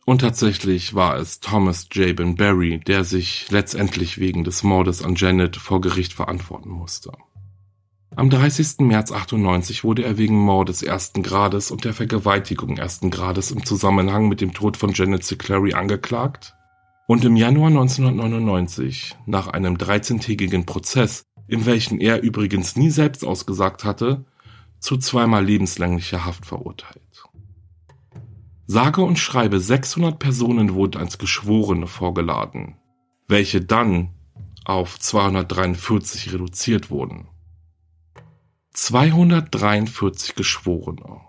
Und 0.06 0.22
tatsächlich 0.22 0.96
war 0.96 1.16
es 1.18 1.40
Thomas 1.40 1.88
Jabin 1.92 2.36
Barry, 2.36 2.80
der 2.80 3.04
sich 3.04 3.50
letztendlich 3.52 4.18
wegen 4.18 4.44
des 4.44 4.64
Mordes 4.64 5.04
an 5.04 5.14
Janet 5.16 5.58
vor 5.58 5.80
Gericht 5.80 6.14
verantworten 6.14 6.70
musste. 6.70 7.12
Am 8.14 8.30
30. 8.30 8.80
März 8.80 9.14
98 9.14 9.86
wurde 9.86 10.04
er 10.04 10.18
wegen 10.18 10.38
Mordes 10.38 10.84
ersten 10.84 11.24
Grades 11.24 11.72
und 11.72 11.86
der 11.86 11.94
Vergewaltigung 11.94 12.76
ersten 12.76 13.10
Grades 13.10 13.52
im 13.52 13.66
Zusammenhang 13.66 14.28
mit 14.28 14.42
dem 14.42 14.54
Tod 14.54 14.76
von 14.76 14.92
Janet 14.92 15.24
Siclary 15.24 15.74
angeklagt 15.74 16.54
und 17.08 17.24
im 17.24 17.38
Januar 17.38 17.70
1999, 17.70 19.16
nach 19.26 19.48
einem 19.48 19.78
13-tägigen 19.78 20.66
Prozess, 20.66 21.24
in 21.48 21.66
welchem 21.66 22.02
er 22.02 22.22
übrigens 22.22 22.76
nie 22.76 22.90
selbst 22.90 23.24
ausgesagt 23.24 23.86
hatte, 23.86 24.26
zu 24.80 24.98
zweimal 24.98 25.46
lebenslänglicher 25.46 26.26
Haft 26.26 26.46
verurteilt. 26.46 27.24
Sage 28.68 29.04
und 29.04 29.20
schreibe 29.20 29.62
600 29.62 30.20
Personen 30.20 30.74
wurden 30.74 31.00
als 31.00 31.18
Geschworene 31.18 31.88
vorgeladen, 31.88 32.76
welche 33.30 33.62
dann 33.62 34.10
auf 34.66 35.00
243 35.00 36.34
reduziert 36.34 36.90
wurden. 36.90 37.31
243 38.84 40.34
Geschworene. 40.34 41.22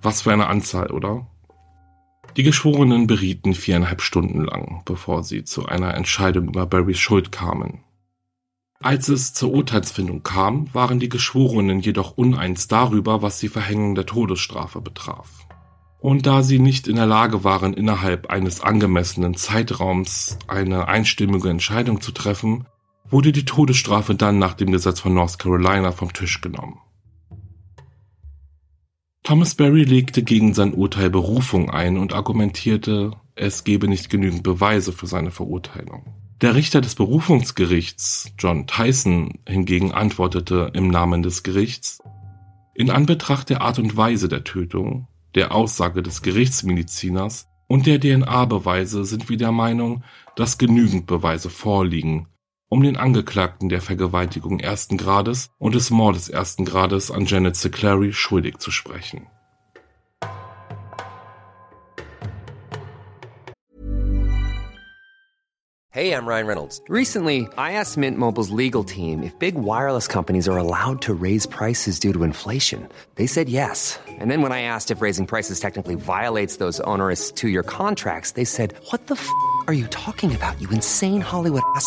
Was 0.00 0.22
für 0.22 0.32
eine 0.32 0.46
Anzahl, 0.46 0.90
oder? 0.90 1.26
Die 2.38 2.44
Geschworenen 2.44 3.06
berieten 3.06 3.52
viereinhalb 3.52 4.00
Stunden 4.00 4.42
lang, 4.42 4.80
bevor 4.86 5.22
sie 5.22 5.44
zu 5.44 5.66
einer 5.66 5.92
Entscheidung 5.92 6.48
über 6.48 6.64
Barrys 6.64 6.98
Schuld 6.98 7.30
kamen. 7.30 7.84
Als 8.80 9.10
es 9.10 9.34
zur 9.34 9.52
Urteilsfindung 9.52 10.22
kam, 10.22 10.72
waren 10.72 10.98
die 10.98 11.10
Geschworenen 11.10 11.80
jedoch 11.80 12.16
uneins 12.16 12.68
darüber, 12.68 13.20
was 13.20 13.38
die 13.38 13.48
Verhängung 13.48 13.94
der 13.94 14.06
Todesstrafe 14.06 14.80
betraf 14.80 15.46
und 16.02 16.26
da 16.26 16.42
sie 16.42 16.58
nicht 16.58 16.88
in 16.88 16.96
der 16.96 17.06
Lage 17.06 17.44
waren, 17.44 17.74
innerhalb 17.74 18.28
eines 18.28 18.60
angemessenen 18.60 19.36
Zeitraums 19.36 20.36
eine 20.48 20.88
einstimmige 20.88 21.48
Entscheidung 21.48 22.00
zu 22.00 22.10
treffen, 22.10 22.66
wurde 23.12 23.30
die 23.30 23.44
Todesstrafe 23.44 24.14
dann 24.14 24.38
nach 24.38 24.54
dem 24.54 24.72
Gesetz 24.72 25.00
von 25.00 25.14
North 25.14 25.38
Carolina 25.38 25.92
vom 25.92 26.12
Tisch 26.12 26.40
genommen. 26.40 26.80
Thomas 29.22 29.54
Berry 29.54 29.84
legte 29.84 30.24
gegen 30.24 30.52
sein 30.54 30.74
Urteil 30.74 31.10
Berufung 31.10 31.70
ein 31.70 31.96
und 31.96 32.12
argumentierte, 32.12 33.12
es 33.36 33.62
gebe 33.62 33.86
nicht 33.86 34.10
genügend 34.10 34.42
Beweise 34.42 34.92
für 34.92 35.06
seine 35.06 35.30
Verurteilung. 35.30 36.14
Der 36.40 36.56
Richter 36.56 36.80
des 36.80 36.96
Berufungsgerichts, 36.96 38.32
John 38.36 38.66
Tyson, 38.66 39.38
hingegen 39.46 39.92
antwortete 39.92 40.72
im 40.74 40.88
Namen 40.88 41.22
des 41.22 41.44
Gerichts, 41.44 42.02
in 42.74 42.90
Anbetracht 42.90 43.50
der 43.50 43.60
Art 43.60 43.78
und 43.78 43.96
Weise 43.96 44.28
der 44.28 44.42
Tötung 44.42 45.06
der 45.34 45.54
Aussage 45.54 46.02
des 46.02 46.22
Gerichtsmediziners 46.22 47.48
und 47.68 47.86
der 47.86 48.00
DNA-Beweise 48.00 49.04
sind 49.04 49.28
wir 49.28 49.36
der 49.36 49.52
Meinung, 49.52 50.04
dass 50.36 50.58
genügend 50.58 51.06
Beweise 51.06 51.48
vorliegen, 51.48 52.26
um 52.72 52.82
den 52.82 52.96
Angeklagten 52.96 53.68
der 53.68 53.82
Vergewaltigung 53.82 54.58
ersten 54.58 54.96
Grades 54.96 55.50
und 55.58 55.74
des 55.74 55.90
Mordes 55.90 56.30
ersten 56.30 56.64
Grades 56.64 57.10
an 57.10 57.26
Janet 57.26 57.54
Siclary 57.54 58.14
schuldig 58.14 58.60
zu 58.60 58.70
sprechen. 58.70 59.26
Hey, 65.90 66.14
I'm 66.14 66.26
Ryan 66.26 66.46
Reynolds. 66.46 66.80
Recently, 66.88 67.46
I 67.58 67.72
asked 67.72 67.98
Mint 67.98 68.16
Mobile's 68.16 68.48
legal 68.48 68.82
team 68.82 69.22
if 69.22 69.38
big 69.38 69.54
wireless 69.54 70.08
companies 70.08 70.48
are 70.48 70.56
allowed 70.56 71.02
to 71.02 71.12
raise 71.12 71.46
prices 71.46 72.00
due 72.00 72.14
to 72.14 72.24
inflation. 72.24 72.88
They 73.16 73.26
said 73.26 73.50
yes. 73.50 74.00
And 74.18 74.30
then 74.30 74.40
when 74.40 74.52
I 74.52 74.62
asked 74.62 74.90
if 74.90 75.02
raising 75.02 75.26
prices 75.26 75.60
technically 75.60 75.96
violates 75.96 76.56
those 76.56 76.80
onerous 76.86 77.30
two-year 77.30 77.64
contracts, 77.64 78.32
they 78.32 78.46
said, 78.46 78.72
"What 78.90 79.08
the 79.08 79.16
f*** 79.16 79.28
are 79.66 79.74
you 79.74 79.86
talking 79.88 80.34
about? 80.34 80.58
You 80.62 80.70
insane 80.70 81.20
Hollywood 81.20 81.62
ass." 81.76 81.86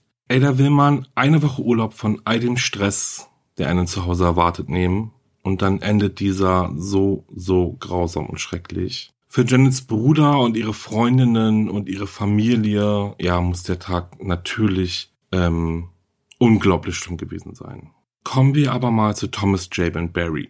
Ey, 0.31 0.39
da 0.39 0.57
will 0.57 0.69
man 0.69 1.07
eine 1.13 1.43
Woche 1.43 1.61
Urlaub 1.61 1.93
von 1.93 2.21
all 2.23 2.39
dem 2.39 2.55
Stress, 2.55 3.27
der 3.57 3.67
einen 3.67 3.85
zu 3.85 4.05
Hause 4.05 4.23
erwartet, 4.23 4.69
nehmen. 4.69 5.11
Und 5.43 5.61
dann 5.61 5.81
endet 5.81 6.21
dieser 6.21 6.71
so, 6.77 7.25
so 7.35 7.75
grausam 7.77 8.27
und 8.27 8.39
schrecklich. 8.39 9.11
Für 9.27 9.45
Janets 9.45 9.81
Bruder 9.81 10.39
und 10.39 10.55
ihre 10.55 10.73
Freundinnen 10.73 11.69
und 11.69 11.89
ihre 11.89 12.07
Familie, 12.07 13.13
ja, 13.19 13.41
muss 13.41 13.63
der 13.63 13.79
Tag 13.79 14.23
natürlich 14.23 15.11
ähm, 15.33 15.89
unglaublich 16.37 16.95
schlimm 16.95 17.17
gewesen 17.17 17.53
sein. 17.53 17.89
Kommen 18.23 18.55
wir 18.55 18.71
aber 18.71 18.89
mal 18.89 19.17
zu 19.17 19.27
Thomas 19.27 19.67
Jabin 19.69 20.13
Barry. 20.13 20.49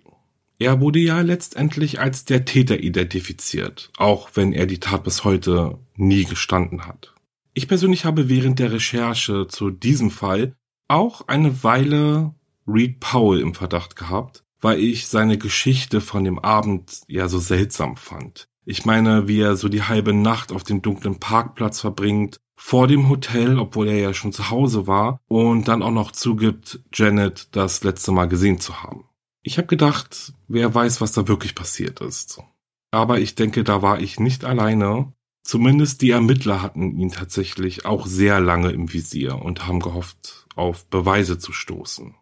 Er 0.59 0.79
wurde 0.79 0.99
ja 0.99 1.21
letztendlich 1.21 1.99
als 1.99 2.23
der 2.23 2.45
Täter 2.45 2.79
identifiziert, 2.81 3.89
auch 3.97 4.29
wenn 4.35 4.53
er 4.53 4.67
die 4.67 4.79
Tat 4.79 5.03
bis 5.03 5.23
heute 5.23 5.79
nie 5.95 6.25
gestanden 6.25 6.85
hat. 6.85 7.15
Ich 7.53 7.67
persönlich 7.67 8.05
habe 8.05 8.29
während 8.29 8.59
der 8.59 8.71
Recherche 8.71 9.47
zu 9.47 9.71
diesem 9.71 10.09
Fall 10.09 10.55
auch 10.87 11.27
eine 11.27 11.63
Weile 11.63 12.33
Reed 12.65 12.99
Powell 12.99 13.41
im 13.41 13.53
Verdacht 13.53 13.95
gehabt, 13.95 14.43
weil 14.61 14.79
ich 14.79 15.07
seine 15.07 15.37
Geschichte 15.37 15.99
von 15.99 16.23
dem 16.23 16.39
Abend 16.39 17.01
ja 17.07 17.27
so 17.27 17.39
seltsam 17.39 17.97
fand. 17.97 18.47
Ich 18.63 18.85
meine, 18.85 19.27
wie 19.27 19.41
er 19.41 19.57
so 19.57 19.67
die 19.67 19.83
halbe 19.83 20.13
Nacht 20.13 20.51
auf 20.51 20.63
dem 20.63 20.81
dunklen 20.81 21.19
Parkplatz 21.19 21.81
verbringt, 21.81 22.39
vor 22.55 22.87
dem 22.87 23.09
Hotel, 23.09 23.57
obwohl 23.57 23.87
er 23.87 23.97
ja 23.97 24.13
schon 24.13 24.31
zu 24.31 24.51
Hause 24.51 24.85
war, 24.85 25.19
und 25.27 25.67
dann 25.67 25.81
auch 25.81 25.91
noch 25.91 26.11
zugibt, 26.11 26.79
Janet 26.93 27.55
das 27.55 27.83
letzte 27.83 28.11
Mal 28.11 28.27
gesehen 28.27 28.59
zu 28.59 28.83
haben. 28.83 29.05
Ich 29.41 29.57
habe 29.57 29.67
gedacht, 29.67 30.33
wer 30.47 30.73
weiß, 30.73 31.01
was 31.01 31.11
da 31.11 31.27
wirklich 31.27 31.55
passiert 31.55 32.01
ist. 32.01 32.39
Aber 32.91 33.19
ich 33.19 33.33
denke, 33.33 33.63
da 33.63 33.81
war 33.81 33.99
ich 33.99 34.19
nicht 34.19 34.45
alleine. 34.45 35.11
Zumindest 35.43 36.01
die 36.01 36.11
Ermittler 36.11 36.61
hatten 36.61 36.97
ihn 36.97 37.11
tatsächlich 37.11 37.85
auch 37.85 38.05
sehr 38.05 38.39
lange 38.39 38.71
im 38.71 38.93
Visier 38.93 39.41
und 39.41 39.67
haben 39.67 39.79
gehofft, 39.79 40.45
auf 40.55 40.85
Beweise 40.85 41.39
zu 41.39 41.51
stoßen. 41.51 42.15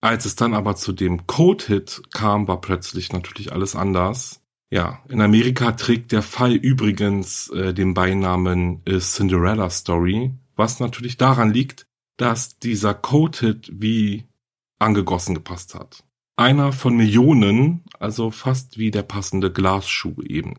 Als 0.00 0.24
es 0.24 0.36
dann 0.36 0.54
aber 0.54 0.76
zu 0.76 0.92
dem 0.92 1.26
Code-Hit 1.26 2.02
kam, 2.12 2.46
war 2.48 2.60
plötzlich 2.60 3.12
natürlich 3.12 3.52
alles 3.52 3.74
anders. 3.74 4.42
Ja, 4.70 5.02
in 5.08 5.20
Amerika 5.20 5.72
trägt 5.72 6.12
der 6.12 6.22
Fall 6.22 6.52
übrigens 6.54 7.48
äh, 7.50 7.72
den 7.72 7.94
Beinamen 7.94 8.82
äh, 8.86 8.98
Cinderella 8.98 9.70
Story, 9.70 10.34
was 10.56 10.80
natürlich 10.80 11.16
daran 11.16 11.52
liegt, 11.52 11.86
dass 12.16 12.58
dieser 12.58 12.94
Code-Hit 12.94 13.70
wie 13.72 14.24
angegossen 14.78 15.34
gepasst 15.34 15.74
hat. 15.74 16.04
Einer 16.36 16.72
von 16.72 16.96
Millionen, 16.96 17.84
also 17.98 18.30
fast 18.30 18.76
wie 18.76 18.90
der 18.90 19.04
passende 19.04 19.52
Glasschuh 19.52 20.20
eben. 20.22 20.56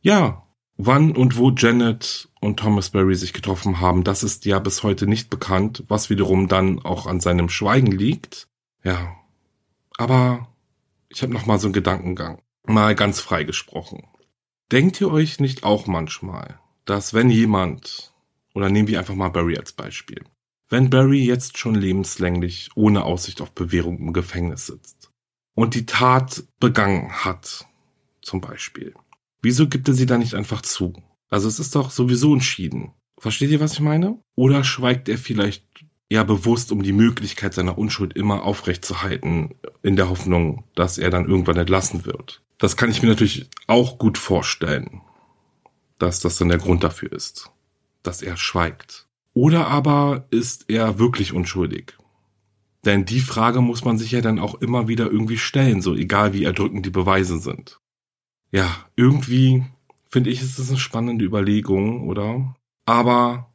Ja, 0.00 0.43
wann 0.76 1.12
und 1.16 1.36
wo 1.36 1.50
Janet 1.50 2.28
und 2.40 2.58
Thomas 2.58 2.90
Berry 2.90 3.14
sich 3.14 3.32
getroffen 3.32 3.80
haben, 3.80 4.04
das 4.04 4.22
ist 4.22 4.44
ja 4.44 4.58
bis 4.58 4.82
heute 4.82 5.06
nicht 5.06 5.30
bekannt, 5.30 5.84
was 5.88 6.10
wiederum 6.10 6.48
dann 6.48 6.80
auch 6.80 7.06
an 7.06 7.20
seinem 7.20 7.48
Schweigen 7.48 7.92
liegt. 7.92 8.46
Ja, 8.82 9.16
aber 9.96 10.48
ich 11.08 11.22
habe 11.22 11.32
noch 11.32 11.46
mal 11.46 11.58
so 11.58 11.68
einen 11.68 11.74
Gedankengang, 11.74 12.42
mal 12.66 12.94
ganz 12.94 13.20
frei 13.20 13.44
gesprochen. 13.44 14.06
Denkt 14.72 15.00
ihr 15.00 15.10
euch 15.10 15.40
nicht 15.40 15.64
auch 15.64 15.86
manchmal, 15.86 16.58
dass 16.84 17.14
wenn 17.14 17.30
jemand, 17.30 18.12
oder 18.54 18.68
nehmen 18.68 18.88
wir 18.88 18.98
einfach 18.98 19.14
mal 19.14 19.28
Barry 19.28 19.56
als 19.56 19.72
Beispiel, 19.72 20.24
wenn 20.68 20.90
Barry 20.90 21.24
jetzt 21.24 21.58
schon 21.58 21.74
lebenslänglich 21.74 22.70
ohne 22.74 23.04
Aussicht 23.04 23.40
auf 23.40 23.52
Bewährung 23.52 23.98
im 23.98 24.12
Gefängnis 24.12 24.66
sitzt 24.66 25.10
und 25.54 25.74
die 25.74 25.86
Tat 25.86 26.44
begangen 26.58 27.12
hat, 27.24 27.66
zum 28.22 28.40
Beispiel, 28.40 28.94
wieso 29.44 29.68
gibt 29.68 29.86
er 29.88 29.94
sie 29.94 30.06
dann 30.06 30.20
nicht 30.20 30.34
einfach 30.34 30.62
zu? 30.62 30.92
Also 31.30 31.48
es 31.48 31.58
ist 31.58 31.74
doch 31.74 31.90
sowieso 31.90 32.32
entschieden. 32.32 32.92
Versteht 33.18 33.50
ihr, 33.50 33.60
was 33.60 33.74
ich 33.74 33.80
meine? 33.80 34.18
Oder 34.34 34.64
schweigt 34.64 35.08
er 35.08 35.18
vielleicht 35.18 35.64
ja 36.10 36.24
bewusst, 36.24 36.72
um 36.72 36.82
die 36.82 36.92
Möglichkeit 36.92 37.54
seiner 37.54 37.78
Unschuld 37.78 38.14
immer 38.14 38.42
aufrechtzuerhalten, 38.42 39.54
in 39.82 39.96
der 39.96 40.08
Hoffnung, 40.10 40.64
dass 40.74 40.98
er 40.98 41.10
dann 41.10 41.26
irgendwann 41.26 41.56
entlassen 41.56 42.04
wird? 42.04 42.42
Das 42.58 42.76
kann 42.76 42.90
ich 42.90 43.02
mir 43.02 43.08
natürlich 43.08 43.48
auch 43.66 43.98
gut 43.98 44.18
vorstellen, 44.18 45.00
dass 45.98 46.20
das 46.20 46.36
dann 46.36 46.48
der 46.48 46.58
Grund 46.58 46.84
dafür 46.84 47.12
ist. 47.12 47.50
dass 48.04 48.22
er 48.22 48.36
schweigt? 48.36 49.06
Oder 49.32 49.66
aber 49.66 50.26
ist 50.30 50.66
er 50.68 50.98
wirklich 50.98 51.32
unschuldig? 51.32 51.94
Denn 52.84 53.04
die 53.04 53.20
Frage 53.20 53.60
muss 53.62 53.84
man 53.84 53.98
sich 53.98 54.12
ja 54.12 54.20
dann 54.20 54.38
auch 54.38 54.54
immer 54.56 54.86
wieder 54.88 55.10
irgendwie 55.10 55.38
stellen, 55.38 55.80
so 55.80 55.94
egal 55.94 56.34
wie 56.34 56.44
erdrückend 56.44 56.86
die 56.86 56.90
Beweise 56.90 57.38
sind. 57.38 57.80
Ja, 58.54 58.86
irgendwie 58.94 59.64
finde 60.08 60.30
ich, 60.30 60.40
ist 60.40 60.60
es 60.60 60.68
eine 60.68 60.78
spannende 60.78 61.24
Überlegung, 61.24 62.08
oder? 62.08 62.54
Aber 62.86 63.50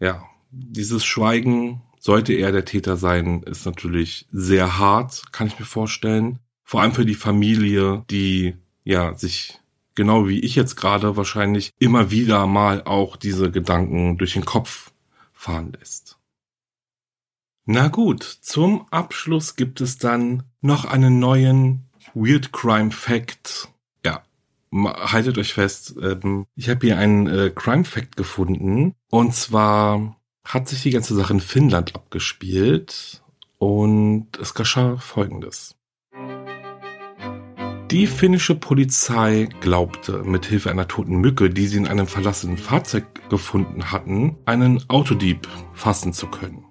ja, 0.00 0.22
dieses 0.50 1.02
Schweigen, 1.02 1.80
sollte 1.98 2.34
er 2.34 2.52
der 2.52 2.66
Täter 2.66 2.98
sein, 2.98 3.42
ist 3.44 3.64
natürlich 3.64 4.26
sehr 4.30 4.78
hart, 4.78 5.32
kann 5.32 5.46
ich 5.46 5.58
mir 5.58 5.64
vorstellen. 5.64 6.40
Vor 6.62 6.82
allem 6.82 6.92
für 6.92 7.06
die 7.06 7.14
Familie, 7.14 8.04
die 8.10 8.54
ja 8.84 9.14
sich 9.14 9.58
genau 9.94 10.28
wie 10.28 10.40
ich 10.40 10.56
jetzt 10.56 10.76
gerade 10.76 11.16
wahrscheinlich 11.16 11.72
immer 11.78 12.10
wieder 12.10 12.46
mal 12.46 12.82
auch 12.82 13.16
diese 13.16 13.50
Gedanken 13.50 14.18
durch 14.18 14.34
den 14.34 14.44
Kopf 14.44 14.92
fahren 15.32 15.72
lässt. 15.72 16.18
Na 17.64 17.88
gut, 17.88 18.22
zum 18.22 18.86
Abschluss 18.90 19.56
gibt 19.56 19.80
es 19.80 19.96
dann 19.96 20.42
noch 20.60 20.84
einen 20.84 21.18
neuen 21.18 21.88
Weird 22.12 22.52
Crime 22.52 22.90
Fact. 22.90 23.70
Haltet 24.74 25.38
euch 25.38 25.54
fest, 25.54 25.94
ähm, 26.02 26.46
ich 26.56 26.68
habe 26.68 26.86
hier 26.86 26.98
einen 26.98 27.28
äh, 27.28 27.52
Crime 27.54 27.84
Fact 27.84 28.16
gefunden. 28.16 28.94
Und 29.10 29.34
zwar 29.34 30.16
hat 30.44 30.68
sich 30.68 30.82
die 30.82 30.90
ganze 30.90 31.14
Sache 31.14 31.34
in 31.34 31.40
Finnland 31.40 31.94
abgespielt 31.94 33.22
und 33.58 34.28
es 34.40 34.54
geschah 34.54 34.96
Folgendes. 34.96 35.76
Die 37.90 38.08
finnische 38.08 38.56
Polizei 38.56 39.48
glaubte, 39.60 40.24
mit 40.24 40.46
Hilfe 40.46 40.70
einer 40.70 40.88
toten 40.88 41.16
Mücke, 41.16 41.48
die 41.48 41.68
sie 41.68 41.76
in 41.76 41.86
einem 41.86 42.08
verlassenen 42.08 42.58
Fahrzeug 42.58 43.04
gefunden 43.30 43.92
hatten, 43.92 44.36
einen 44.46 44.82
Autodieb 44.90 45.46
fassen 45.74 46.12
zu 46.12 46.26
können. 46.26 46.64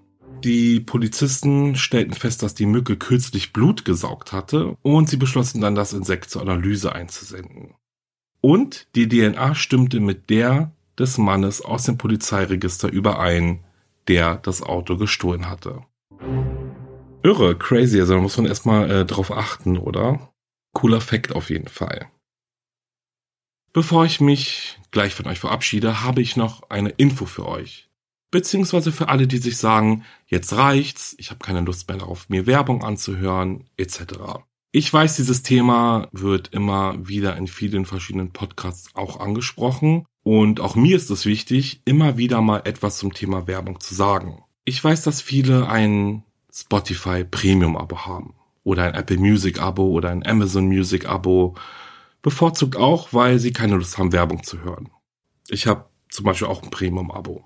Die 0.44 0.82
Polizisten 0.82 1.78
stellten 1.78 2.14
fest, 2.14 2.44
dass 2.44 2.56
die 2.56 2.66
Mücke 2.66 2.98
kürzlich 2.98 3.54
Blut 3.54 3.86
gesaugt 3.86 4.34
hatte 4.34 4.76
und 4.82 5.08
sie 5.08 5.16
beschlossen 5.16 5.62
dann, 5.62 5.76
das 5.76 5.94
Insekt 5.94 6.30
zur 6.30 6.42
Analyse 6.42 6.94
einzusenden. 6.94 7.76
Und 8.44 8.88
die 8.96 9.08
DNA 9.08 9.56
stimmte 9.56 10.00
mit 10.00 10.30
der 10.30 10.72
des 11.00 11.18
Mannes 11.18 11.62
aus 11.62 11.84
dem 11.84 11.98
Polizeiregister 11.98 12.92
überein, 12.92 13.64
der 14.08 14.36
das 14.36 14.62
Auto 14.62 14.98
gestohlen 14.98 15.50
hatte. 15.50 15.82
Irre, 17.24 17.58
crazy, 17.58 18.00
also 18.00 18.16
da 18.16 18.20
muss 18.20 18.36
man 18.36 18.46
erstmal 18.46 18.92
äh, 18.92 19.06
drauf 19.06 19.32
achten, 19.32 19.78
oder? 19.78 20.34
Cooler 20.74 21.00
Fact 21.00 21.34
auf 21.34 21.50
jeden 21.50 21.70
Fall. 21.70 22.10
Bevor 23.72 24.06
ich 24.06 24.20
mich 24.20 24.78
gleich 24.92 25.16
von 25.16 25.26
euch 25.28 25.40
verabschiede, 25.40 26.04
habe 26.04 26.22
ich 26.22 26.36
noch 26.36 26.70
eine 26.70 26.90
Info 26.90 27.26
für 27.26 27.48
euch 27.48 27.90
beziehungsweise 28.34 28.92
für 28.92 29.10
alle, 29.10 29.28
die 29.28 29.38
sich 29.38 29.58
sagen, 29.58 30.04
jetzt 30.26 30.54
reicht's, 30.54 31.16
ich 31.20 31.30
habe 31.30 31.40
keine 31.40 31.62
Lust 31.62 31.88
mehr 31.88 32.00
darauf, 32.00 32.30
mir 32.30 32.48
Werbung 32.48 32.84
anzuhören, 32.84 33.70
etc. 33.78 34.00
Ich 34.76 34.92
weiß, 34.92 35.18
dieses 35.18 35.44
Thema 35.44 36.08
wird 36.14 36.48
immer 36.48 36.96
wieder 37.08 37.38
in 37.38 37.46
vielen 37.46 37.86
verschiedenen 37.86 38.32
Podcasts 38.32 38.90
auch 38.96 39.20
angesprochen 39.20 40.08
und 40.24 40.62
auch 40.62 40.74
mir 40.74 40.96
ist 40.96 41.12
es 41.12 41.28
wichtig, 41.28 41.84
immer 41.86 42.18
wieder 42.18 42.42
mal 42.42 42.64
etwas 42.66 42.98
zum 42.98 43.14
Thema 43.14 43.46
Werbung 43.46 43.80
zu 43.80 43.94
sagen. 43.94 44.44
Ich 44.66 44.84
weiß, 44.84 45.04
dass 45.04 45.22
viele 45.22 45.70
ein 45.70 46.24
Spotify 46.52 47.24
Premium 47.24 47.78
Abo 47.78 48.08
haben 48.08 48.34
oder 48.64 48.86
ein 48.86 48.96
Apple 48.96 49.20
Music 49.20 49.62
Abo 49.62 49.92
oder 49.92 50.10
ein 50.10 50.26
Amazon 50.26 50.66
Music 50.66 51.08
Abo, 51.08 51.54
bevorzugt 52.24 52.76
auch, 52.76 53.14
weil 53.14 53.38
sie 53.38 53.54
keine 53.54 53.76
Lust 53.76 54.00
haben, 54.00 54.12
Werbung 54.12 54.42
zu 54.42 54.64
hören. 54.64 54.90
Ich 55.50 55.68
habe 55.68 55.86
zum 56.10 56.26
Beispiel 56.26 56.48
auch 56.48 56.64
ein 56.64 56.72
Premium 56.72 57.12
Abo. 57.12 57.46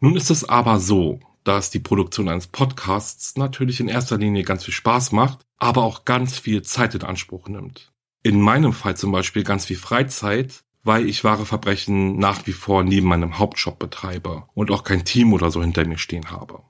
Nun 0.00 0.16
ist 0.16 0.30
es 0.30 0.48
aber 0.48 0.80
so, 0.80 1.20
dass 1.44 1.70
die 1.70 1.80
Produktion 1.80 2.28
eines 2.28 2.46
Podcasts 2.46 3.36
natürlich 3.36 3.80
in 3.80 3.88
erster 3.88 4.18
Linie 4.18 4.42
ganz 4.42 4.64
viel 4.64 4.74
Spaß 4.74 5.12
macht, 5.12 5.40
aber 5.58 5.82
auch 5.82 6.04
ganz 6.04 6.38
viel 6.38 6.62
Zeit 6.62 6.94
in 6.94 7.02
Anspruch 7.02 7.48
nimmt. 7.48 7.92
In 8.22 8.40
meinem 8.40 8.72
Fall 8.72 8.96
zum 8.96 9.12
Beispiel 9.12 9.42
ganz 9.42 9.66
viel 9.66 9.76
Freizeit, 9.76 10.64
weil 10.84 11.08
ich 11.08 11.24
wahre 11.24 11.46
Verbrechen 11.46 12.18
nach 12.18 12.46
wie 12.46 12.52
vor 12.52 12.84
neben 12.84 13.06
meinem 13.06 13.38
Hauptjob 13.38 13.78
betreibe 13.78 14.44
und 14.54 14.70
auch 14.70 14.84
kein 14.84 15.04
Team 15.04 15.32
oder 15.32 15.50
so 15.50 15.60
hinter 15.62 15.86
mir 15.86 15.98
stehen 15.98 16.30
habe. 16.30 16.62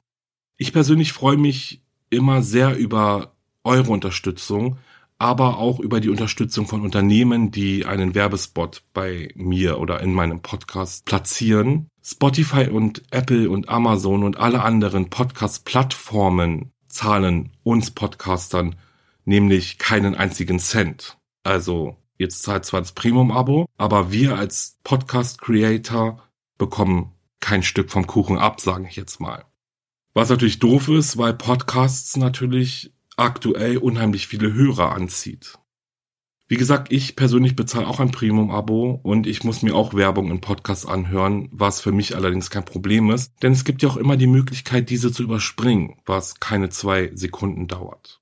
Ich 0.57 0.73
persönlich 0.73 1.13
freue 1.13 1.37
mich 1.37 1.83
immer 2.11 2.43
sehr 2.43 2.77
über 2.77 3.35
eure 3.65 3.91
Unterstützung, 3.91 4.79
aber 5.23 5.59
auch 5.59 5.79
über 5.79 6.01
die 6.01 6.09
Unterstützung 6.09 6.67
von 6.67 6.81
Unternehmen, 6.81 7.53
die 7.53 7.87
einen 7.87 8.17
Werbespot 8.17 8.83
bei 8.93 9.29
mir 9.37 9.79
oder 9.79 10.01
in 10.01 10.13
meinem 10.13 10.43
Podcast 10.43 11.05
platzieren. 11.05 11.87
Spotify 12.03 12.67
und 12.67 13.05
Apple 13.13 13.49
und 13.49 13.69
Amazon 13.69 14.25
und 14.25 14.37
alle 14.39 14.65
anderen 14.65 15.11
Podcast-Plattformen 15.11 16.73
zahlen 16.89 17.51
uns 17.63 17.93
Podcastern 17.93 18.75
nämlich 19.25 19.79
keinen 19.79 20.17
einzigen 20.17 20.59
Cent. 20.59 21.19
Also 21.45 21.97
jetzt 22.19 22.43
zahlt 22.43 22.65
zwar 22.65 22.81
das 22.81 22.91
Premium-Abo, 22.91 23.67
aber 23.79 24.11
wir 24.11 24.37
als 24.37 24.81
Podcast-Creator 24.83 26.21
bekommen 26.59 27.13
kein 27.39 27.63
Stück 27.63 27.93
vom 27.93 28.09
Kuchen 28.09 28.39
ab, 28.39 28.61
sage 28.61 28.89
ich 28.89 28.97
jetzt 28.97 29.21
mal. 29.21 29.45
Was 30.15 30.31
natürlich 30.31 30.59
doof 30.59 30.89
ist, 30.89 31.17
weil 31.17 31.33
Podcasts 31.33 32.17
natürlich 32.17 32.93
aktuell 33.17 33.79
unheimlich 33.79 34.27
viele 34.27 34.53
Hörer 34.53 34.93
anzieht. 34.93 35.59
Wie 36.49 36.57
gesagt, 36.57 36.93
ich 36.93 37.17
persönlich 37.17 37.57
bezahle 37.57 37.87
auch 37.87 37.99
ein 37.99 38.11
Premium-Abo 38.11 39.01
und 39.03 39.27
ich 39.27 39.43
muss 39.43 39.63
mir 39.63 39.75
auch 39.75 39.95
Werbung 39.95 40.31
in 40.31 40.43
Podcasts 40.43 40.85
anhören, 40.85 41.49
was 41.51 41.81
für 41.81 41.93
mich 41.93 42.15
allerdings 42.15 42.51
kein 42.51 42.67
Problem 42.67 43.11
ist, 43.11 43.33
denn 43.43 43.53
es 43.53 43.65
gibt 43.65 43.83
ja 43.83 43.89
auch 43.89 43.97
immer 43.97 44.19
die 44.19 44.27
Möglichkeit, 44.27 44.91
diese 44.91 45.11
zu 45.13 45.23
überspringen, 45.23 45.97
was 46.05 46.41
keine 46.41 46.69
zwei 46.69 47.11
Sekunden 47.15 47.69
dauert. 47.69 48.21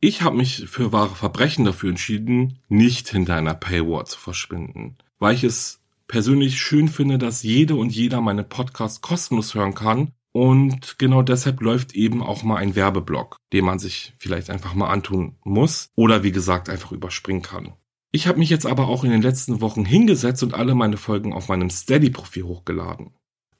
Ich 0.00 0.22
habe 0.22 0.36
mich 0.36 0.68
für 0.68 0.92
wahre 0.92 1.16
Verbrechen 1.16 1.64
dafür 1.64 1.90
entschieden, 1.90 2.60
nicht 2.68 3.08
hinter 3.08 3.34
einer 3.34 3.54
Paywall 3.54 4.06
zu 4.06 4.18
verschwinden, 4.20 4.96
weil 5.18 5.34
ich 5.34 5.42
es 5.44 5.80
persönlich 6.06 6.60
schön 6.60 6.88
finde, 6.88 7.18
dass 7.18 7.42
jede 7.42 7.74
und 7.74 7.90
jeder 7.90 8.20
meine 8.20 8.44
Podcasts 8.44 9.00
kostenlos 9.00 9.54
hören 9.54 9.74
kann 9.74 10.12
und 10.32 10.98
genau 10.98 11.22
deshalb 11.22 11.60
läuft 11.60 11.94
eben 11.94 12.22
auch 12.22 12.42
mal 12.42 12.56
ein 12.56 12.74
Werbeblock, 12.74 13.36
den 13.52 13.64
man 13.64 13.78
sich 13.78 14.14
vielleicht 14.16 14.50
einfach 14.50 14.74
mal 14.74 14.90
antun 14.90 15.36
muss 15.44 15.90
oder 15.94 16.22
wie 16.22 16.32
gesagt 16.32 16.68
einfach 16.68 16.92
überspringen 16.92 17.42
kann. 17.42 17.74
Ich 18.10 18.26
habe 18.26 18.38
mich 18.38 18.50
jetzt 18.50 18.66
aber 18.66 18.88
auch 18.88 19.04
in 19.04 19.10
den 19.10 19.22
letzten 19.22 19.60
Wochen 19.60 19.84
hingesetzt 19.84 20.42
und 20.42 20.54
alle 20.54 20.74
meine 20.74 20.98
Folgen 20.98 21.32
auf 21.32 21.48
meinem 21.48 21.70
Steady-Profil 21.70 22.42
hochgeladen. 22.44 23.12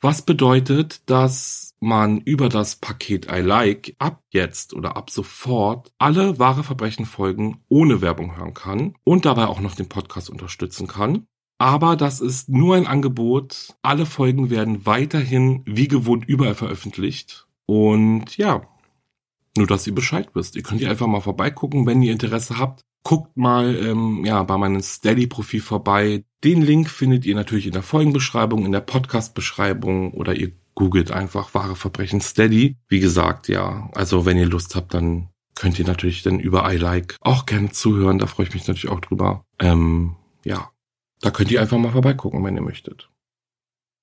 Was 0.05 0.23
bedeutet, 0.23 1.09
dass 1.09 1.75
man 1.79 2.21
über 2.23 2.49
das 2.49 2.75
Paket 2.75 3.31
I 3.31 3.41
Like 3.41 3.95
ab 3.99 4.21
jetzt 4.31 4.75
oder 4.75 4.97
ab 4.97 5.11
sofort 5.11 5.93
alle 5.97 6.41
wahre 6.41 6.65
Verbrechen 6.65 7.07
Folgen 7.07 7.63
ohne 7.69 8.01
Werbung 8.01 8.37
hören 8.37 8.53
kann 8.53 8.95
und 9.05 9.25
dabei 9.25 9.47
auch 9.47 9.61
noch 9.61 9.77
den 9.77 9.89
Podcast 9.89 10.29
unterstützen 10.29 10.89
kann. 10.89 11.27
Aber 11.63 11.95
das 11.95 12.21
ist 12.21 12.49
nur 12.49 12.75
ein 12.75 12.89
Angebot. 12.89 13.77
Alle 13.83 14.05
Folgen 14.05 14.51
werden 14.51 14.85
weiterhin 14.85 15.63
wie 15.65 15.87
gewohnt 15.87 16.25
überall 16.27 16.57
veröffentlicht. 16.57 17.47
Und 17.67 18.37
ja, 18.37 18.63
nur 19.57 19.69
dass 19.69 19.87
ihr 19.87 19.95
Bescheid 19.95 20.29
wisst. 20.35 20.57
Ihr 20.57 20.65
könnt 20.65 20.81
hier 20.81 20.91
einfach 20.91 21.07
mal 21.07 21.21
vorbeigucken, 21.21 21.87
wenn 21.87 22.03
ihr 22.03 22.11
Interesse 22.11 22.59
habt. 22.59 22.81
Guckt 23.05 23.37
mal 23.37 23.77
ähm, 23.77 24.25
ja 24.25 24.43
bei 24.43 24.59
meinem 24.59 24.83
Steady-Profil 24.83 25.61
vorbei. 25.61 26.25
Den 26.43 26.63
Link 26.63 26.91
findet 26.91 27.25
ihr 27.27 27.37
natürlich 27.37 27.69
in 27.69 27.75
der 27.75 27.85
Folgenbeschreibung, 27.85 28.67
in 28.67 28.73
der 28.73 28.81
Podcast-Beschreibung 28.81 30.15
oder 30.15 30.35
ihr 30.35 30.51
googelt 30.75 31.13
einfach 31.13 31.55
wahre 31.55 31.77
Verbrechen 31.77 32.21
Steady. 32.21 32.77
Wie 32.89 32.99
gesagt, 32.99 33.47
ja, 33.47 33.89
also 33.95 34.27
wenn 34.27 34.37
ihr 34.37 34.47
Lust 34.47 34.75
habt, 34.75 34.95
dann 34.95 35.29
könnt 35.55 35.79
ihr 35.79 35.87
natürlich 35.87 36.25
dann 36.25 36.41
über 36.41 36.69
iLike 36.73 37.15
auch 37.21 37.47
gerne 37.47 37.71
zuhören. 37.71 38.19
Da 38.19 38.27
freue 38.27 38.49
ich 38.49 38.53
mich 38.53 38.67
natürlich 38.67 38.89
auch 38.89 39.01
drüber. 39.01 39.45
Ähm, 39.61 40.17
ja, 40.45 40.72
da 41.23 41.31
könnt 41.31 41.51
ihr 41.51 41.61
einfach 41.61 41.79
mal 41.79 41.93
vorbeigucken, 41.93 42.45
wenn 42.45 42.57
ihr 42.57 42.63
möchtet. 42.63 43.09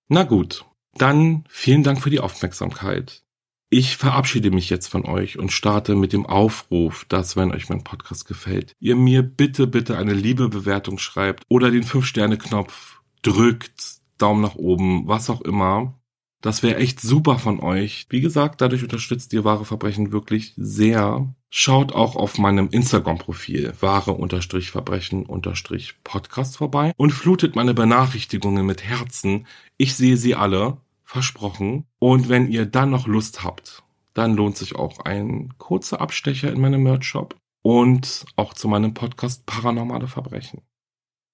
Na 0.08 0.24
gut, 0.24 0.66
dann 0.96 1.44
vielen 1.48 1.84
Dank 1.84 2.02
für 2.02 2.10
die 2.10 2.20
Aufmerksamkeit. 2.20 3.24
Ich 3.70 3.98
verabschiede 3.98 4.50
mich 4.50 4.72
jetzt 4.72 4.88
von 4.88 5.06
euch 5.06 5.38
und 5.38 5.52
starte 5.52 5.94
mit 5.94 6.12
dem 6.12 6.26
Aufruf, 6.26 7.06
dass, 7.06 7.36
wenn 7.36 7.52
euch 7.52 7.70
mein 7.70 7.84
Podcast 7.84 8.28
gefällt, 8.28 8.74
ihr 8.80 8.96
mir 8.96 9.22
bitte, 9.22 9.68
bitte 9.68 9.96
eine 9.96 10.14
liebe 10.14 10.50
Bewertung 10.50 10.98
schreibt 10.98 11.44
oder 11.50 11.70
den 11.70 11.84
5-Sterne-Knopf 11.84 13.02
drückt, 13.22 14.00
Daumen 14.18 14.42
nach 14.42 14.56
oben, 14.56 15.08
was 15.08 15.30
auch 15.30 15.42
immer. 15.42 15.99
Das 16.42 16.64
wäre 16.64 16.78
echt 16.78 17.02
super 17.02 17.38
von 17.38 17.60
euch. 17.60 18.06
Wie 18.10 18.22
gesagt, 18.22 18.62
dadurch 18.62 18.82
unterstützt 18.84 19.34
ihr 19.34 19.44
wahre 19.44 19.66
Verbrechen 19.66 20.14
wirklich 20.14 20.54
sehr. 20.56 21.28
Schaut 21.50 21.92
auch 21.94 22.16
auf 22.16 22.38
meinem 22.38 22.70
Instagram-Profil 22.70 23.74
wahre-verbrechen-podcast 23.80 26.58
vorbei 26.58 26.94
und 26.96 27.10
flutet 27.12 27.56
meine 27.56 27.74
Benachrichtigungen 27.74 28.64
mit 28.66 28.84
Herzen. 28.84 29.48
Ich 29.78 29.96
sehe 29.96 30.16
sie 30.16 30.36
alle, 30.36 30.78
versprochen. 31.04 31.86
Und 31.98 32.30
wenn 32.30 32.52
ihr 32.52 32.68
dann 32.68 32.92
noch 32.92 33.08
Lust 33.08 33.44
habt, 33.44 33.82
dann 34.14 34.36
lohnt 34.36 34.58
sich 34.58 34.76
auch 34.76 35.00
ein 35.00 35.56
kurzer 35.58 36.02
Abstecher 36.02 36.54
in 36.54 36.62
meinem 36.62 36.84
Merch-Shop 36.84 37.36
und 37.64 38.26
auch 38.36 38.54
zu 38.54 38.68
meinem 38.68 38.94
Podcast 38.94 39.46
Paranormale 39.46 40.08
Verbrechen. 40.08 40.62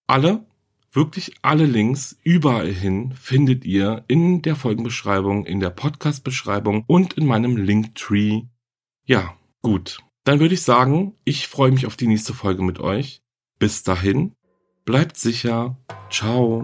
Alle 0.08 0.45
Wirklich 0.96 1.34
alle 1.41 1.66
Links 1.66 2.18
überall 2.24 2.72
hin 2.72 3.14
findet 3.22 3.66
ihr 3.66 4.06
in 4.08 4.41
der 4.41 4.56
Folgenbeschreibung, 4.56 5.46
in 5.46 5.60
der 5.60 5.70
Podcast-Beschreibung 5.70 6.86
und 6.88 7.14
in 7.16 7.26
meinem 7.26 7.58
Linktree. 7.58 8.43
Ja, 9.06 9.36
gut. 9.62 10.00
Dann 10.24 10.39
würde 10.39 10.54
ich 10.54 10.62
sagen, 10.62 11.14
ich 11.26 11.50
freue 11.50 11.72
mich 11.72 11.86
auf 11.86 11.98
die 11.98 12.08
nächste 12.08 12.34
Folge 12.34 12.64
mit 12.64 12.80
euch. 12.80 13.22
Bis 13.60 13.84
dahin, 13.84 14.36
bleibt 14.86 15.18
sicher. 15.18 15.78
Ciao. 16.10 16.64